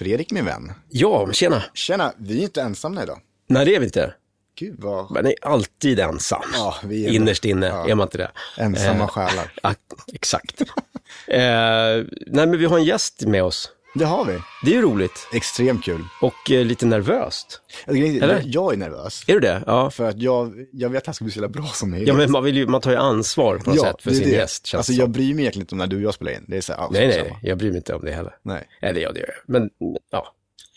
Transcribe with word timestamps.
Fredrik 0.00 0.30
min 0.32 0.44
vän. 0.44 0.72
Ja, 0.88 1.32
tjena. 1.32 1.62
Tjena, 1.74 2.12
vi 2.16 2.38
är 2.38 2.42
inte 2.42 2.60
ensamma 2.62 3.02
idag. 3.02 3.18
Nej, 3.46 3.64
det 3.64 3.74
är 3.74 3.80
vi 3.80 3.86
inte. 3.86 4.14
Gud 4.58 4.74
vad 4.78 5.10
Man 5.10 5.26
är 5.26 5.34
alltid 5.42 6.00
ensam. 6.00 6.42
Ja, 6.54 6.74
vi 6.84 7.06
är 7.06 7.10
Innerst 7.10 7.44
inne 7.44 7.66
Ja. 7.66 7.88
är 7.88 7.94
man 7.94 8.06
inte 8.06 8.18
det. 8.18 8.30
ensamma 8.56 9.04
Eh, 9.04 9.08
själar. 9.08 9.52
Exakt. 10.12 10.60
eh, 10.60 10.66
nej, 12.26 12.46
men 12.46 12.58
vi 12.58 12.64
har 12.64 12.78
en 12.78 12.84
gäst 12.84 13.26
med 13.26 13.42
oss. 13.44 13.70
Det 13.94 14.04
har 14.04 14.24
vi. 14.24 14.38
Det 14.64 14.70
är 14.70 14.74
ju 14.74 14.82
roligt. 14.82 15.28
Extremt 15.32 15.84
kul. 15.84 16.04
Och 16.20 16.50
eh, 16.50 16.64
lite 16.64 16.86
nervöst. 16.86 17.60
Eller? 17.86 18.42
jag 18.46 18.72
är 18.72 18.76
nervös. 18.76 19.24
Är 19.26 19.32
du 19.34 19.40
det? 19.40 19.62
Ja. 19.66 19.90
För 19.90 20.04
att 20.08 20.18
jag, 20.22 20.66
jag 20.72 20.88
vet 20.88 20.98
att 21.02 21.06
han 21.06 21.14
ska 21.14 21.24
bli 21.24 21.32
så 21.32 21.36
jävla 21.36 21.48
bra 21.48 21.66
som 21.66 21.90
möjligt. 21.90 22.08
Ja, 22.08 22.14
men 22.14 22.30
man, 22.30 22.44
vill 22.44 22.56
ju, 22.56 22.66
man 22.66 22.80
tar 22.80 22.90
ju 22.90 22.96
ansvar 22.96 23.58
på 23.58 23.70
något 23.70 23.80
sätt 23.80 24.02
för 24.02 24.10
det 24.10 24.16
sin 24.16 24.24
det. 24.28 24.34
gäst. 24.34 24.66
Känns 24.66 24.78
Alltså 24.78 24.92
det 24.92 24.98
jag 24.98 25.10
bryr 25.10 25.34
mig 25.34 25.42
egentligen 25.42 25.62
inte 25.62 25.74
om 25.74 25.78
när 25.78 25.86
du 25.86 25.96
och 25.96 26.02
jag 26.02 26.14
spelar 26.14 26.32
in. 26.32 26.44
Det 26.48 26.56
är 26.56 26.60
så 26.60 26.72
här, 26.72 26.80
ja, 26.80 26.88
Nej, 26.92 27.12
samma. 27.12 27.24
nej, 27.24 27.38
jag 27.42 27.58
bryr 27.58 27.68
mig 27.68 27.76
inte 27.76 27.94
om 27.94 28.04
det 28.04 28.12
heller. 28.12 28.36
nej. 28.42 28.68
Eller 28.82 29.00
ja, 29.00 29.12
det 29.12 29.20
gör 29.20 29.28
jag. 29.28 29.54
Men 29.54 29.70
ja, 30.10 30.34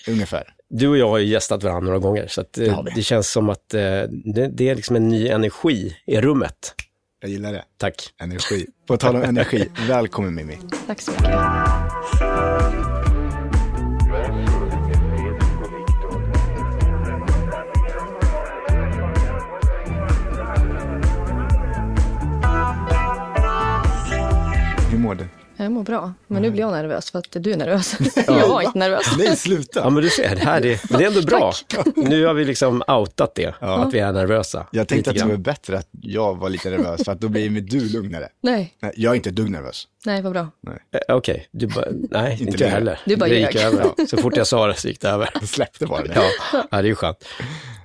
Ungefär. 0.08 0.54
du 0.70 0.88
och 0.88 0.98
jag 0.98 1.10
har 1.10 1.18
ju 1.18 1.26
gästat 1.26 1.64
varandra 1.64 1.86
några 1.86 2.00
gånger. 2.00 2.28
Så 2.28 2.42
att, 2.42 2.58
eh, 2.58 2.84
vi. 2.86 2.92
det 2.96 3.04
känns 3.04 3.32
som 3.32 3.50
att 3.50 3.74
eh, 3.74 3.82
det, 4.10 4.48
det 4.54 4.70
är 4.70 4.76
liksom 4.76 4.96
en 4.96 5.10
ny 5.10 5.28
energi 5.28 5.98
i 6.06 6.22
rummet. 6.22 6.76
Jag 7.22 7.30
gillar 7.32 7.54
det. 7.54 7.64
Tack. 7.78 7.96
Energi. 8.22 8.66
På 8.88 8.98
tal 8.98 9.16
om 9.16 9.22
energi, 9.22 9.70
välkommen 9.88 10.36
Mimmi. 10.36 10.58
Tack 10.88 11.02
så 11.02 11.12
mycket. 11.12 12.93
Mår 25.04 25.16
du? 25.16 25.26
Jag 25.58 25.72
mår 25.72 25.84
bra, 25.84 26.14
men 26.28 26.42
nu 26.42 26.52
blir 26.52 26.62
jag 26.62 26.72
nervös 26.72 27.12
för 27.12 27.20
att 27.20 27.28
du 27.32 27.52
är 27.52 27.58
nervös. 27.58 27.96
jag 28.28 28.48
var 28.48 28.62
inte 28.62 28.80
nervös. 28.80 29.06
Nej, 29.18 29.36
sluta! 29.38 29.80
Ja, 29.80 29.90
men 29.90 30.04
du 30.04 30.10
ser, 30.10 30.36
det 30.36 30.42
här 30.42 30.66
är, 30.66 30.82
men 30.90 31.00
det 31.00 31.06
är 31.06 31.08
ändå 31.08 31.22
bra. 31.28 31.54
Nu 31.96 32.26
har 32.26 32.34
vi 32.34 32.46
liksom 32.46 32.84
outat 32.88 33.36
det, 33.36 33.54
att 33.60 33.94
vi 33.94 34.00
är 34.00 34.12
nervösa. 34.12 34.68
Jag 34.72 34.88
tänkte 34.88 35.10
att 35.10 35.18
det 35.18 35.26
var 35.26 35.38
bättre 35.38 35.78
att 35.78 35.88
jag 36.02 36.38
var 36.38 36.50
lite 36.50 36.70
nervös, 36.70 37.04
för 37.04 37.12
att 37.12 37.22
då 37.22 37.30
blir 37.30 37.50
du 37.62 37.90
lugnare. 37.90 38.28
Nej, 38.42 38.74
Nej, 38.82 38.92
jag 38.96 39.12
är 39.12 39.16
inte 39.16 39.32
dugg 39.32 39.50
nervös. 39.50 39.88
nej 40.06 40.22
vad 40.22 40.32
bra. 40.32 40.48
Eh, 40.92 41.16
Okej, 41.16 41.48
du 41.52 41.68
bara, 41.68 41.86
nej, 42.12 42.32
inte, 42.32 42.44
Inte 42.52 42.68
heller. 42.68 43.00
Du 43.06 43.16
bara 43.16 43.30
det 43.30 43.40
gick 43.40 43.56
över. 43.56 44.06
Så 44.08 44.18
fort 44.18 44.38
jag 44.38 44.48
sa 44.48 44.68
det 44.68 44.76
så 44.76 44.88
gick 44.88 45.02
det 45.02 45.10
över. 45.10 45.30
Jag 45.34 45.50
släppte 45.50 45.86
bara 45.86 46.04
det. 46.04 46.12
Ja, 46.16 46.24
ja 46.54 46.68
det 46.72 46.78
är 46.78 46.84
ju 46.84 46.96
skönt. 46.96 47.26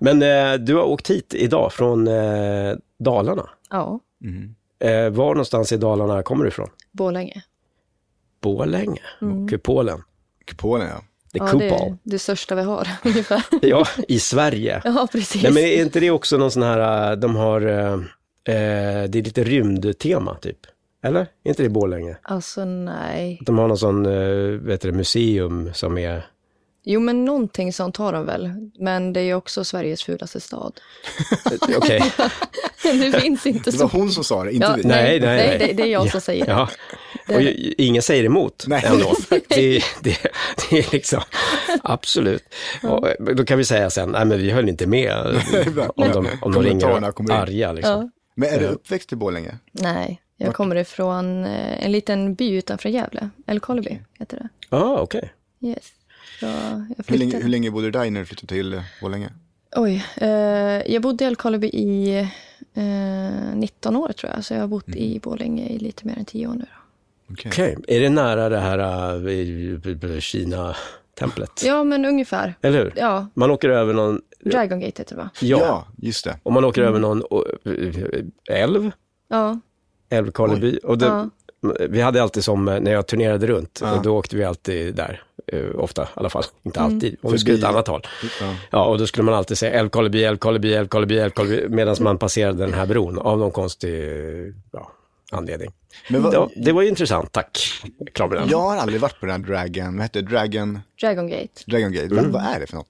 Men 0.00 0.22
eh, 0.22 0.54
du 0.54 0.74
har 0.74 0.82
åkt 0.82 1.10
hit 1.10 1.34
idag 1.34 1.72
från 1.72 2.08
eh, 2.08 2.74
Dalarna. 2.98 3.48
Ja, 3.70 4.00
Eh, 4.80 5.10
var 5.10 5.26
någonstans 5.28 5.72
i 5.72 5.76
Dalarna 5.76 6.22
kommer 6.22 6.44
du 6.44 6.48
ifrån? 6.48 6.68
Borlänge. 6.98 7.42
Borlänge 8.40 9.00
och 9.20 9.62
Polen. 9.62 10.02
Kupolen 10.44 10.88
ja. 10.88 11.02
Det 11.32 11.38
är 11.38 11.46
Ja, 11.46 11.52
det 11.58 11.68
är 11.68 11.96
det 12.02 12.18
största 12.18 12.54
vi 12.54 12.62
har 12.62 12.88
ungefär. 13.04 13.42
Ja, 13.62 13.86
i 14.08 14.18
Sverige. 14.18 14.82
Ja, 14.84 15.08
precis. 15.12 15.42
Nej, 15.42 15.52
men 15.52 15.62
är 15.62 15.82
inte 15.82 16.00
det 16.00 16.10
också 16.10 16.36
någon 16.36 16.50
sån 16.50 16.62
här, 16.62 17.10
äh, 17.10 17.16
de 17.18 17.36
har, 17.36 17.60
äh, 17.60 17.98
det 18.44 19.18
är 19.18 19.22
lite 19.22 19.44
rymdtema 19.44 20.34
typ? 20.34 20.58
Eller? 21.02 21.20
Är 21.20 21.48
inte 21.48 21.62
det 21.62 21.68
Borlänge? 21.68 22.16
Alltså 22.22 22.64
nej. 22.64 23.38
De 23.46 23.58
har 23.58 23.68
någon 23.68 23.78
sån, 23.78 24.06
äh, 24.06 24.38
vet 24.60 24.80
du, 24.80 24.92
museum 24.92 25.70
som 25.74 25.98
är, 25.98 26.26
Jo, 26.90 27.00
men 27.00 27.24
någonting 27.24 27.72
sånt 27.72 27.96
har 27.96 28.12
de 28.12 28.26
väl. 28.26 28.70
Men 28.78 29.12
det 29.12 29.20
är 29.20 29.24
ju 29.24 29.34
också 29.34 29.64
Sveriges 29.64 30.02
fulaste 30.02 30.40
stad. 30.40 30.80
okej, 31.76 32.02
det 32.82 33.20
finns 33.20 33.46
inte 33.46 33.70
Det 33.70 33.76
var 33.78 33.88
så. 33.88 33.96
hon 33.96 34.10
som 34.10 34.24
sa 34.24 34.44
det, 34.44 34.52
inte 34.52 34.66
Ja, 34.66 34.74
vi. 34.76 34.82
Nej, 34.84 35.20
nej, 35.20 35.36
nej. 35.48 35.58
Det, 35.58 35.72
det 35.72 35.82
är 35.82 35.86
jag 35.86 36.10
som 36.10 36.20
säger 36.20 36.46
det. 36.46 36.52
ja. 36.52 36.68
Och 37.34 37.42
ju- 37.42 37.74
ingen 37.78 38.02
säger 38.02 38.24
emot 38.24 38.64
Nej. 38.66 38.82
ändå. 38.86 39.14
Det, 39.48 39.82
det, 40.02 40.18
det 40.70 40.78
är 40.78 40.92
liksom, 40.92 41.20
absolut. 41.82 42.54
Och, 42.82 43.08
men 43.20 43.36
då 43.36 43.44
kan 43.44 43.58
vi 43.58 43.64
säga 43.64 43.90
sen, 43.90 44.10
nej 44.10 44.24
men 44.24 44.38
vi 44.38 44.50
höll 44.50 44.68
inte 44.68 44.86
med 44.86 45.12
om 45.96 46.08
de, 46.12 46.26
om 46.42 46.52
de 46.52 46.62
ringer 46.62 46.86
arga 47.32 47.72
liksom. 47.72 47.92
Ja. 48.02 48.10
Men 48.34 48.48
är 48.48 48.58
du 48.58 48.66
uppväxt 48.66 49.12
i 49.12 49.16
Borlänge? 49.16 49.58
Nej, 49.72 50.20
jag 50.36 50.54
kommer 50.54 50.76
ifrån 50.76 51.44
eh, 51.44 51.84
en 51.84 51.92
liten 51.92 52.34
by 52.34 52.50
utanför 52.56 52.88
Gävle. 52.88 53.30
Älvkarleby 53.46 53.98
heter 54.18 54.36
det. 54.36 54.48
Ja, 54.70 54.78
ah, 54.78 54.98
okej. 55.00 55.32
Yes. 55.60 55.92
Jag 56.40 56.84
Hur 57.06 57.18
länge, 57.18 57.36
hur 57.38 57.48
länge 57.48 57.70
bodde 57.70 57.86
du 57.86 57.90
där 57.90 58.10
när 58.10 58.20
du 58.20 58.26
flyttade 58.26 58.46
till 58.54 58.74
eh, 58.74 58.80
Borlänge? 59.02 59.30
Oj, 59.76 60.04
eh, 60.16 60.28
jag 60.92 61.02
bodde 61.02 61.24
i 61.24 61.26
Älvkarleby 61.26 61.68
i 61.68 62.18
eh, 62.74 63.54
19 63.54 63.96
år 63.96 64.12
tror 64.12 64.32
jag. 64.34 64.44
Så 64.44 64.54
jag 64.54 64.60
har 64.60 64.68
bott 64.68 64.88
i 64.88 65.20
Borlänge 65.20 65.68
i 65.68 65.78
lite 65.78 66.06
mer 66.06 66.18
än 66.18 66.24
10 66.24 66.46
år 66.46 66.52
nu. 66.54 66.66
Okej. 67.32 67.50
Okej, 67.52 67.76
är 67.88 68.00
det 68.00 68.08
nära 68.08 68.48
det 68.48 68.58
här 68.58 68.78
äh, 70.14 70.20
Kina-templet? 70.20 71.62
Ja, 71.64 71.84
men 71.84 72.04
ungefär. 72.04 72.54
Eller 72.62 72.78
hur? 72.78 72.92
Ja, 72.96 73.26
Man 73.34 73.50
åker 73.50 73.68
över 73.68 73.94
någon, 73.94 74.20
Dragon 74.44 74.80
Gate 74.80 75.00
heter 75.00 75.16
det 75.16 75.22
va? 75.22 75.30
ja, 75.40 75.58
Ja, 75.58 75.86
just 75.96 76.24
det. 76.24 76.36
och 76.42 76.52
man 76.52 76.64
åker 76.64 76.82
över 76.82 76.98
någon 77.00 77.22
älv, 78.50 78.90
Ja, 79.28 79.60
Älvkarleby. 80.10 80.78
Och 80.84 80.98
det, 80.98 81.06
ja. 81.06 81.30
Vi 81.88 82.00
hade 82.00 82.22
alltid 82.22 82.44
som 82.44 82.68
äh, 82.68 82.80
när 82.80 82.92
jag 82.92 83.06
turnerade 83.06 83.46
runt, 83.46 83.78
Ja. 83.82 83.96
och 83.96 84.02
då 84.02 84.16
åkte 84.16 84.36
vi 84.36 84.44
alltid 84.44 84.94
där. 84.94 85.22
äh, 85.52 85.64
ofta 85.74 86.02
i 86.02 86.06
alla 86.14 86.30
fall, 86.30 86.44
inte 86.62 86.80
Mm. 86.80 86.94
alltid. 86.94 87.16
Om 87.22 87.32
vi 87.32 87.38
skulle 87.38 87.58
ett 87.58 87.64
annat 87.64 87.88
håll. 87.88 88.06
Ja. 88.40 88.54
Ja, 88.70 88.84
och 88.84 88.98
då 88.98 89.06
skulle 89.06 89.24
man 89.24 89.34
alltid 89.34 89.58
säga 89.58 89.72
Älvkarleby, 89.72 90.24
Älvkarleby, 90.24 90.72
Älvkarleby, 90.74 91.18
Älvkarleby, 91.18 91.68
medan 91.68 91.96
man 92.00 92.18
passerade 92.18 92.58
den 92.58 92.74
här 92.74 92.86
bron 92.86 93.18
av 93.18 93.38
någon 93.38 93.50
konstig 93.50 94.04
ja, 94.72 94.92
anledning. 95.32 95.70
Men 96.10 96.22
vad, 96.22 96.34
Ja, 96.34 96.50
det 96.56 96.72
var 96.72 96.82
ju 96.82 96.88
intressant, 96.88 97.32
tack. 97.32 97.58
Klar 98.12 98.28
med 98.28 98.38
den. 98.38 98.48
jag 98.48 98.58
har 98.60 98.76
aldrig 98.76 99.00
varit 99.00 99.20
på 99.20 99.26
den 99.26 99.44
här 99.44 99.48
Dragon, 99.52 99.96
vad 99.96 100.02
heter 100.04 100.22
det? 100.22 100.28
Dragon, 100.30 100.80
Dragon 101.00 101.28
Gate. 101.28 101.48
Dragon 101.66 101.92
Gate. 101.92 102.14
Vad, 102.14 102.24
vad 102.26 102.42
är 102.42 102.60
det 102.60 102.66
för 102.66 102.76
något? 102.76 102.86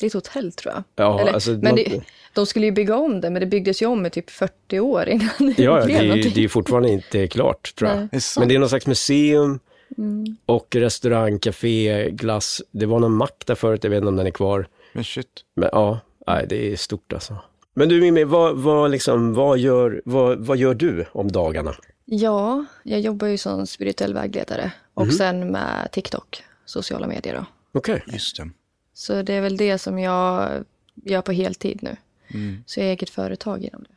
Det 0.00 0.06
är 0.06 0.08
ett 0.08 0.14
hotell 0.14 0.52
tror 0.52 0.74
jag. 0.74 0.82
Ja, 0.96 1.20
Eller, 1.20 1.32
alltså, 1.32 1.50
men 1.50 1.60
man- 1.62 1.74
det, 1.74 2.00
de 2.32 2.46
skulle 2.46 2.66
ju 2.66 2.72
bygga 2.72 2.96
om 2.96 3.20
det, 3.20 3.30
men 3.30 3.40
det 3.40 3.46
byggdes 3.46 3.82
ju 3.82 3.86
om 3.86 4.06
i 4.06 4.10
typ 4.10 4.30
40 4.30 4.80
år 4.80 5.08
innan 5.08 5.28
det 5.56 5.62
Ja, 5.62 5.78
det 5.80 5.84
blev 5.86 5.96
är, 5.96 6.02
ju- 6.02 6.08
någonting. 6.08 6.32
det 6.34 6.44
är 6.44 6.48
fortfarande 6.48 6.88
inte 6.90 7.26
klart 7.26 7.74
tror 7.74 7.90
jag. 7.90 7.98
Nej. 7.98 8.08
Det? 8.12 8.20
Men 8.38 8.48
det 8.48 8.54
är 8.54 8.58
någon 8.58 8.68
slags 8.68 8.86
museum 8.86 9.58
Mm. 9.98 10.36
och 10.46 10.76
restaurang, 10.76 11.38
café, 11.38 12.10
glass. 12.10 12.62
Det 12.70 12.86
var 12.86 12.98
någon 12.98 13.14
mack 13.16 13.42
där 13.46 13.54
förut, 13.54 13.84
jag 13.84 13.90
vet 13.90 13.96
inte 13.96 14.08
om 14.08 14.16
den 14.16 14.26
är 14.26 14.30
kvar. 14.30 14.68
Men 14.92 15.04
shit. 15.04 15.26
Men 15.56 15.68
ja, 15.72 16.00
nej, 16.26 16.46
det 16.48 16.72
är 16.72 16.76
stort 16.76 17.12
alltså. 17.12 17.36
Men 17.74 17.88
du 17.88 18.00
Mimmi, 18.00 18.24
vad, 18.24 18.56
vad, 18.56 18.90
liksom, 18.90 19.34
vad, 19.34 19.58
gör, 19.58 20.02
vad, 20.04 20.38
vad 20.38 20.56
gör 20.56 20.74
du 20.74 21.04
om 21.12 21.32
dagarna? 21.32 21.74
Ja, 22.04 22.64
jag 22.82 23.00
jobbar 23.00 23.26
ju 23.28 23.36
som 23.38 23.66
spirituell 23.66 24.14
vägledare 24.14 24.72
och 24.94 25.02
Mhm. 25.06 25.12
sen 25.12 25.52
med 25.52 25.88
TikTok, 25.92 26.42
sociala 26.64 27.06
medier 27.06 27.34
då. 27.34 27.44
Okej. 27.78 28.02
Just 28.06 28.36
det. 28.36 28.50
Så 28.98 29.22
det 29.22 29.34
är 29.34 29.40
väl 29.40 29.56
det 29.56 29.78
som 29.78 29.98
jag 29.98 30.50
gör 30.94 31.22
på 31.22 31.32
heltid 31.32 31.78
nu. 31.82 31.96
Mm. 32.28 32.64
Så 32.66 32.80
jag 32.80 32.84
har 32.84 32.90
eget 32.90 33.10
företag 33.10 33.64
inom 33.64 33.82
det. 33.82 33.88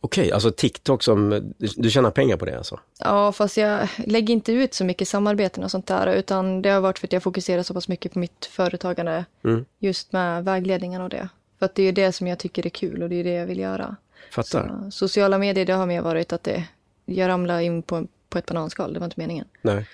Okej, 0.00 0.32
alltså 0.32 0.50
TikTok 0.50 1.02
som, 1.02 1.30
du, 1.58 1.68
du 1.76 1.90
tjänar 1.90 2.10
pengar 2.10 2.36
på 2.36 2.44
det 2.44 2.58
alltså? 2.58 2.80
Ja, 2.98 3.32
fast 3.32 3.56
jag 3.56 3.88
lägger 4.06 4.34
inte 4.34 4.52
ut 4.52 4.74
så 4.74 4.84
mycket 4.84 5.08
samarbeten 5.08 5.64
och 5.64 5.70
sånt 5.70 5.86
där, 5.86 6.14
utan 6.14 6.62
det 6.62 6.68
har 6.70 6.80
varit 6.80 6.98
för 6.98 7.06
att 7.06 7.12
jag 7.12 7.22
fokuserar 7.22 7.62
så 7.62 7.74
pass 7.74 7.88
mycket 7.88 8.12
på 8.12 8.18
mitt 8.18 8.46
företagande, 8.46 9.24
Mm. 9.44 9.64
just 9.78 10.12
med 10.12 10.44
vägledningen 10.44 11.02
och 11.02 11.08
det. 11.08 11.28
För 11.58 11.66
att 11.66 11.74
det 11.74 11.82
är 11.82 11.86
ju 11.86 11.92
det 11.92 12.12
som 12.12 12.26
jag 12.26 12.38
tycker 12.38 12.66
är 12.66 12.70
kul 12.70 13.02
och 13.02 13.08
det 13.08 13.16
är 13.16 13.24
det 13.24 13.34
jag 13.34 13.46
vill 13.46 13.58
göra. 13.58 13.96
Fattar? 14.30 14.80
Så, 14.84 14.90
sociala 14.90 15.38
medier, 15.38 15.66
det 15.66 15.72
har 15.72 15.86
mer 15.86 16.02
varit 16.02 16.32
att 16.32 16.42
det, 16.44 16.64
jag 17.04 17.28
ramlade 17.28 17.64
in 17.64 17.82
på, 17.82 18.06
på 18.28 18.38
ett 18.38 18.46
bananskal, 18.46 18.92
det 18.92 18.98
var 19.00 19.06
inte 19.06 19.20
meningen. 19.20 19.46
Nej. 19.62 19.86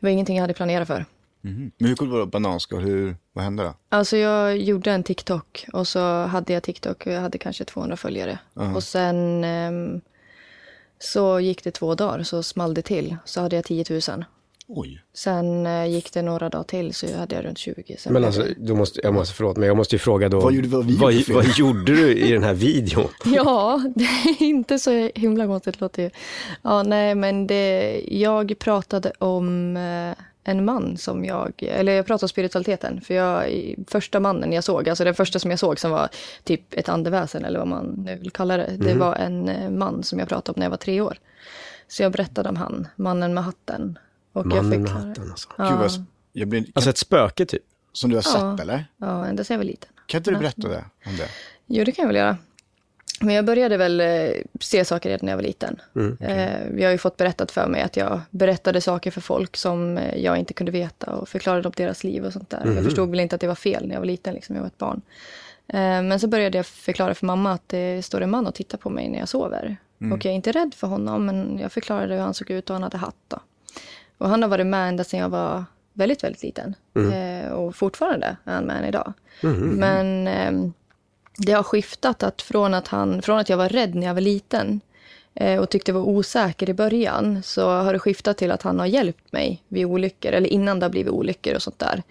Det 0.00 0.06
var 0.06 0.10
ingenting 0.10 0.36
jag 0.36 0.42
hade 0.42 0.54
planerat 0.54 0.88
för. 0.88 1.04
Mhm. 1.40 1.70
Men 1.78 1.88
hur 1.88 1.96
coolt 1.96 2.10
var 2.10 2.20
det 2.20 2.26
bananskal? 2.26 2.80
Hur, 2.82 3.16
vad 3.32 3.44
hände 3.44 3.62
då? 3.62 3.74
Alltså 3.88 4.16
jag 4.16 4.58
gjorde 4.58 4.90
en 4.92 5.02
TikTok 5.02 5.66
och 5.72 5.88
så 5.88 6.22
hade 6.24 6.52
jag 6.52 6.62
TikTok 6.62 7.06
och 7.06 7.12
jag 7.12 7.20
hade 7.20 7.38
kanske 7.38 7.64
200 7.64 7.96
följare. 7.96 8.38
Och 8.74 8.82
sen 8.82 9.44
ehm, 9.44 10.00
så 10.98 11.40
gick 11.40 11.64
det 11.64 11.70
två 11.70 11.94
dagar 11.94 12.22
så 12.22 12.42
small 12.42 12.74
det 12.74 12.82
till. 12.82 13.16
Så 13.24 13.40
hade 13.40 13.56
jag 13.56 13.64
10 13.64 13.84
000. 13.90 14.24
Oj. 14.68 15.02
Sen 15.14 15.66
eh, 15.66 15.86
gick 15.86 16.12
det 16.12 16.22
några 16.22 16.48
dagar 16.48 16.64
till 16.64 16.94
så 16.94 17.16
hade 17.16 17.34
jag 17.36 17.44
runt 17.44 17.58
20. 17.58 17.96
Sen 17.98 18.12
Men 18.12 18.24
alltså, 18.24 18.44
då 18.56 18.74
måste, 18.74 19.00
jag 19.02 19.14
måste, 19.14 19.34
förlåt, 19.34 19.56
men 19.56 19.66
jag 19.68 19.76
måste 19.76 19.94
ju 19.94 19.98
fråga 19.98 20.28
då. 20.28 20.40
Vad 20.40 20.52
gjorde- 20.54 20.68
vad 20.68 20.84
vad, 20.90 21.14
vad 21.28 21.46
gjorde 21.58 21.96
du 21.96 22.12
i 22.14 22.32
den 22.32 22.42
här 22.42 22.54
videon? 22.54 23.08
Ja, 23.24 23.82
det 23.94 24.04
är 24.04 24.42
inte 24.42 24.78
så 24.78 25.10
himla 25.14 25.46
konstigt 25.46 25.80
låter 25.80 26.02
ju. 26.02 26.10
Ja, 26.62 26.82
nej, 26.82 27.14
men 27.14 27.46
det, 27.46 28.00
jag 28.08 28.58
pratade 28.58 29.12
om 29.18 29.76
eh, 29.76 30.14
en 30.48 30.64
man 30.64 30.96
som 30.96 31.24
jag, 31.24 31.52
eller 31.62 31.92
jag 31.92 32.06
pratade 32.06 32.24
om 32.24 32.28
spiritualiteten, 32.28 33.00
för 33.00 33.14
jag, 33.14 33.50
i- 33.50 33.76
första 33.88 34.20
mannen 34.20 34.52
jag 34.52 34.64
såg, 34.64 34.88
alltså 34.88 35.04
den 35.04 35.14
första 35.14 35.38
som 35.38 35.50
jag 35.50 35.60
såg 35.60 35.78
som 35.80 35.90
var 35.90 36.08
typ 36.44 36.74
ett 36.74 36.88
andeväsen 36.88 37.44
eller 37.44 37.58
vad 37.58 37.68
man 37.68 37.86
nu 37.86 38.16
vill 38.16 38.30
kalla 38.30 38.56
det, 38.56 38.76
det 38.76 38.94
var 38.94 39.14
en 39.14 39.48
eh, 39.48 39.70
man 39.70 40.02
som 40.02 40.18
jag 40.18 40.28
pratade 40.28 40.54
om 40.54 40.58
när 40.60 40.66
jag 40.66 40.70
var 40.70 40.76
tre 40.76 41.00
år. 41.00 41.18
Så 41.88 42.02
jag 42.02 42.12
berättade 42.12 42.48
om 42.48 42.56
han, 42.56 42.88
mannen 42.96 43.34
med 43.34 43.44
hatten. 43.44 43.98
Och 44.32 44.46
Mannen 44.46 44.56
jag 44.56 44.64
med 44.78 44.78
förklarade- 44.88 45.08
hatten 45.08 45.30
alltså. 45.30 45.48
Ja, 45.58 45.68
Gud 45.68 45.78
vad, 45.78 46.04
jag 46.32 46.48
blir, 46.48 46.64
Alltså 46.74 46.90
ett 46.90 46.98
spöke 46.98 47.46
typ? 47.46 47.62
som 47.92 48.10
du 48.10 48.16
har 48.16 48.22
Ja. 48.34 48.56
sett 48.56 48.60
eller? 48.62 48.84
ja, 48.96 49.26
ända 49.26 49.44
sedan 49.44 49.54
jag 49.54 49.58
var 49.58 49.64
liten. 49.64 49.90
Kan 50.06 50.18
inte 50.18 50.30
du 50.30 50.36
berätta 50.36 50.68
det, 50.68 50.84
om 51.06 51.16
det? 51.16 51.28
Jo, 51.66 51.84
det 51.84 51.92
kan 51.92 52.02
jag 52.02 52.06
väl 52.06 52.16
göra. 52.16 52.36
Men 53.20 53.34
jag 53.34 53.44
började 53.44 53.76
väl 53.76 54.00
eh, 54.00 54.30
se 54.60 54.84
saker 54.84 55.08
redan 55.08 55.26
när 55.26 55.32
jag 55.32 55.36
var 55.36 55.42
liten. 55.42 55.80
Mm, 55.96 56.16
Eh, 56.20 56.80
Jag 56.80 56.86
har 56.88 56.92
ju 56.92 56.98
fått 56.98 57.16
berättat 57.16 57.50
för 57.50 57.66
mig 57.66 57.82
att 57.82 57.96
jag 57.96 58.20
berättade 58.30 58.80
saker 58.80 59.10
för 59.10 59.20
folk 59.20 59.56
som 59.56 59.98
eh, 59.98 60.16
jag 60.18 60.36
inte 60.38 60.54
kunde 60.54 60.72
veta 60.72 61.10
och 61.10 61.28
förklarade 61.28 61.68
om 61.68 61.72
deras 61.76 62.04
liv 62.04 62.24
och 62.24 62.32
sånt 62.32 62.50
där. 62.50 62.64
Mhm. 62.64 62.74
Jag 62.76 62.84
förstod 62.84 63.10
väl 63.10 63.20
inte 63.20 63.34
att 63.34 63.40
det 63.40 63.46
var 63.46 63.54
fel 63.54 63.86
när 63.86 63.94
jag 63.94 64.00
var 64.00 64.06
liten, 64.06 64.34
liksom. 64.34 64.54
jag 64.56 64.62
var 64.62 64.66
ett 64.68 64.78
barn. 64.78 65.00
Men 66.08 66.20
så 66.20 66.28
började 66.28 66.58
jag 66.58 66.66
förklara 66.66 67.14
för 67.14 67.26
mamma 67.26 67.52
att 67.52 67.68
det 67.68 68.04
står 68.04 68.20
en 68.20 68.30
man 68.30 68.46
och 68.46 68.54
tittar 68.54 68.78
på 68.78 68.90
mig 68.90 69.08
när 69.08 69.18
jag 69.18 69.28
sover. 69.28 69.76
Och 70.12 70.24
jag 70.24 70.26
är 70.26 70.34
inte 70.34 70.52
rädd 70.52 70.74
för 70.74 70.86
honom, 70.86 71.26
men 71.26 71.58
jag 71.62 71.72
förklarade 71.72 72.14
hur 72.14 72.20
han 72.20 72.34
såg 72.34 72.50
ut 72.50 72.70
och 72.70 72.74
han 72.74 72.82
hade 72.82 72.96
hatt. 72.96 73.16
Då. 73.28 73.38
Och 74.18 74.28
han 74.28 74.42
har 74.42 74.48
varit 74.48 74.66
med 74.66 74.88
ända 74.88 75.04
sedan 75.04 75.20
jag 75.20 75.28
var 75.28 75.64
väldigt, 75.92 76.24
väldigt 76.24 76.42
liten. 76.42 76.74
Eh, 77.12 77.50
och 77.52 77.76
fortfarande 77.76 78.36
är 78.44 78.54
han 78.54 78.64
med 78.64 78.76
än 78.78 78.84
idag. 78.84 79.12
Men 79.78 80.28
ehm, 80.28 80.72
det 81.38 81.52
har 81.52 81.62
skiftat 81.62 82.22
att 82.22 82.42
från 82.42 82.74
att, 82.74 82.88
han, 82.88 83.22
från 83.22 83.38
att 83.38 83.48
jag 83.48 83.56
var 83.56 83.68
rädd 83.68 83.94
när 83.94 84.06
jag 84.06 84.14
var 84.14 84.20
liten 84.20 84.80
eh, 85.34 85.60
och 85.60 85.70
tyckte 85.70 85.90
jag 85.90 85.94
var 85.98 86.06
osäker 86.08 86.70
i 86.70 86.74
början 86.74 87.42
så 87.42 87.68
har 87.70 87.92
det 87.92 87.98
skiftat 87.98 88.36
till 88.38 88.50
att 88.50 88.62
han 88.62 88.78
har 88.78 88.86
hjälpt 88.86 89.32
mig 89.32 89.62
vid 89.68 89.86
olyckor 89.86 90.32
eller 90.32 90.48
innan 90.48 90.78
det 90.80 90.84
har 90.86 90.90
blivit 90.90 91.12
olyckor 91.12 91.54
och 91.54 91.62
sånt 91.62 91.78
där. 91.78 92.02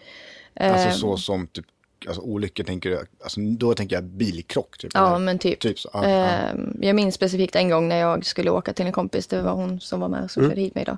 Alltså 0.60 0.88
Eh, 0.88 0.94
så 0.94 1.18
som 1.18 1.48
typ, 1.48 1.66
alltså 2.08 2.22
olyckor 2.22 2.64
tänker 2.64 2.90
du, 2.90 3.06
alltså 3.24 3.40
då 3.42 3.74
tänker 3.74 3.96
jag 3.96 4.04
bilkrock 4.04 4.78
typ. 4.78 4.92
Ja, 4.94 5.08
eller? 5.08 5.20
men 5.20 5.40
typ. 5.40 5.60
Typ 5.60 5.80
så, 5.80 5.90
ja. 5.94 6.04
Ehm, 6.04 6.78
Jag 6.82 6.96
minns 6.96 7.16
specifikt 7.16 7.56
en 7.56 7.70
gång 7.70 7.88
när 7.88 7.98
jag 7.98 8.26
skulle 8.26 8.50
åka 8.52 8.74
till 8.74 8.86
en 8.86 8.92
kompis, 8.92 9.28
det 9.28 9.42
var 9.42 9.54
hon 9.54 9.80
som 9.80 10.00
var 10.00 10.08
med 10.08 10.32
som 10.32 10.44
Mm. 10.44 10.52
körde 10.52 10.62
hit 10.62 10.76
mig 10.76 10.86
då. 10.86 10.98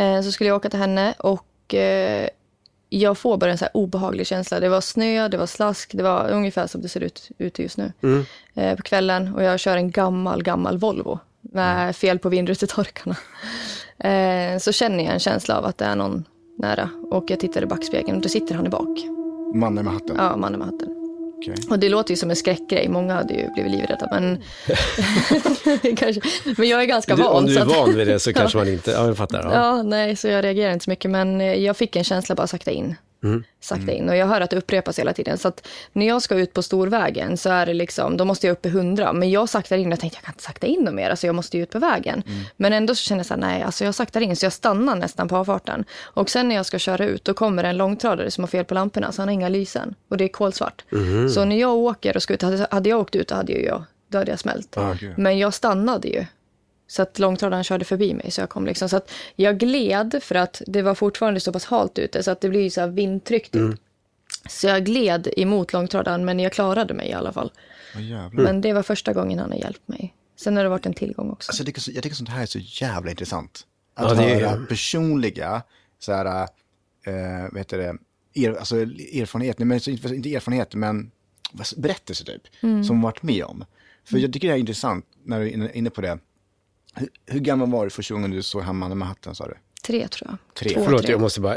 Eh, 0.00 0.22
Så 0.22 0.32
skulle 0.32 0.48
jag 0.48 0.56
åka 0.56 0.70
till 0.70 0.78
henne 0.78 1.14
och 1.18 1.74
eh, 1.74 2.28
jag 3.00 3.18
får 3.18 3.36
bara 3.36 3.50
en 3.50 3.58
så 3.58 3.66
obehaglig 3.74 4.26
känsla. 4.26 4.60
Det 4.60 4.68
var 4.68 4.80
snö, 4.80 5.28
det 5.28 5.36
var 5.36 5.46
slask, 5.46 5.90
det 5.94 6.02
var 6.02 6.28
ungefär 6.30 6.66
som 6.66 6.82
det 6.82 6.88
ser 6.88 7.00
ut 7.00 7.28
ute 7.38 7.62
just 7.62 7.78
nu. 7.78 7.92
Eh, 8.54 8.76
På 8.76 8.82
kvällen 8.82 9.34
och 9.34 9.42
jag 9.42 9.60
kör 9.60 9.76
en 9.76 9.90
gammal, 9.90 10.42
gammal 10.42 10.78
Volvo 10.78 11.18
med 11.40 11.96
fel 11.96 12.18
på 12.18 12.28
vindrutetorkarna. 12.28 13.16
Eh, 13.98 14.58
Så 14.58 14.72
känner 14.72 15.04
jag 15.04 15.12
en 15.12 15.20
känsla 15.20 15.58
av 15.58 15.64
att 15.64 15.78
det 15.78 15.84
är 15.84 15.96
någon 15.96 16.24
nära 16.58 16.88
och 17.10 17.24
jag 17.30 17.40
tittar 17.40 17.62
i 17.62 17.66
backspegeln 17.66 18.16
och 18.16 18.22
då 18.22 18.28
sitter 18.28 18.54
han 18.54 18.66
i 18.66 18.68
bak. 18.68 18.98
Mannen 19.54 19.84
med 19.84 19.92
hatten. 19.94 20.16
Ja, 20.18 20.36
mannen 20.36 20.58
med 20.58 20.68
hatten. 20.68 21.03
Okej. 21.52 21.54
Och 21.70 21.78
det 21.78 21.88
låter 21.88 22.10
ju 22.10 22.16
som 22.16 22.30
en 22.30 22.36
skräckgrej. 22.36 22.88
Många 22.88 23.14
hade 23.14 23.34
ju 23.34 23.48
blivit 23.54 23.72
livrädda. 23.72 24.08
Men, 24.10 24.42
kanske. 25.96 26.20
men 26.56 26.68
jag 26.68 26.82
är 26.82 26.86
ganska 26.86 27.16
Du, 27.16 27.22
van. 27.22 27.36
om 27.36 27.46
du 27.46 27.58
är 27.58 27.64
van 27.64 27.94
vid 27.96 28.06
det 28.06 28.18
så 28.20 28.32
kanske 28.34 28.58
man 28.58 28.68
inte, 28.68 28.90
ja 28.90 29.06
jag 29.06 29.16
fattar. 29.16 29.42
Ja. 29.42 29.52
Ja, 29.54 29.82
nej, 29.82 30.16
så 30.16 30.28
jag 30.28 30.44
reagerar 30.44 30.72
inte 30.72 30.84
så 30.84 30.90
mycket. 30.90 31.10
Men 31.10 31.62
jag 31.62 31.76
fick 31.76 31.96
en 31.96 32.04
känsla 32.04 32.34
bara 32.34 32.46
sakta 32.46 32.70
in. 32.70 32.94
Mm. 33.24 33.44
Sakta 33.60 33.92
in. 33.92 34.08
Och 34.08 34.16
jag 34.16 34.26
hör 34.26 34.40
att 34.40 34.50
det 34.50 34.56
upprepas 34.56 34.98
hela 34.98 35.12
tiden. 35.12 35.38
Så 35.38 35.48
att 35.48 35.66
när 35.92 36.06
jag 36.06 36.22
ska 36.22 36.34
ut 36.34 36.52
på 36.52 36.62
storvägen 36.62 37.36
så 37.36 37.50
är 37.50 37.66
det 37.66 37.74
liksom, 37.74 38.16
då 38.16 38.24
måste 38.24 38.46
jag 38.46 38.52
upp 38.52 38.66
i 38.66 38.68
100. 38.68 39.12
Men 39.12 39.30
jag 39.30 39.48
saktar 39.48 39.76
in 39.76 39.86
och 39.86 39.92
jag 39.92 40.00
tänkte 40.00 40.16
jag 40.16 40.24
kan 40.24 40.32
inte 40.32 40.42
sakta 40.42 40.66
in 40.66 40.88
mer. 40.92 41.10
Alltså 41.10 41.26
jag 41.26 41.34
måste 41.34 41.56
ju 41.56 41.62
ut 41.62 41.70
på 41.70 41.78
vägen. 41.78 42.22
Men 42.56 42.72
ändå 42.72 42.94
så 42.94 43.02
känner 43.02 43.18
jag 43.18 43.26
så 43.26 43.34
här, 43.34 43.40
nej, 43.40 43.62
alltså 43.62 43.84
jag 43.84 43.94
saktar 43.94 44.20
in. 44.20 44.36
Så 44.36 44.46
jag 44.46 44.52
stannar 44.52 44.96
nästan 44.96 45.28
på 45.28 45.36
avfarten. 45.36 45.84
Och 46.02 46.30
sen 46.30 46.48
när 46.48 46.54
jag 46.54 46.66
ska 46.66 46.78
köra 46.78 47.04
ut, 47.06 47.24
då 47.24 47.34
kommer 47.34 47.64
en 47.64 47.76
långtradare 47.76 48.30
som 48.30 48.44
har 48.44 48.48
fel 48.48 48.64
på 48.64 48.74
lamporna. 48.74 49.12
Så 49.12 49.22
han 49.22 49.28
har 49.28 49.32
inga 49.34 49.48
lysen. 49.48 49.94
Och 50.08 50.16
det 50.16 50.24
är 50.24 50.28
kolsvart. 50.28 50.84
Så 51.34 51.44
när 51.44 51.56
jag 51.56 51.74
åker 51.74 52.16
och 52.16 52.22
ska 52.22 52.34
ut, 52.34 52.42
hade, 52.42 52.88
jag 52.88 53.00
åkt 53.00 53.16
ut, 53.16 53.28
då 53.28 53.34
hade 53.34 53.52
ju 53.52 53.64
jag, 53.64 53.84
då 54.08 54.18
hade 54.18 54.30
jag 54.30 54.40
smält. 54.40 54.76
Ah, 54.76 54.92
okej. 54.92 55.14
Men 55.16 55.38
jag 55.38 55.54
stannade 55.54 56.08
ju. 56.08 56.24
Så 56.86 57.02
att 57.02 57.18
långtradaren 57.18 57.64
körde 57.64 57.84
förbi 57.84 58.14
mig. 58.14 58.30
Så 58.30 58.40
jag 58.40 58.48
kom 58.48 58.66
liksom. 58.66 58.88
Så 58.88 58.96
att 58.96 59.10
jag 59.36 59.58
gled 59.58 60.18
för 60.22 60.34
att 60.34 60.62
det 60.66 60.82
var 60.82 60.94
fortfarande 60.94 61.40
så 61.40 61.52
pass 61.52 61.64
halt 61.64 61.98
ute. 61.98 62.22
Så 62.22 62.30
att 62.30 62.40
det 62.40 62.48
blir 62.48 62.60
ju 62.62 62.70
så 62.70 62.80
här 62.80 62.88
vindtryck 62.88 63.50
typ. 63.50 63.80
Så 64.48 64.66
jag 64.66 64.84
gled 64.84 65.28
emot 65.36 65.72
långtradaren 65.72 66.24
men 66.24 66.40
jag 66.40 66.52
klarade 66.52 66.94
mig 66.94 67.08
i 67.08 67.12
alla 67.12 67.32
fall. 67.32 67.52
Jävlar. 67.98 68.44
Men 68.44 68.60
det 68.60 68.72
var 68.72 68.82
första 68.82 69.12
gången 69.12 69.38
han 69.38 69.50
har 69.52 69.58
hjälpt 69.58 69.88
mig. 69.88 70.14
Sen 70.36 70.56
har 70.56 70.62
det 70.64 70.68
varit 70.70 70.86
en 70.86 70.94
tillgång 70.94 71.30
också. 71.30 71.50
Alltså, 71.50 71.60
jag, 71.60 71.66
tycker, 71.66 71.80
så- 71.80 71.90
jag 71.90 72.02
tycker 72.02 72.16
sånt 72.16 72.28
här 72.28 72.42
är 72.42 72.46
så 72.46 72.58
jävla 72.58 73.10
intressant. 73.10 73.66
Att 73.94 74.08
Ja, 74.10 74.14
det 74.24 74.30
är- 74.30 74.46
höra 74.46 74.66
personliga, 74.66 75.62
så 75.98 76.12
här, 76.12 76.26
eh, 77.06 77.48
vad 77.52 77.58
heter 77.58 77.78
det, 77.78 77.94
er, 78.34 78.52
alltså 78.54 78.76
erfarenhet, 78.76 79.58
men 79.58 79.72
inte, 79.88 80.34
erfarenhet, 80.34 80.74
men 80.74 81.10
berättelser 81.76 82.24
typ, 82.24 82.42
Mm. 82.62 82.84
som 82.84 83.00
varit 83.02 83.22
med 83.22 83.44
om. 83.44 83.64
För 84.04 84.18
jag 84.18 84.32
tycker 84.32 84.48
det 84.48 84.54
är 84.54 84.58
intressant, 84.58 85.06
när 85.24 85.40
du 85.40 85.46
är 85.46 85.76
inne 85.76 85.90
på 85.90 86.00
det. 86.00 86.18
Hur, 86.96 87.08
hur 87.26 87.40
gammal 87.40 87.70
var 87.70 87.84
du 87.84 87.90
första 87.90 88.14
gången 88.14 88.30
du 88.30 88.42
såg 88.42 88.62
han 88.62 88.76
mannen 88.76 88.98
med 88.98 89.08
hatten, 89.08 89.34
sa 89.34 89.46
du? 89.46 89.54
Tre 89.86 90.08
tror 90.08 90.30
jag. 90.30 90.38
Tre. 90.58 90.74
Två, 90.74 90.84
Förlåt, 90.84 91.02
tre. 91.02 91.10
jag 91.12 91.20
måste 91.20 91.40
bara, 91.40 91.56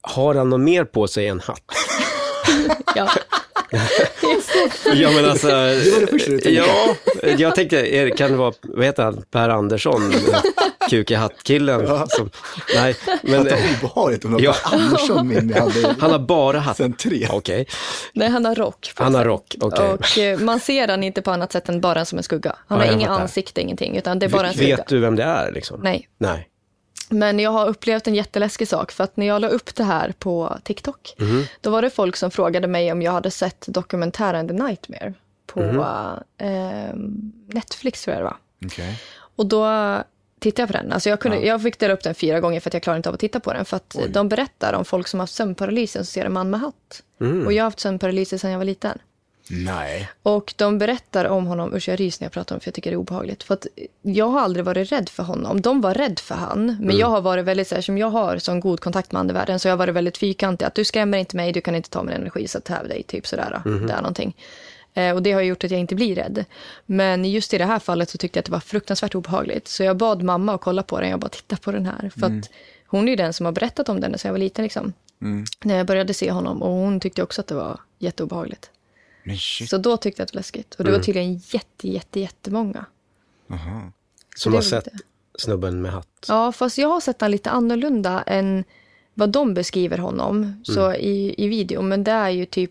har 0.00 0.34
han 0.34 0.50
något 0.50 0.60
mer 0.60 0.84
på 0.84 1.06
sig 1.08 1.26
än 1.26 1.40
hatt? 1.40 1.62
Ja. 2.96 3.10
Ja 4.94 5.10
men 5.10 5.24
alltså, 5.24 5.46
Det 5.46 5.90
var 5.92 6.00
det 6.00 6.06
första 6.06 6.30
du 6.30 6.38
tänkte. 6.40 6.50
ja, 6.50 6.96
jag 7.38 7.54
tänkte, 7.54 8.10
kan 8.16 8.30
det 8.30 8.36
vara, 8.36 8.54
vad 8.62 8.84
heter 8.84 9.02
han, 9.04 9.22
Per 9.30 9.48
Andersson, 9.48 10.12
kuk 10.96 11.10
i 11.10 11.14
hatt-killen? 11.14 11.86
Som, 12.08 12.30
nej, 12.74 12.96
men 13.22 13.44
det 13.44 13.58
obehagligt 13.82 14.24
om 14.24 14.32
det 14.36 14.42
Ja. 14.42 14.54
Andersson 14.64 15.28
min 15.28 15.54
hade 15.58 15.94
han 16.00 16.10
har 16.10 16.18
bara 16.18 16.58
hatt. 16.58 16.76
sen 16.76 16.92
tre. 16.92 17.28
Okej, 17.30 17.66
Nej, 18.12 18.28
han 18.28 18.44
har 18.44 18.54
rock 18.54 18.92
han 18.96 19.14
har 19.14 19.24
rock, 19.24 19.54
okej. 19.60 19.88
Och 19.88 20.18
eh, 20.18 20.38
man 20.38 20.60
ser 20.60 20.88
han 20.88 21.02
inte 21.04 21.22
på 21.22 21.30
annat 21.30 21.52
sätt 21.52 21.68
än 21.68 21.80
bara 21.80 22.04
som 22.04 22.18
en 22.18 22.24
skugga. 22.24 22.56
Han 22.66 22.78
Ja, 22.80 22.86
har 22.86 22.92
inget 22.92 23.08
ansikte, 23.08 23.60
ingenting, 23.60 23.96
utan 23.96 24.18
det 24.18 24.26
är 24.26 24.30
bara 24.30 24.46
en 24.48 24.54
skugga. 24.54 24.76
Vet 24.76 24.86
du 24.88 24.98
vem 24.98 25.16
det 25.16 25.22
är 25.24 25.52
liksom? 25.52 25.80
Nej. 25.82 26.08
Nej. 26.18 26.48
Men 27.08 27.38
jag 27.38 27.50
har 27.50 27.66
upplevt 27.68 28.06
en 28.06 28.14
jätteläskig 28.14 28.68
sak 28.68 28.92
för 28.92 29.04
att 29.04 29.16
när 29.16 29.26
jag 29.26 29.40
la 29.40 29.48
upp 29.48 29.74
det 29.74 29.84
här 29.84 30.12
på 30.18 30.58
TikTok, 30.64 31.14
då 31.60 31.70
var 31.70 31.82
det 31.82 31.90
folk 31.90 32.16
som 32.16 32.30
frågade 32.30 32.66
mig 32.68 32.92
om 32.92 33.02
jag 33.02 33.12
hade 33.12 33.30
sett 33.30 33.64
dokumentären 33.68 34.48
The 34.48 34.54
Nightmare 34.54 35.14
på 35.46 35.60
eh, 36.40 36.94
Netflix 37.48 38.02
tror 38.02 38.14
jag 38.16 38.20
det 38.20 38.24
var. 38.24 38.36
Okej. 38.66 39.00
Och 39.36 39.46
då 39.46 39.64
tittade 40.44 40.62
jag 40.62 40.68
på 40.68 40.72
den. 40.82 40.92
Alltså 40.92 41.08
jag, 41.08 41.20
kunde, 41.20 41.38
jag 41.46 41.62
fick 41.62 41.78
dela 41.78 41.94
upp 41.94 42.02
den 42.02 42.14
fyra 42.14 42.40
gånger 42.40 42.60
för 42.60 42.70
att 42.70 42.74
jag 42.74 42.82
klarade 42.82 42.96
inte 42.96 43.08
av 43.08 43.14
att 43.14 43.20
titta 43.20 43.40
på 43.40 43.52
den. 43.52 43.64
För 43.64 43.76
att 43.76 43.96
de 44.08 44.28
berättar 44.28 44.72
om 44.72 44.84
folk 44.84 45.08
som 45.08 45.20
har 45.20 45.22
haft 45.22 45.34
sömnparalysen 45.34 46.04
så 46.04 46.10
ser 46.10 46.24
en 46.24 46.32
man 46.32 46.50
med 46.50 46.60
hatt. 46.60 47.02
Och 47.46 47.52
jag 47.52 47.64
har 47.64 47.66
haft 47.66 47.80
sömnparalysen 47.80 48.38
sedan 48.38 48.50
jag 48.50 48.58
var 48.58 48.64
liten. 48.64 48.98
Nej. 49.50 50.08
Och 50.22 50.54
de 50.56 50.78
berättar 50.78 51.24
om 51.24 51.46
honom, 51.46 51.74
usch 51.74 51.88
jag 51.88 52.00
ryser 52.00 52.22
när 52.22 52.26
jag 52.26 52.32
pratar 52.32 52.54
om 52.56 52.60
för 52.60 52.68
jag 52.68 52.74
tycker 52.74 52.90
det 52.90 52.94
är 52.94 52.98
obehagligt. 52.98 53.42
För 53.42 53.54
att 53.54 53.66
jag 54.02 54.28
har 54.28 54.40
aldrig 54.40 54.64
varit 54.64 54.92
rädd 54.92 55.08
för 55.08 55.22
honom. 55.22 55.60
De 55.60 55.80
var 55.80 55.94
rädd 55.94 56.18
för 56.18 56.34
han. 56.34 56.76
Men 56.80 56.96
jag 56.96 57.06
har 57.06 57.20
varit 57.20 57.44
väldigt 57.44 57.68
så 57.68 57.74
här, 57.74 57.82
som 57.82 57.98
jag 57.98 58.10
har 58.10 58.38
sån 58.38 58.60
god 58.60 58.80
kontakt 58.80 59.12
med 59.12 59.20
andevärlden 59.20 59.60
så 59.60 59.68
jag 59.68 59.72
har 59.72 59.78
varit 59.78 59.94
väldigt 59.94 60.18
fyrkantig. 60.18 60.66
Att 60.66 60.74
du 60.74 60.84
skrämmer 60.84 61.18
inte 61.18 61.36
mig, 61.36 61.52
du 61.52 61.60
kan 61.60 61.74
inte 61.74 61.90
ta 61.90 62.02
min 62.02 62.14
energi 62.14 62.48
så 62.48 62.60
täv 62.60 62.88
dig, 62.88 63.02
typ 63.02 63.26
sådär. 63.26 63.62
Det 63.64 63.92
är 63.92 63.96
någonting. 63.96 64.36
Eh, 64.94 65.14
och 65.14 65.22
det 65.22 65.32
har 65.32 65.40
gjort 65.42 65.64
att 65.64 65.70
jag 65.70 65.80
inte 65.80 65.94
blir 65.94 66.14
rädd. 66.14 66.44
Men 66.86 67.24
just 67.24 67.54
i 67.54 67.58
det 67.58 67.64
här 67.64 67.78
fallet 67.78 68.10
så 68.10 68.18
tyckte 68.18 68.36
jag 68.38 68.40
att 68.42 68.46
det 68.46 68.52
var 68.52 68.60
fruktansvärt 68.60 69.14
obehagligt. 69.14 69.68
Så 69.68 69.82
jag 69.82 69.96
bad 69.96 70.22
mamma 70.22 70.54
att 70.54 70.60
kolla 70.60 70.82
på 70.82 71.00
den. 71.00 71.10
Jag 71.10 71.20
bara, 71.20 71.28
titta 71.28 71.56
på 71.56 71.72
den 71.72 71.86
här. 71.86 72.10
För 72.20 72.26
att 72.38 72.50
hon 72.86 73.04
är 73.04 73.12
ju 73.12 73.16
den 73.16 73.32
som 73.32 73.46
har 73.46 73.52
berättat 73.52 73.88
om 73.88 74.00
den 74.00 74.18
sedan 74.18 74.28
jag 74.28 74.32
var 74.32 74.38
liten 74.38 74.62
liksom. 74.64 74.92
När 75.64 75.76
jag 75.76 75.86
började 75.86 76.14
se 76.14 76.30
honom. 76.30 76.62
Och 76.62 76.70
hon 76.70 77.00
tyckte 77.00 77.22
också 77.22 77.40
att 77.40 77.46
det 77.46 77.54
var 77.54 77.80
jätteobehagligt. 77.98 78.70
Så 79.68 79.78
då 79.78 79.96
tyckte 79.96 80.20
jag 80.20 80.24
att 80.24 80.32
det 80.32 80.36
var 80.36 80.38
läskigt. 80.38 80.74
Och 80.74 80.84
det 80.84 80.90
var 80.90 80.98
tydligen 80.98 81.34
jätte, 81.34 81.88
jätte, 81.88 82.20
jättemånga. 82.20 82.84
Som 84.36 84.52
det 84.52 84.58
har 84.58 84.62
sett 84.62 84.86
lite- 84.86 84.98
snubben 85.38 85.82
med 85.82 85.92
hatt. 85.92 86.26
Ja, 86.28 86.52
fast 86.52 86.78
jag 86.78 86.88
har 86.88 87.00
sett 87.00 87.20
han 87.20 87.30
lite 87.30 87.50
annorlunda 87.50 88.22
än 88.22 88.64
vad 89.14 89.30
de 89.30 89.54
beskriver 89.54 89.98
honom 89.98 90.62
så 90.64 90.94
i, 90.94 91.34
i 91.44 91.48
video. 91.48 91.82
Men 91.82 92.04
det 92.04 92.10
är 92.10 92.30
ju 92.30 92.46
typ 92.46 92.70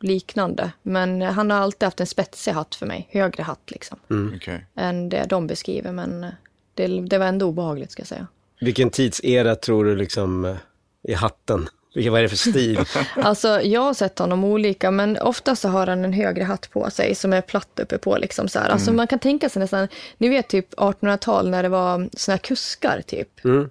liknande. 0.00 0.72
Men 0.82 1.22
han 1.22 1.50
har 1.50 1.58
alltid 1.58 1.86
haft 1.86 2.00
en 2.00 2.06
spetsig 2.06 2.52
hatt 2.52 2.74
för 2.74 2.86
mig. 2.86 3.08
Högre 3.10 3.42
hatt 3.42 3.70
liksom. 3.70 3.98
Okej. 4.36 4.66
Än 4.76 5.08
det 5.08 5.24
de 5.28 5.46
beskriver. 5.46 5.92
Men 5.92 6.26
det, 6.74 6.86
det 6.86 7.18
var 7.18 7.26
ändå 7.26 7.46
obehagligt 7.46 7.92
ska 7.92 8.00
jag 8.00 8.06
säga. 8.08 8.26
Vilken 8.60 8.90
tidsera 8.90 9.56
tror 9.56 9.84
du 9.84 9.96
liksom 9.96 10.56
i 11.02 11.14
hatten? 11.14 11.68
Vilken, 11.94 12.12
vad 12.12 12.18
är 12.18 12.22
det 12.22 12.28
för 12.28 12.36
stil? 12.36 12.80
Alltså, 13.16 13.60
jag 13.62 13.80
har 13.80 13.94
sett 13.94 14.18
honom 14.18 14.44
olika, 14.44 14.90
men 14.90 15.18
ofta 15.18 15.56
så 15.56 15.68
har 15.68 15.86
han 15.86 16.04
en 16.04 16.12
högre 16.12 16.44
hatt 16.44 16.70
på 16.70 16.90
sig 16.90 17.14
som 17.14 17.32
är 17.32 17.40
platt 17.40 17.80
uppe 17.82 17.98
på. 17.98 18.16
Liksom 18.18 18.48
så 18.48 18.58
här. 18.58 18.68
Alltså, 18.68 18.92
Man 18.92 19.06
kan 19.06 19.18
tänka 19.18 19.48
sig 19.48 19.60
nästan, 19.60 19.88
ni 20.18 20.28
vet 20.28 20.48
typ 20.48 20.74
1800-tal 20.74 21.50
när 21.50 21.62
det 21.62 21.68
var 21.68 22.08
såna 22.16 22.32
här 22.34 22.38
kuskar 22.38 23.02
typ. 23.06 23.28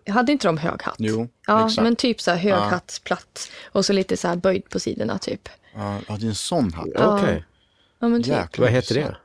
Hade 0.09 0.31
inte 0.31 0.47
de 0.47 0.57
hög 0.57 0.81
hatt? 0.83 0.95
Jo, 0.97 1.27
Ja, 1.47 1.65
exakt. 1.65 1.83
men 1.83 1.95
typ 1.95 2.21
så 2.21 2.31
här 2.31 2.37
hög 2.37 2.53
hatt, 2.53 3.01
platt 3.03 3.49
och 3.71 3.85
så 3.85 3.93
lite 3.93 4.17
så 4.17 4.27
här 4.27 4.35
böjd 4.35 4.69
på 4.69 4.79
sidorna 4.79 5.17
typ. 5.17 5.49
Ja, 5.79 5.99
ja, 6.07 6.17
det 6.19 6.25
är 6.25 6.29
en 6.29 6.35
sån 6.35 6.73
hatt. 6.73 6.87
Okej, 6.95 7.45
Ja, 7.99 8.07
men 8.07 8.23
typ. 8.23 8.33
Jäklar. 8.33 8.65
vad 8.65 8.73
heter 8.73 8.95
det? 8.95 9.15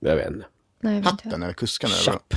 Jag 0.00 0.16
vet 0.16 0.26
inte. 0.30 0.46
Nej, 0.80 0.94
jag 0.94 1.02
vet 1.02 1.10
inte. 1.12 1.24
Hatten 1.24 1.42
eller 1.42 1.54
vad? 1.82 1.90
Chapp. 1.90 2.34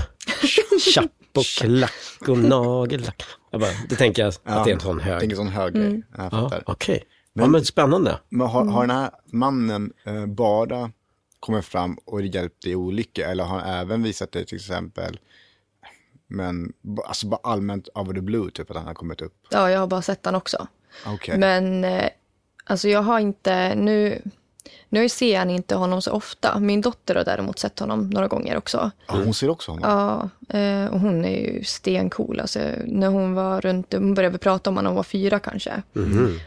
Chapp 0.96 1.12
och 1.36 1.44
klack 1.44 2.28
och 2.28 2.38
nagellack. 2.38 3.24
Jag 3.52 3.62
bara, 3.62 3.70
det 3.90 3.96
tänker 3.96 4.22
jag 4.22 4.30
att 4.30 4.66
det 4.66 4.72
är 4.72 4.74
en 4.74 4.80
sån 4.80 4.98
Jag 4.98 5.06
hög. 5.06 5.20
tänker 5.20 5.36
sån 5.36 5.48
hög 5.48 5.76
Mm. 5.76 5.90
grej. 5.92 6.04
Jag 6.18 6.26
Ja, 6.26 6.30
fattar. 6.30 6.64
okej. 6.66 7.04
Ja, 7.34 7.48
men 7.48 7.66
spännande. 7.66 8.20
Men 8.30 8.48
har, 8.48 8.66
har 8.66 8.88
den 8.88 8.96
här 8.98 9.12
mannen 9.26 9.94
eh, 10.06 10.26
bara 10.26 10.92
kommit 11.40 11.66
fram 11.66 11.98
och 12.06 12.22
hjälpt 12.22 12.64
dig 12.64 12.72
i 12.72 12.76
olycka 12.76 13.30
eller 13.32 13.44
har 13.44 13.60
han 13.60 13.70
även 13.70 14.04
visat 14.04 14.32
dig 14.32 14.46
till 14.46 14.56
exempel 14.58 15.20
men 16.28 16.74
alltså 17.06 17.28
bara 17.28 17.40
allmänt 17.44 17.88
av 17.96 18.14
the 18.14 18.22
blue 18.22 18.52
typ 18.52 18.72
att 18.72 18.78
han 18.78 18.86
har 18.88 18.94
kommit 18.94 19.22
upp? 19.22 19.34
Ja, 19.50 19.70
jag 19.72 19.80
har 19.80 19.88
bara 19.88 20.02
sett 20.02 20.24
den 20.24 20.36
också. 20.36 20.68
Okej. 21.06 21.38
Men 21.38 21.84
eh, 21.84 22.10
alltså 22.64 22.90
jag 22.90 23.02
har 23.02 23.20
inte 23.20 23.76
nu... 23.76 24.22
Nu 24.94 25.10
ser 25.10 25.38
han 25.40 25.50
inte 25.50 25.76
honom 25.76 26.02
så 26.02 26.12
ofta. 26.12 26.60
Min 26.60 26.82
dotter 26.82 27.16
har 27.16 27.24
däremot 27.24 27.60
sett 27.60 27.80
honom 27.80 28.10
några 28.10 28.28
gånger 28.28 28.58
också. 28.58 28.92
Ja, 29.08 29.14
hon 29.14 29.34
ser 29.34 29.50
också 29.50 29.72
honom. 29.72 29.90
Ja, 29.90 30.30
eh, 30.60 30.86
och 30.86 31.00
hon 31.00 31.26
är 31.26 31.40
ju 31.54 31.64
stencool. 31.64 32.40
Alltså, 32.40 32.60
när 32.86 33.08
hon 33.08 33.34
var 33.34 33.62
runt, 33.62 33.94
hon 33.94 34.14
började 34.14 34.38
prata 34.38 34.70
om 34.70 34.76
honom 34.76 34.84
när 34.84 34.90
hon 34.92 34.96
var 34.96 35.04
fyra 35.04 35.40
kanske. 35.40 35.82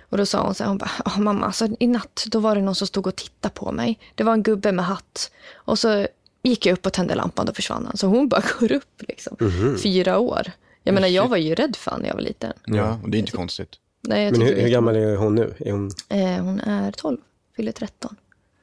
Och 0.08 0.18
då 0.18 0.26
sa 0.26 0.42
hon 0.44 0.54
så 0.54 0.62
här, 0.64 0.68
hon 0.68 0.78
bara, 0.78 0.90
"Ja, 1.04 1.12
mamma, 1.18 1.46
alltså, 1.46 1.68
i 1.80 1.86
natt 1.86 2.24
då 2.26 2.38
var 2.38 2.54
det 2.54 2.62
någon 2.62 2.74
som 2.74 2.86
stod 2.86 3.06
och 3.06 3.16
tittade 3.16 3.54
på 3.54 3.72
mig. 3.72 3.98
Det 4.14 4.24
var 4.24 4.32
en 4.32 4.42
gubbe 4.42 4.72
med 4.72 4.84
hatt. 4.84 5.30
Och 5.54 5.78
så 5.78 6.06
gick 6.42 6.66
jag 6.66 6.72
upp 6.72 6.86
och 6.86 6.92
tände 6.92 7.14
lampan, 7.14 7.46
då 7.46 7.54
försvann 7.54 7.86
han. 7.86 7.96
Så 7.96 8.06
hon 8.06 8.28
bara 8.28 8.42
går 8.60 8.72
upp 8.72 9.02
liksom. 9.08 9.36
Fyra 9.82 10.18
år. 10.18 10.50
Jag 10.82 10.94
menar, 10.94 11.08
jag 11.08 11.28
var 11.28 11.36
ju 11.36 11.54
rädd 11.54 11.76
för 11.76 11.90
honom 11.90 12.02
när 12.02 12.08
jag 12.08 12.14
var 12.14 12.22
liten. 12.22 12.52
Ja, 12.66 12.98
och 13.02 13.10
det 13.10 13.16
är 13.16 13.20
inte 13.20 13.32
konstigt. 13.32 13.70
Nej, 14.08 14.24
jag 14.24 14.32
Men 14.32 14.40
hur, 14.46 14.56
är 14.58 14.62
hur 14.62 14.68
gammal 14.68 14.96
är 14.96 15.16
hon 15.16 15.34
nu? 15.34 15.54
Är 15.58 15.72
hon, 15.72 15.90
Eh, 16.08 16.44
hon 16.44 16.60
är 16.60 16.92
12, 16.92 17.18
fyller 17.56 17.72
13. 17.72 18.16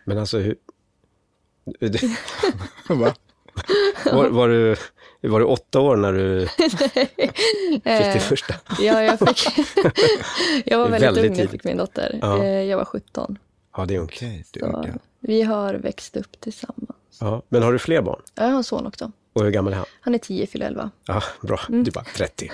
men 0.05 0.17
alltså, 0.17 0.37
hur, 0.37 0.55
Va? 2.89 3.13
var, 4.05 4.29
var, 4.29 4.49
du, 4.49 4.75
var 5.21 5.39
du 5.39 5.45
åtta 5.45 5.79
år 5.79 5.95
när 5.95 6.13
du 6.13 6.47
fick 6.57 6.81
Eh, 7.85 8.13
det 8.13 8.19
första? 8.19 8.55
Ja, 8.79 9.03
jag 9.03 9.19
fick... 9.19 9.45
jag 10.65 10.77
var 10.77 10.85
är 10.85 10.89
väldigt, 10.89 11.07
väldigt 11.07 11.25
ung 11.25 11.33
när 11.33 11.39
jag 11.41 11.49
fick 11.49 11.63
min 11.63 11.77
dotter. 11.77 12.19
Ja. 12.21 12.43
Eh, 12.43 12.63
jag 12.63 12.77
var 12.77 12.85
17. 12.85 13.37
Ja, 13.77 13.85
det 13.85 13.95
är 13.95 13.99
ungt. 13.99 14.21
Är 14.21 14.43
ja. 14.53 14.85
vi 15.19 15.41
har 15.41 15.73
växt 15.73 16.17
upp 16.17 16.39
tillsammans. 16.39 17.17
Ja. 17.19 17.41
Men 17.49 17.63
har 17.63 17.73
du 17.73 17.79
fler 17.79 18.01
barn? 18.01 18.21
Ja, 18.35 18.43
Jag 18.43 18.49
har 18.49 18.57
en 18.57 18.63
son 18.63 18.87
också. 18.87 19.11
Och 19.33 19.43
hur 19.43 19.51
gammal 19.51 19.73
är 19.73 19.77
han? 19.77 19.85
Han 20.01 20.15
är 20.15 20.19
10, 20.19 20.47
fyller 20.47 20.65
11. 20.65 20.91
Ja, 21.05 21.23
bra. 21.41 21.59
Mm. 21.69 21.83
Du 21.83 21.91
bara 21.91 22.05
30. 22.15 22.51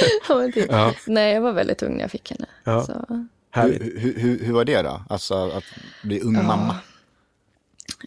Ja. 0.28 0.42
Ja, 0.42 0.52
typ. 0.52 0.66
Ja. 0.70 0.94
Nej, 1.06 1.34
jag 1.34 1.40
var 1.40 1.52
väldigt 1.52 1.82
ung 1.82 1.94
när 1.94 2.00
jag 2.00 2.10
fick 2.10 2.30
henne. 2.30 2.46
Ja. 2.64 2.84
Så. 2.84 3.26
Hur, 3.50 3.98
hur, 3.98 4.38
hur, 4.44 4.52
var 4.52 4.64
det 4.64 4.82
då? 4.82 5.02
Alltså 5.08 5.34
att 5.34 5.64
bli 6.02 6.20
ung 6.20 6.32
mamma? 6.32 6.76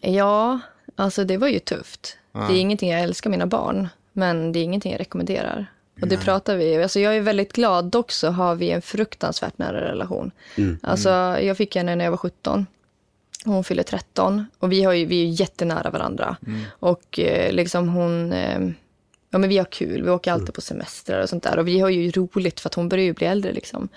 ja, 0.01 0.60
alltså 0.96 1.24
det 1.24 1.38
var 1.38 1.48
ju 1.48 1.60
tufft. 1.60 2.18
Det 2.32 2.39
är 2.39 2.60
ingenting 2.60 2.89
jag 2.89 3.01
älskar 3.01 3.30
mina 3.30 3.46
barn, 3.48 3.88
men 4.13 4.51
det 4.51 4.60
är 4.60 4.63
ingenting 4.63 4.92
jag 4.92 5.00
rekommenderar. 5.00 5.68
Och 6.01 6.08
det 6.08 6.18
pratar 6.18 6.56
vi, 6.56 6.84
alltså 6.84 7.00
jag 7.00 7.15
är 7.15 7.22
väldigt 7.22 7.54
glad, 7.54 7.86
dock 7.86 8.12
så 8.12 8.30
har 8.30 8.56
vi 8.56 8.72
en 8.72 8.82
fruktansvärt 8.82 9.58
nära 9.58 9.82
relation. 9.82 10.32
Alltså 10.82 11.10
jag 11.42 11.58
fick 11.58 11.75
henne 11.75 11.96
när 11.96 12.06
jag 12.06 12.12
var 12.12 12.18
17. 12.18 12.65
Hon 13.46 13.63
fyller 13.63 13.84
13 13.84 14.46
och 14.60 14.72
vi, 14.72 14.84
har 14.84 14.94
ju, 14.94 15.06
vi 15.06 15.22
är 15.22 15.25
ju 15.25 15.32
jättenära 15.32 15.89
varandra. 15.89 16.38
Och 16.70 17.20
eh, 17.20 17.54
liksom 17.54 17.89
hon, 17.89 18.34
eh, 18.34 18.60
ja 19.29 19.38
men 19.38 19.50
vi 19.50 19.58
har 19.58 19.65
kul, 19.65 20.03
vi 20.03 20.10
åker 20.10 20.32
alltid 20.32 20.53
på 20.53 20.62
semestrar 20.62 21.22
och 21.22 21.29
sånt 21.29 21.44
där. 21.44 21.60
Och 21.60 21.67
vi 21.67 21.79
har 21.79 21.89
ju 21.89 22.12
roligt 22.12 22.60
för 22.60 22.70
att 22.70 22.74
hon 22.74 22.89
börjar 22.89 23.05
ju 23.05 23.13
bli 23.13 23.27
äldre 23.27 23.51
liksom. 23.51 23.89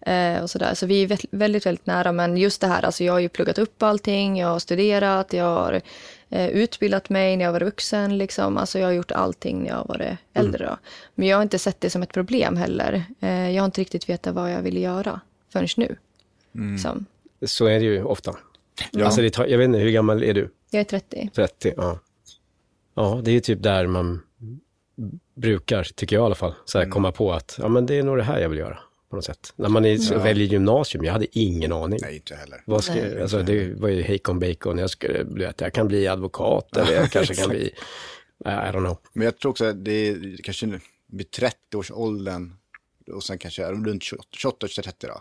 Eh, 0.00 0.42
och 0.42 0.50
sådär. 0.50 0.74
Så 0.74 0.86
vi 0.86 1.02
är 1.02 1.06
väldigt, 1.30 1.66
väldigt, 1.66 1.86
nära. 1.86 2.12
Men 2.12 2.36
just 2.36 2.60
det 2.60 2.66
här, 2.66 2.82
alltså 2.84 3.04
jag 3.04 3.12
har 3.12 3.20
ju 3.20 3.28
pluggat 3.28 3.58
upp 3.58 3.82
allting, 3.82 4.38
jag 4.38 4.48
har 4.48 4.58
studerat, 4.58 5.32
jag 5.32 5.44
har 5.44 5.80
eh, 6.28 6.48
utbildat 6.48 7.08
mig 7.08 7.36
när 7.36 7.44
jag 7.44 7.52
var 7.52 7.60
vuxen. 7.60 8.18
Liksom. 8.18 8.56
Alltså 8.56 8.78
jag 8.78 8.86
har 8.86 8.92
gjort 8.92 9.12
allting 9.12 9.62
när 9.62 9.70
jag 9.70 9.86
varit 9.88 10.18
äldre. 10.32 10.66
Då. 10.66 10.76
Men 11.14 11.28
jag 11.28 11.36
har 11.36 11.42
inte 11.42 11.58
sett 11.58 11.80
det 11.80 11.90
som 11.90 12.02
ett 12.02 12.12
problem 12.12 12.56
heller. 12.56 13.04
Eh, 13.20 13.50
jag 13.50 13.62
har 13.62 13.66
inte 13.66 13.80
riktigt 13.80 14.08
vetat 14.08 14.34
vad 14.34 14.52
jag 14.52 14.62
ville 14.62 14.80
göra 14.80 15.20
förrän 15.52 15.68
nu. 15.76 15.96
Så, 16.78 17.04
Så 17.46 17.66
är 17.66 17.78
det 17.78 17.84
ju 17.84 18.04
ofta. 18.04 18.36
Ja. 18.90 19.04
Alltså 19.04 19.30
tar, 19.30 19.46
jag 19.46 19.58
vet 19.58 19.64
inte, 19.64 19.78
hur 19.78 19.90
gammal 19.90 20.22
är 20.22 20.34
du? 20.34 20.50
jag 20.70 20.80
är 20.80 20.84
30. 20.84 21.30
30? 21.34 21.72
Ja. 21.76 21.98
Ja, 22.94 23.20
det 23.24 23.30
är 23.30 23.40
typ 23.40 23.62
där 23.62 23.86
man 23.86 24.22
brukar, 25.34 25.84
tycker 25.84 26.16
jag 26.16 26.22
i 26.22 26.26
alla 26.26 26.34
fall, 26.34 26.54
så 26.64 26.78
Mm. 26.78 26.86
här, 26.88 26.92
komma 26.92 27.12
på 27.12 27.32
att 27.32 27.56
ja, 27.60 27.68
men 27.68 27.86
det 27.86 27.94
är 27.94 28.02
nog 28.02 28.16
det 28.16 28.22
här 28.22 28.40
jag 28.40 28.48
vill 28.48 28.58
göra. 28.58 28.78
På 29.10 29.16
något 29.16 29.24
sätt. 29.24 29.52
När 29.56 29.68
man 29.68 29.84
är, 29.84 29.96
så 29.96 30.18
väljer 30.18 30.46
gymnasium, 30.48 31.04
jag 31.04 31.12
hade 31.12 31.38
ingen 31.38 31.72
aning. 31.72 31.98
Nej, 32.02 32.16
inte 32.16 32.34
heller. 32.34 32.62
Vad 32.66 32.84
ska, 32.84 32.94
Nej. 32.94 33.22
alltså, 33.22 33.42
det 33.42 33.74
var 33.74 33.88
ju 33.88 34.02
hejkon 34.02 34.38
bacon, 34.38 34.78
jag, 34.78 34.90
skulle, 34.90 35.24
bli 35.24 35.44
att 35.46 35.60
jag 35.60 35.72
kan 35.72 35.88
bli 35.88 36.08
advokat 36.08 36.76
eller 36.76 36.92
jag 36.92 37.10
kanske 37.12 37.34
kan 37.34 37.48
bli, 37.48 37.66
I 38.44 38.48
don't 38.48 38.72
know. 38.78 38.98
Men 39.12 39.24
jag 39.24 39.38
tror 39.38 39.50
också 39.50 39.64
att 39.64 39.84
det 39.84 40.08
är 40.08 40.36
kanske 40.42 40.66
nu 40.66 40.80
vid 41.06 41.26
30-årsåldern 41.26 42.52
och 43.12 43.22
sen 43.24 43.38
kanske 43.38 43.72
runt 43.72 44.02
28-30 44.02 44.92
då. 45.00 45.20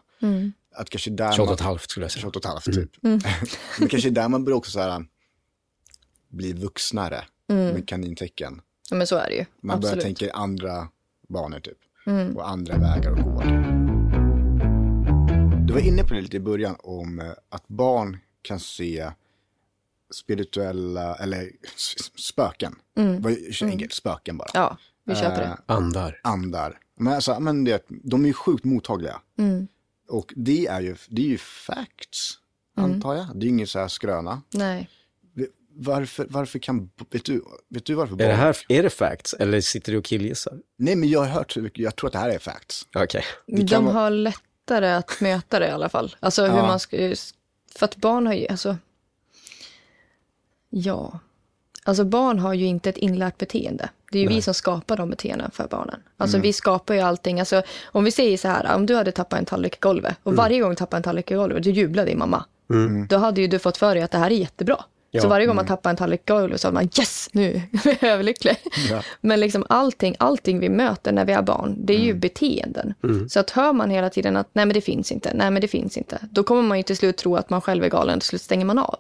Att 0.75 0.89
kanske 0.89 1.09
där 1.09 1.31
28 1.31 1.41
och 1.41 1.47
man, 1.47 1.53
ett 1.53 1.61
halvt 1.61 1.89
skulle 1.89 2.03
jag 2.03 2.11
säga. 2.11 2.21
28 2.21 2.39
och 2.39 2.45
ett 2.45 2.51
halvt 2.51 2.65
typ. 2.65 2.91
Men 3.79 3.89
kanske 3.89 4.09
där 4.09 4.29
man 4.29 4.43
börjar 4.45 4.57
också 4.57 4.71
så 4.71 4.79
här 4.79 5.05
bli 6.29 6.53
vuxnare 6.53 7.23
med 7.47 7.87
kanintecken. 7.87 8.61
Ja, 8.89 8.95
men 8.95 9.07
så 9.07 9.15
är 9.15 9.27
det 9.29 9.35
ju. 9.35 9.45
Man 9.61 9.79
börjar 9.79 9.93
Absolut. 9.93 10.03
tänka 10.03 10.25
i 10.25 10.31
andra 10.31 10.87
banor 11.29 11.59
typ. 11.59 11.77
Och 12.35 12.49
andra 12.49 12.77
vägar 12.77 13.11
att 13.11 13.23
gå. 13.23 13.41
Du 15.67 15.73
var 15.73 15.79
inne 15.79 16.03
på 16.03 16.13
det 16.13 16.21
lite 16.21 16.37
i 16.37 16.39
början 16.39 16.75
om 16.79 17.19
eh, 17.19 17.31
att 17.49 17.67
barn 17.67 18.17
kan 18.41 18.59
se 18.59 19.11
spirituella, 20.13 21.15
eller 21.15 21.51
spöken. 22.19 22.75
Mm. 22.97 23.21
Var 23.21 23.29
ju 23.29 23.51
enkelt, 23.61 23.93
spöken 23.93 24.37
bara. 24.37 24.49
Ja, 24.53 24.77
vi 25.03 25.15
köper 25.15 25.37
det. 25.37 25.45
Eh, 25.45 25.57
Andar. 25.65 26.19
andar. 26.23 26.79
Men, 26.95 27.13
alltså, 27.13 27.39
men 27.39 27.63
det, 27.63 27.85
de 27.87 28.23
är 28.23 28.27
ju 28.27 28.33
sjukt 28.33 28.63
mottagliga. 28.63 29.21
Mm. 29.37 29.67
Och 30.09 30.33
det 30.35 30.67
är 30.67 30.81
ju, 30.81 30.95
det 31.09 31.21
är 31.21 31.29
ju 31.29 31.37
facts, 31.37 32.39
antar 32.75 33.15
jag. 33.15 33.27
Det 33.33 33.39
är 33.39 33.43
ju 33.43 33.49
ingen 33.49 33.67
så 33.67 33.79
här 33.79 33.87
skröna. 33.87 34.41
Nej. 34.53 34.89
Varför, 35.75 36.25
varför 36.29 36.59
kan, 36.59 36.89
vet 37.09 37.25
du, 37.25 37.43
vet 37.69 37.85
du 37.85 37.93
varför 37.93 38.13
Är 38.21 38.27
det 38.27 38.33
här, 38.33 38.57
är 38.69 38.83
det 38.83 38.89
facts 38.89 39.33
eller 39.33 39.61
sitter 39.61 39.91
du 39.91 39.97
och 39.97 40.05
killgissar? 40.05 40.53
Nej, 40.77 40.95
men 40.95 41.09
jag 41.09 41.19
har 41.19 41.27
hört, 41.27 41.55
jag 41.73 41.95
tror 41.95 42.07
att 42.07 42.13
det 42.13 42.19
här 42.19 42.29
är 42.29 42.39
facts. 42.39 42.87
Okej. 42.95 43.23
Kan 43.47 43.65
De 43.65 43.85
vara- 43.85 43.93
har 43.93 44.09
lättare 44.09 44.87
att 44.91 45.21
möta 45.21 45.59
det 45.59 45.67
i 45.67 45.71
alla 45.71 45.89
fall. 45.89 46.15
Alltså 46.19 46.41
hur 46.45 46.57
Ja. 46.57 46.67
man 46.67 46.79
ska... 46.79 46.97
För 47.75 47.85
att 47.85 47.95
barn 47.95 48.27
har 48.27 48.33
ju, 48.33 48.47
alltså... 48.47 48.77
Ja. 50.69 51.19
Alltså 51.83 52.03
barn 52.03 52.39
har 52.39 52.53
ju 52.53 52.65
inte 52.65 52.89
ett 52.89 52.97
inlärt 52.97 53.37
beteende. 53.37 53.89
Det 54.11 54.17
är 54.17 54.21
ju 54.23 54.27
vi 54.27 54.41
som 54.41 54.53
skapar 54.53 54.97
de 54.97 55.09
beteendena 55.09 55.51
för 55.53 55.67
barnen. 55.67 55.99
Alltså 56.17 56.37
vi 56.39 56.53
skapar 56.53 56.93
ju 56.93 56.99
allting. 56.99 57.39
Alltså 57.39 57.61
om 57.85 58.03
vi 58.03 58.11
säger 58.11 58.37
så 58.37 58.47
här, 58.47 58.75
om 58.75 58.85
du 58.85 58.95
hade 58.95 59.11
tappat 59.11 59.39
en 59.39 59.45
tallrik 59.45 59.73
i 59.75 59.77
golvet 59.79 60.17
och 60.23 60.35
varje 60.35 60.59
gång 60.59 60.69
du 60.69 60.75
tappar 60.75 60.97
en 60.97 61.03
tallrik 61.03 61.31
i 61.31 61.35
golvet, 61.35 61.63
då 61.63 61.69
jublar 61.69 62.05
din 62.05 62.17
mamma. 62.19 62.45
Då 63.09 63.17
hade 63.17 63.41
ju 63.41 63.47
du 63.47 63.59
fått 63.59 63.77
för 63.77 63.95
dig 63.95 64.03
att 64.03 64.11
det 64.11 64.17
här 64.17 64.31
är 64.31 64.35
jättebra. 64.35 64.83
Ja. 65.15 65.21
Så 65.21 65.27
varje 65.27 65.45
gång 65.45 65.55
man 65.55 65.65
tappar 65.65 65.89
en 65.89 65.95
tallrik 65.95 66.19
i 66.19 66.23
golvet 66.33 66.61
så 66.61 66.67
hade 66.67 66.73
man 66.73 66.83
yes, 66.83 67.29
nu 67.31 67.55
är 67.83 67.97
jag 68.01 68.11
överlycklig. 68.11 68.57
Men 69.21 69.39
liksom 69.39 69.65
allting, 69.69 70.15
allting 70.19 70.59
vi 70.59 70.69
möter 70.69 71.11
när 71.11 71.25
vi 71.25 71.33
är 71.33 71.41
barn, 71.41 71.75
det 71.77 71.93
är 71.93 71.99
ju 71.99 72.13
beteenden. 72.13 72.93
Så 73.29 73.39
att 73.39 73.49
hör 73.49 73.73
man 73.73 73.89
hela 73.89 74.09
tiden 74.09 74.37
att 74.37 74.47
nej 74.53 74.65
men 74.65 74.73
det 74.73 74.81
finns 74.81 75.11
inte, 75.11 75.31
nej 75.33 75.51
men 75.51 75.61
det 75.61 75.67
finns 75.67 75.97
inte. 75.97 76.19
Då 76.31 76.43
kommer 76.43 76.61
man 76.61 76.77
ju 76.77 76.83
till 76.83 76.97
slut 76.97 77.17
tro 77.17 77.35
att 77.35 77.49
man 77.49 77.61
själv 77.61 77.83
är 77.83 77.89
galen, 77.89 78.19
till 78.19 78.29
slut 78.29 78.41
stänger 78.41 78.65
man 78.65 78.79
av. 78.79 78.97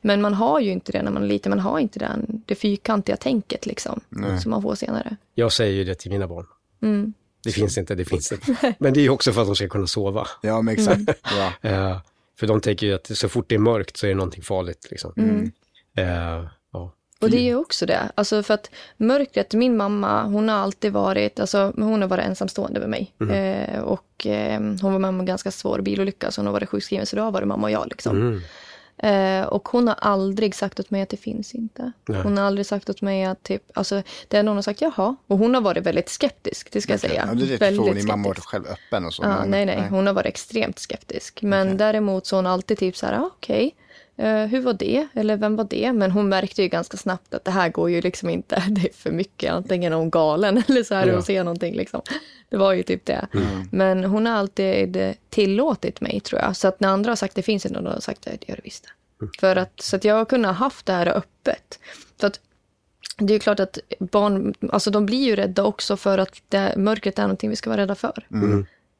Men 0.00 0.20
man 0.20 0.34
har 0.34 0.60
ju 0.60 0.70
inte 0.70 0.92
det 0.92 1.02
när 1.02 1.10
man 1.10 1.22
är 1.22 1.26
liten, 1.26 1.50
man 1.50 1.58
har 1.58 1.78
inte 1.78 1.98
den, 1.98 2.42
det 2.46 2.54
fyrkantiga 2.54 3.16
tänket 3.16 3.66
liksom. 3.66 4.00
Som 4.42 4.50
man 4.50 4.62
får 4.62 4.74
senare. 4.74 5.16
Jag 5.34 5.52
säger 5.52 5.74
ju 5.74 5.84
det 5.84 5.94
till 5.94 6.10
mina 6.10 6.28
barn. 6.28 6.46
Mm. 6.82 7.12
Det 7.44 7.52
finns 7.52 7.78
inte, 7.78 7.94
det 7.94 8.04
finns 8.04 8.32
inte. 8.32 8.74
Men 8.78 8.94
det 8.94 9.00
är 9.00 9.02
ju 9.02 9.10
också 9.10 9.32
för 9.32 9.40
att 9.40 9.46
de 9.46 9.56
ska 9.56 9.68
kunna 9.68 9.86
sova. 9.86 10.26
Ja, 10.42 10.62
men 10.62 10.74
exakt. 10.74 10.96
Mm. 10.96 11.14
Ja. 11.62 12.00
För 12.38 12.46
de 12.46 12.60
tänker 12.60 12.86
ju 12.86 12.94
att 12.94 13.06
så 13.18 13.28
fort 13.28 13.48
det 13.48 13.54
är 13.54 13.58
mörkt 13.58 13.96
så 13.96 14.06
är 14.06 14.10
det 14.10 14.16
någonting 14.16 14.42
farligt. 14.42 14.86
Liksom. 14.90 15.12
Mm. 15.16 15.52
Eh, 15.96 16.48
ja. 16.72 16.92
Och 17.20 17.30
det 17.30 17.36
är 17.36 17.42
ju 17.42 17.56
också 17.56 17.86
det. 17.86 18.10
Alltså 18.14 18.42
för 18.42 18.54
att 18.54 18.70
mörkret, 18.96 19.54
min 19.54 19.76
mamma, 19.76 20.22
hon 20.22 20.48
har 20.48 20.56
alltid 20.56 20.92
varit, 20.92 21.40
alltså 21.40 21.72
hon 21.76 22.02
har 22.02 22.08
varit 22.08 22.24
ensamstående 22.24 22.80
med 22.80 22.88
mig. 22.88 23.14
Eh, 23.30 23.80
och 23.80 24.26
eh, 24.26 24.60
hon 24.60 24.92
var 24.92 24.98
med 24.98 25.08
om 25.08 25.20
en 25.20 25.26
ganska 25.26 25.50
svår 25.50 25.80
bilolycka, 25.80 26.30
så 26.30 26.40
hon 26.40 26.46
har 26.46 26.52
varit 26.52 26.68
sjukskriven, 26.68 27.06
så 27.06 27.16
då 27.16 27.22
har 27.22 27.32
varit 27.32 27.48
mamma 27.48 27.66
och 27.66 27.70
jag 27.70 27.86
liksom. 27.88 28.16
Mm. 28.16 28.40
Eh, 28.98 29.42
och 29.42 29.68
hon 29.68 29.88
har 29.88 29.94
aldrig 29.94 30.54
sagt 30.54 30.80
åt 30.80 30.90
mig 30.90 31.02
att 31.02 31.08
det 31.08 31.16
finns 31.16 31.54
inte. 31.54 31.92
Nej. 32.08 32.22
Hon 32.22 32.38
har 32.38 32.44
aldrig 32.44 32.66
sagt 32.66 32.90
åt 32.90 33.02
mig 33.02 33.24
att 33.24 33.42
typ, 33.42 33.62
alltså 33.74 34.02
det 34.28 34.36
enda 34.36 34.50
hon 34.50 34.56
har 34.56 34.62
sagt 34.62 34.80
jaha. 34.80 35.16
Och 35.26 35.38
hon 35.38 35.54
har 35.54 35.60
varit 35.60 35.86
väldigt 35.86 36.08
skeptisk, 36.08 36.70
det 36.72 36.80
ska 36.80 36.92
jag 36.92 37.00
säga. 37.00 37.24
Ja, 37.28 37.34
det 37.34 37.54
är 37.54 37.58
väldigt 37.58 37.94
din 37.94 38.06
mamma 38.06 38.24
skeptisk. 38.24 38.26
varit 38.26 38.44
själv 38.44 38.64
öppen 38.66 39.04
och 39.06 39.14
så. 39.14 39.22
Ja, 39.22 39.28
men- 39.40 39.50
nej, 39.50 39.66
nej, 39.66 39.88
hon 39.90 40.06
har 40.06 40.14
varit 40.14 40.26
extremt 40.26 40.78
skeptisk. 40.78 41.42
Men 41.42 41.76
däremot 41.76 42.26
så 42.26 42.36
har 42.36 42.42
hon 42.42 42.52
alltid 42.52 42.78
typ 42.78 42.96
så 42.96 43.06
här, 43.06 43.18
ah, 43.18 43.30
okej, 43.36 43.74
eh, 44.16 44.44
hur 44.44 44.60
var 44.60 44.72
det? 44.72 45.06
Eller 45.14 45.36
vem 45.36 45.56
var 45.56 45.64
det? 45.70 45.92
Men 45.92 46.10
hon 46.10 46.28
märkte 46.28 46.62
ju 46.62 46.68
ganska 46.68 46.96
snabbt 46.96 47.34
att 47.34 47.44
det 47.44 47.50
här 47.50 47.68
går 47.68 47.90
ju 47.90 48.00
liksom 48.00 48.30
inte, 48.30 48.62
det 48.70 48.80
är 48.88 48.92
för 48.94 49.10
mycket. 49.10 49.52
Antingen 49.52 49.92
är 49.92 49.96
hon 49.96 50.10
galen 50.10 50.62
eller 50.68 50.82
så 50.82 50.94
är 50.94 51.02
det 51.02 51.08
Ja. 51.08 51.14
hon 51.14 51.22
ser 51.22 51.44
någonting 51.44 51.74
liksom. 51.74 52.00
Det 52.50 52.56
var 52.56 52.72
ju 52.72 52.82
typ 52.82 53.06
det. 53.06 53.28
Men 53.70 54.04
hon 54.04 54.26
har 54.26 54.34
alltid 54.34 55.14
tillåtit 55.30 56.00
mig 56.00 56.20
tror 56.20 56.40
jag. 56.40 56.56
Så 56.56 56.68
att 56.68 56.80
när 56.80 56.88
andra 56.88 57.10
har 57.10 57.16
sagt 57.16 57.34
det 57.34 57.42
finns 57.42 57.66
inte, 57.66 57.80
då 57.80 57.86
har 57.86 57.94
jag 57.94 58.02
sagt 58.02 58.22
det, 58.22 58.48
gör 58.48 58.56
det 58.56 58.62
visst. 58.64 58.86
För 59.40 59.56
att, 59.56 59.80
så 59.80 59.96
att 59.96 60.04
jag 60.04 60.14
har 60.14 60.24
kunnat 60.24 60.56
haft 60.56 60.86
det 60.86 60.92
här 60.92 61.06
öppet. 61.06 61.78
Så 62.20 62.26
att 62.26 62.40
det 63.18 63.34
är 63.34 63.38
klart 63.38 63.60
att 63.60 63.78
barn, 63.98 64.54
alltså 64.72 64.90
de 64.90 65.06
blir 65.06 65.24
ju 65.26 65.36
rädda 65.36 65.64
också 65.64 65.96
för 65.96 66.18
att 66.18 66.42
det, 66.48 66.74
mörkret 66.76 67.18
är 67.18 67.22
någonting 67.22 67.50
vi 67.50 67.56
ska 67.56 67.70
vara 67.70 67.80
rädda 67.80 67.94
för. 67.94 68.26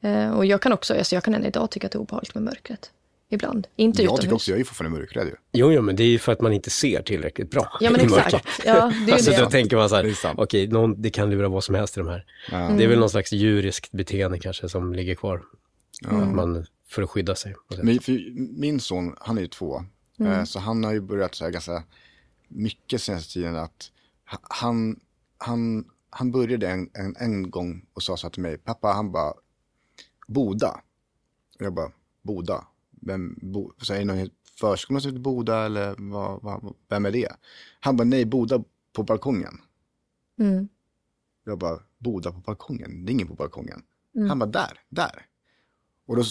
Eh, 0.01 0.31
och 0.31 0.47
jag 0.47 0.63
kan 0.63 0.73
också, 0.73 0.95
alltså 0.95 1.15
jag 1.15 1.25
kan 1.25 1.35
än 1.35 1.45
idag 1.47 1.71
tycka 1.71 1.87
att 1.87 1.93
det 1.93 1.97
är 1.97 2.01
obehagligt 2.01 2.35
med 2.35 2.43
mörkret. 2.43 2.91
Ibland. 3.31 3.67
Inte 3.77 4.03
Jag 4.03 4.05
utomhus. 4.07 4.21
tycker 4.21 4.35
också, 4.35 4.51
jag 4.51 4.61
är 4.61 4.65
fortfarande 4.65 4.99
mörkrädd 4.99 5.27
ju. 5.27 5.35
Jo, 5.53 5.73
jo, 5.73 5.83
men 5.83 5.97
det 5.97 6.03
är 6.03 6.09
ju 6.09 6.19
för 6.19 6.33
att 6.33 6.41
man 6.41 6.53
inte 6.53 6.71
ser 6.71 7.03
tillräckligt 7.03 7.51
bra. 7.51 7.77
Ja, 7.81 7.91
men 7.91 8.01
exakt. 8.05 8.47
Ja, 8.65 8.75
det 8.75 8.95
är 9.03 9.07
ju 9.07 9.13
Alltså 9.13 9.31
det. 9.31 9.39
då 9.41 9.51
tänker 9.51 9.77
man 9.77 9.89
så 9.89 9.97
här, 9.97 10.15
okej, 10.37 10.67
någon- 10.69 11.03
det 11.03 11.11
kan 11.11 11.31
lura 11.31 11.49
vad 11.49 11.65
som 11.65 11.75
helst 11.75 11.97
i 11.97 12.01
de 12.01 12.09
här. 12.09 12.25
Ja. 12.51 12.57
Det 12.79 12.85
är 12.85 12.89
väl 12.89 12.99
någon 12.99 13.11
slags 13.11 13.33
djuriskt 13.33 13.93
beteende 13.93 14.39
kanske 14.39 14.69
som 14.69 14.95
ligger 14.95 15.15
kvar. 15.15 15.43
Att 16.07 16.35
man, 16.35 16.67
för 16.89 17.03
att 17.03 17.11
skydda 17.11 17.35
sig. 17.35 17.55
För, 18.03 18.59
min 18.61 18.81
son, 18.81 19.15
han 19.21 19.39
är 19.39 19.43
ju 19.43 19.49
två. 19.49 19.85
Eh, 20.21 20.45
så 20.45 20.59
han 20.59 20.85
har 20.85 20.93
ju 20.93 21.01
börjat 21.01 21.35
så 21.35 21.45
här 21.45 21.51
ganska 21.51 21.83
mycket 22.49 23.03
senaste 23.03 23.33
tiden 23.33 23.57
att 23.57 23.91
ha- 24.31 24.39
han, 24.43 25.01
han, 25.39 25.85
han 26.11 26.31
började 26.33 26.69
en, 26.69 26.91
en, 26.95 27.17
en 27.19 27.51
gång 27.51 27.87
och 27.95 28.03
sa 28.03 28.17
så 28.17 28.27
här 28.27 28.33
till 28.33 28.43
mig, 28.43 28.59
pappa 28.59 28.89
han 28.89 29.13
bara, 29.13 29.33
Boda. 30.27 30.81
Och 31.59 31.65
jag 31.67 31.75
bara, 31.75 31.91
Boda? 32.23 32.65
Vem, 33.01 33.39
bo, 33.43 33.73
så 33.79 33.95
är 33.95 33.99
det 33.99 34.05
någon 34.05 34.31
förskola 34.59 35.01
som 35.01 35.11
heter 35.11 35.21
Boda 35.21 35.67
eller 35.67 35.95
vad, 35.99 36.43
vad, 36.43 36.75
vem 36.89 37.07
är 37.07 37.11
det? 37.11 37.33
Han 37.81 37.97
bara, 37.97 38.05
nej, 38.05 38.25
Boda 38.25 38.63
på 38.93 39.03
balkongen. 39.03 39.61
Mm. 40.39 40.69
Jag 41.45 41.59
bara, 41.59 41.79
Boda 41.99 42.33
på 42.33 42.39
balkongen? 42.39 43.05
Det 43.05 43.11
är 43.11 43.15
ingen 43.15 43.29
på 43.29 43.35
balkongen. 43.35 43.83
Han 44.29 44.39
bara, 44.39 44.51
där, 44.51 44.81
där. 44.89 45.27
Och, 46.07 46.17
då, 46.17 46.23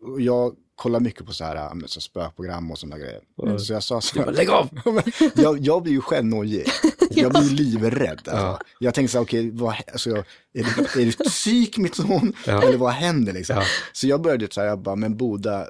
och 0.00 0.20
jag 0.20 0.56
kollar 0.74 1.00
mycket 1.00 1.26
på 1.26 1.32
så 1.32 1.44
här, 1.44 1.86
så 1.86 2.00
spökprogram 2.00 2.70
och 2.70 2.78
sådana 2.78 2.98
grejer. 2.98 3.58
Så 3.58 3.72
jag 3.72 3.82
sa 3.82 4.00
så 4.00 4.22
här, 4.22 4.32
Lägg 4.32 4.50
av! 4.50 4.68
jag, 5.34 5.58
jag 5.58 5.82
blir 5.82 5.92
ju 5.92 6.00
själv 6.00 6.26
nojig. 6.26 6.66
Jag 7.22 7.32
blir 7.32 7.50
livrädd. 7.50 8.28
Alltså. 8.28 8.58
Jag 8.78 8.94
tänker 8.94 9.10
så 9.10 9.18
här, 9.18 9.24
okej, 9.24 9.50
vad, 9.50 9.74
alltså, 9.92 10.10
är, 10.10 10.24
det, 10.52 11.02
är 11.02 11.06
det 11.06 11.24
psyk 11.24 11.78
mitt 11.78 11.94
son? 11.94 12.32
Eller 12.46 12.76
vad 12.76 12.92
händer 12.92 13.32
liksom? 13.32 13.56
Ja. 13.56 13.64
Så 13.92 14.06
jag 14.06 14.22
började 14.22 14.48
så 14.50 14.60
här, 14.60 14.68
jag 14.68 14.78
bara, 14.78 14.96
men 14.96 15.16
Boda, 15.16 15.66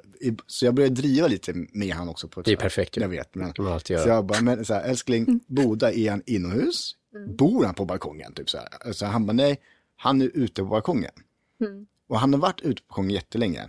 så 0.47 0.65
jag 0.65 0.75
började 0.75 0.95
driva 0.95 1.27
lite 1.27 1.53
med 1.73 1.95
han 1.95 2.09
också. 2.09 2.29
På 2.29 2.43
Det 2.43 2.53
är 2.53 2.57
perfekt. 2.57 2.97
Jag 2.97 3.09
vet, 3.09 3.35
men. 3.35 3.53
Så 4.03 4.09
jag 4.09 4.27
bara, 4.27 4.41
men 4.41 4.65
så 4.65 4.75
här, 4.75 4.83
älskling, 4.83 5.41
Boda, 5.47 5.93
är 5.93 6.11
han 6.11 6.23
inomhus? 6.27 6.93
Bor 7.39 7.65
han 7.65 7.75
på 7.75 7.85
balkongen? 7.85 8.33
Typ 8.35 8.51
så 8.51 8.59
här. 8.59 8.93
Så 8.93 9.07
han 9.07 9.27
bara, 9.27 9.33
nej, 9.33 9.61
han 9.97 10.23
är 10.23 10.31
ute 10.35 10.63
på 10.63 10.69
balkongen. 10.69 11.13
Och 12.09 12.21
han 12.21 12.33
har 12.33 12.41
varit 12.41 12.61
ute 12.61 12.83
på 12.83 12.87
balkongen 12.89 13.11
jättelänge. 13.11 13.69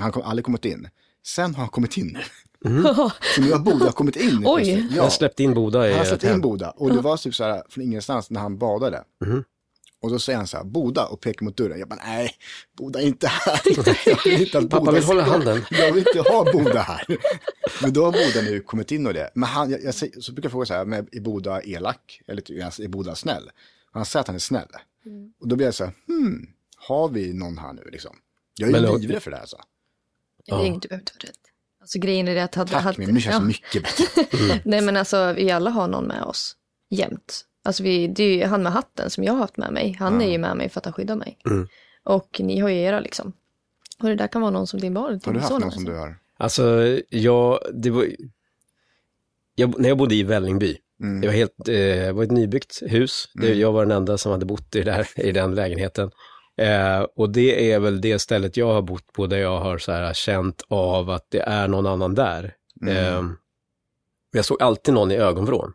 Han 0.00 0.12
har 0.12 0.22
aldrig 0.22 0.44
kommit 0.44 0.64
in. 0.64 0.88
Sen 1.26 1.54
har 1.54 1.60
han 1.62 1.68
kommit 1.70 1.96
in 1.96 2.06
nu. 2.06 2.20
Så 3.34 3.40
nu 3.40 3.52
har 3.52 3.58
Boda 3.58 3.92
kommit 3.92 4.16
in. 4.16 4.42
Oj. 4.46 4.64
plötsligt. 4.64 4.96
Jag 4.96 5.12
släppte 5.12 5.42
in 5.42 5.54
Boda 5.54 5.88
i 5.88 5.90
Han 5.90 5.96
har 5.98 6.02
ett 6.02 6.08
släppt 6.08 6.24
in. 6.34 6.40
Boda 6.40 6.70
och 6.70 6.90
det 6.94 7.00
var 7.00 7.16
typ 7.16 7.34
så 7.34 7.44
här 7.44 7.62
från 7.68 7.84
ingenstans 7.84 8.30
när 8.30 8.40
han 8.40 8.58
badade. 8.58 9.04
Mhm. 9.24 9.44
Och 10.00 10.10
då 10.10 10.18
säger 10.18 10.36
han 10.36 10.46
så 10.46 10.56
här, 10.56 10.64
Boda 10.64 11.06
och 11.06 11.20
pekar 11.20 11.44
mot 11.44 11.56
dörren. 11.56 11.78
Jag 11.78 11.88
bara, 11.88 12.00
nej, 12.06 12.30
Boda 12.76 13.00
är 13.02 13.06
inte 13.06 13.26
här. 13.26 13.60
Jag 14.06 14.24
vill 14.24 14.42
inte 14.42 14.58
att 14.58 14.70
Pappa 14.70 14.80
Boda 14.84 14.92
vill 14.92 15.04
hålla 15.04 15.22
handen. 15.22 15.64
Jag 15.70 15.92
vill 15.92 16.04
inte 16.08 16.30
ha 16.30 16.52
Boda 16.52 16.80
här. 16.82 17.04
Men 17.82 17.92
då 17.92 18.04
har 18.04 18.12
Boda 18.12 18.50
nu 18.50 18.60
kommit 18.60 18.92
in 18.92 19.06
och 19.06 19.14
det. 19.14 19.30
Men 19.34 19.48
han, 19.48 19.70
jag, 19.70 19.84
jag, 19.84 19.94
säger- 19.94 20.20
så 20.20 20.32
brukar 20.32 20.46
jag 20.46 20.52
fråga 20.52 20.66
så 20.66 20.74
här, 20.74 20.84
men 20.84 21.08
är 21.12 21.20
Boda 21.20 21.62
elak? 21.62 22.20
Eller 22.26 22.42
typ, 22.42 22.62
är 22.80 22.88
Boda 22.88 23.14
snäll? 23.14 23.50
Han 23.92 24.04
säger 24.06 24.20
att 24.20 24.26
han 24.26 24.36
är 24.36 24.40
snäll. 24.40 24.68
Och 25.40 25.48
då 25.48 25.56
blir 25.56 25.66
jag 25.66 25.74
så 25.74 25.84
här, 25.84 25.92
hmm, 26.06 26.46
har 26.76 27.08
vi 27.08 27.32
någon 27.32 27.58
här 27.58 27.72
nu 27.72 27.82
liksom? 27.92 28.16
Jag 28.56 28.68
är 28.68 28.72
ju 28.80 28.98
livrädd 28.98 29.22
för 29.22 29.30
det 29.30 29.36
här 29.36 29.40
alltså. 29.42 29.56
Det 30.46 30.52
är 30.52 30.64
inget 30.66 30.82
du 30.82 30.88
behöver 30.88 31.04
vara 31.04 31.28
rädd. 31.28 31.36
Alltså 31.82 31.98
grejen 31.98 32.28
är 32.28 32.34
det 32.34 32.44
att... 32.44 32.54
Hade, 32.54 32.70
Tack, 32.70 32.82
hade, 32.82 33.06
men 33.06 33.14
nu 33.14 33.20
känns 33.20 33.34
ja. 33.34 33.40
mycket 33.40 33.82
bättre. 33.82 34.60
Nej 34.64 34.80
men 34.80 34.96
alltså 34.96 35.32
vi 35.32 35.50
alla 35.50 35.70
har 35.70 35.88
någon 35.88 36.04
med 36.04 36.22
oss. 36.22 36.56
Jämt. 36.90 37.44
Alltså 37.64 37.82
vi, 37.82 38.08
det 38.08 38.24
är 38.24 38.36
ju 38.36 38.44
han 38.44 38.62
med 38.62 38.72
hatten 38.72 39.10
som 39.10 39.24
jag 39.24 39.32
har 39.32 39.40
haft 39.40 39.56
med 39.56 39.72
mig. 39.72 39.96
Han 39.98 40.20
är 40.20 40.30
ju 40.30 40.38
med 40.38 40.56
mig 40.56 40.68
för 40.68 40.80
att 40.80 40.84
han 40.84 40.94
skyddar 40.94 41.16
mig. 41.16 41.38
Mm. 41.46 41.68
Och 42.04 42.40
ni 42.40 42.58
har 42.58 42.68
ju 42.68 42.80
era 42.80 43.00
liksom. 43.00 43.32
Och 44.02 44.08
det 44.08 44.14
där 44.14 44.26
kan 44.26 44.40
vara 44.40 44.50
någon 44.50 44.66
som 44.66 44.80
din 44.80 44.94
barn. 44.94 45.20
Har 45.24 45.32
du 45.32 45.40
haft 45.40 45.52
någon 45.52 45.62
med 45.62 45.72
som 45.72 45.84
du 45.84 45.94
har? 45.94 46.18
Alltså, 46.38 46.98
jag, 47.08 47.58
det 47.74 47.90
var, 47.90 48.06
jag, 49.54 49.80
när 49.80 49.88
jag 49.88 49.98
bodde 49.98 50.14
i 50.14 50.22
Vällingby, 50.22 50.76
det 51.20 51.26
var 51.26 51.34
helt, 51.34 51.68
eh, 51.68 51.74
det 51.74 52.12
var 52.12 52.24
ett 52.24 52.30
nybyggt 52.30 52.82
hus. 52.82 53.28
Det, 53.34 53.54
jag 53.54 53.72
var 53.72 53.82
den 53.86 53.96
enda 53.96 54.18
som 54.18 54.32
hade 54.32 54.46
bott 54.46 54.76
i, 54.76 54.82
det 54.82 54.84
där, 54.84 55.08
i 55.16 55.32
den 55.32 55.54
lägenheten. 55.54 56.10
Eh, 56.58 57.00
och 57.16 57.30
det 57.30 57.72
är 57.72 57.78
väl 57.80 58.00
det 58.00 58.18
stället 58.18 58.56
jag 58.56 58.72
har 58.72 58.82
bott 58.82 59.12
på 59.12 59.26
där 59.26 59.38
jag 59.38 59.58
har 59.60 59.78
så 59.78 59.92
här, 59.92 60.14
känt 60.14 60.62
av 60.68 61.10
att 61.10 61.26
det 61.30 61.40
är 61.40 61.68
någon 61.68 61.86
annan 61.86 62.14
där. 62.14 62.54
Eh, 62.86 63.22
jag 64.32 64.44
såg 64.44 64.62
alltid 64.62 64.94
någon 64.94 65.10
i 65.12 65.16
ögonvrån, 65.16 65.72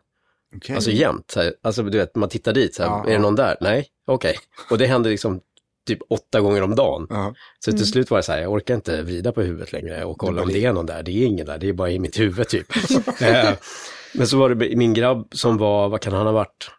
Okej. 0.56 0.74
alltså 0.74 0.90
jämt. 0.90 1.30
Så 1.30 1.40
här, 1.40 1.54
alltså 1.62 1.82
du 1.82 1.98
vet, 1.98 2.14
man 2.16 2.28
tittar 2.28 2.52
dit, 2.52 2.74
så 2.74 2.82
här, 2.82 2.90
Ja, 2.90 3.04
är 3.06 3.12
det 3.12 3.18
någon 3.18 3.34
där? 3.36 3.56
Nej, 3.60 3.86
okej. 4.06 4.38
Och 4.70 4.78
det 4.78 4.86
hände 4.86 5.08
liksom 5.08 5.40
typ 5.86 5.98
åtta 6.10 6.40
gånger 6.40 6.62
om 6.62 6.74
dagen. 6.74 7.06
Ja. 7.10 7.34
Så 7.58 7.72
till 7.72 7.86
slut 7.86 8.10
var 8.10 8.18
det 8.18 8.22
så 8.22 8.32
här, 8.32 8.40
jag 8.42 8.52
orkar 8.52 8.74
inte 8.74 9.02
vrida 9.02 9.32
på 9.32 9.42
huvudet 9.42 9.72
längre 9.72 10.04
och 10.04 10.18
kolla 10.18 10.42
om 10.42 10.48
det 10.48 10.64
är 10.64 10.72
någon 10.72 10.86
där. 10.86 11.02
Det 11.02 11.10
är 11.10 11.26
ingen 11.26 11.46
där, 11.46 11.58
det 11.58 11.68
är 11.68 11.72
bara 11.72 11.90
i 11.90 11.98
mitt 11.98 12.20
huvud 12.20 12.48
typ. 12.48 12.66
Eh, 13.22 13.50
Men 14.14 14.26
så 14.26 14.38
var 14.38 14.50
det 14.50 14.76
min 14.76 14.94
grabb 14.94 15.28
som 15.32 15.56
var, 15.58 15.88
vad 15.88 16.00
kan 16.00 16.12
han 16.12 16.26
ha 16.26 16.32
varit? 16.32 16.70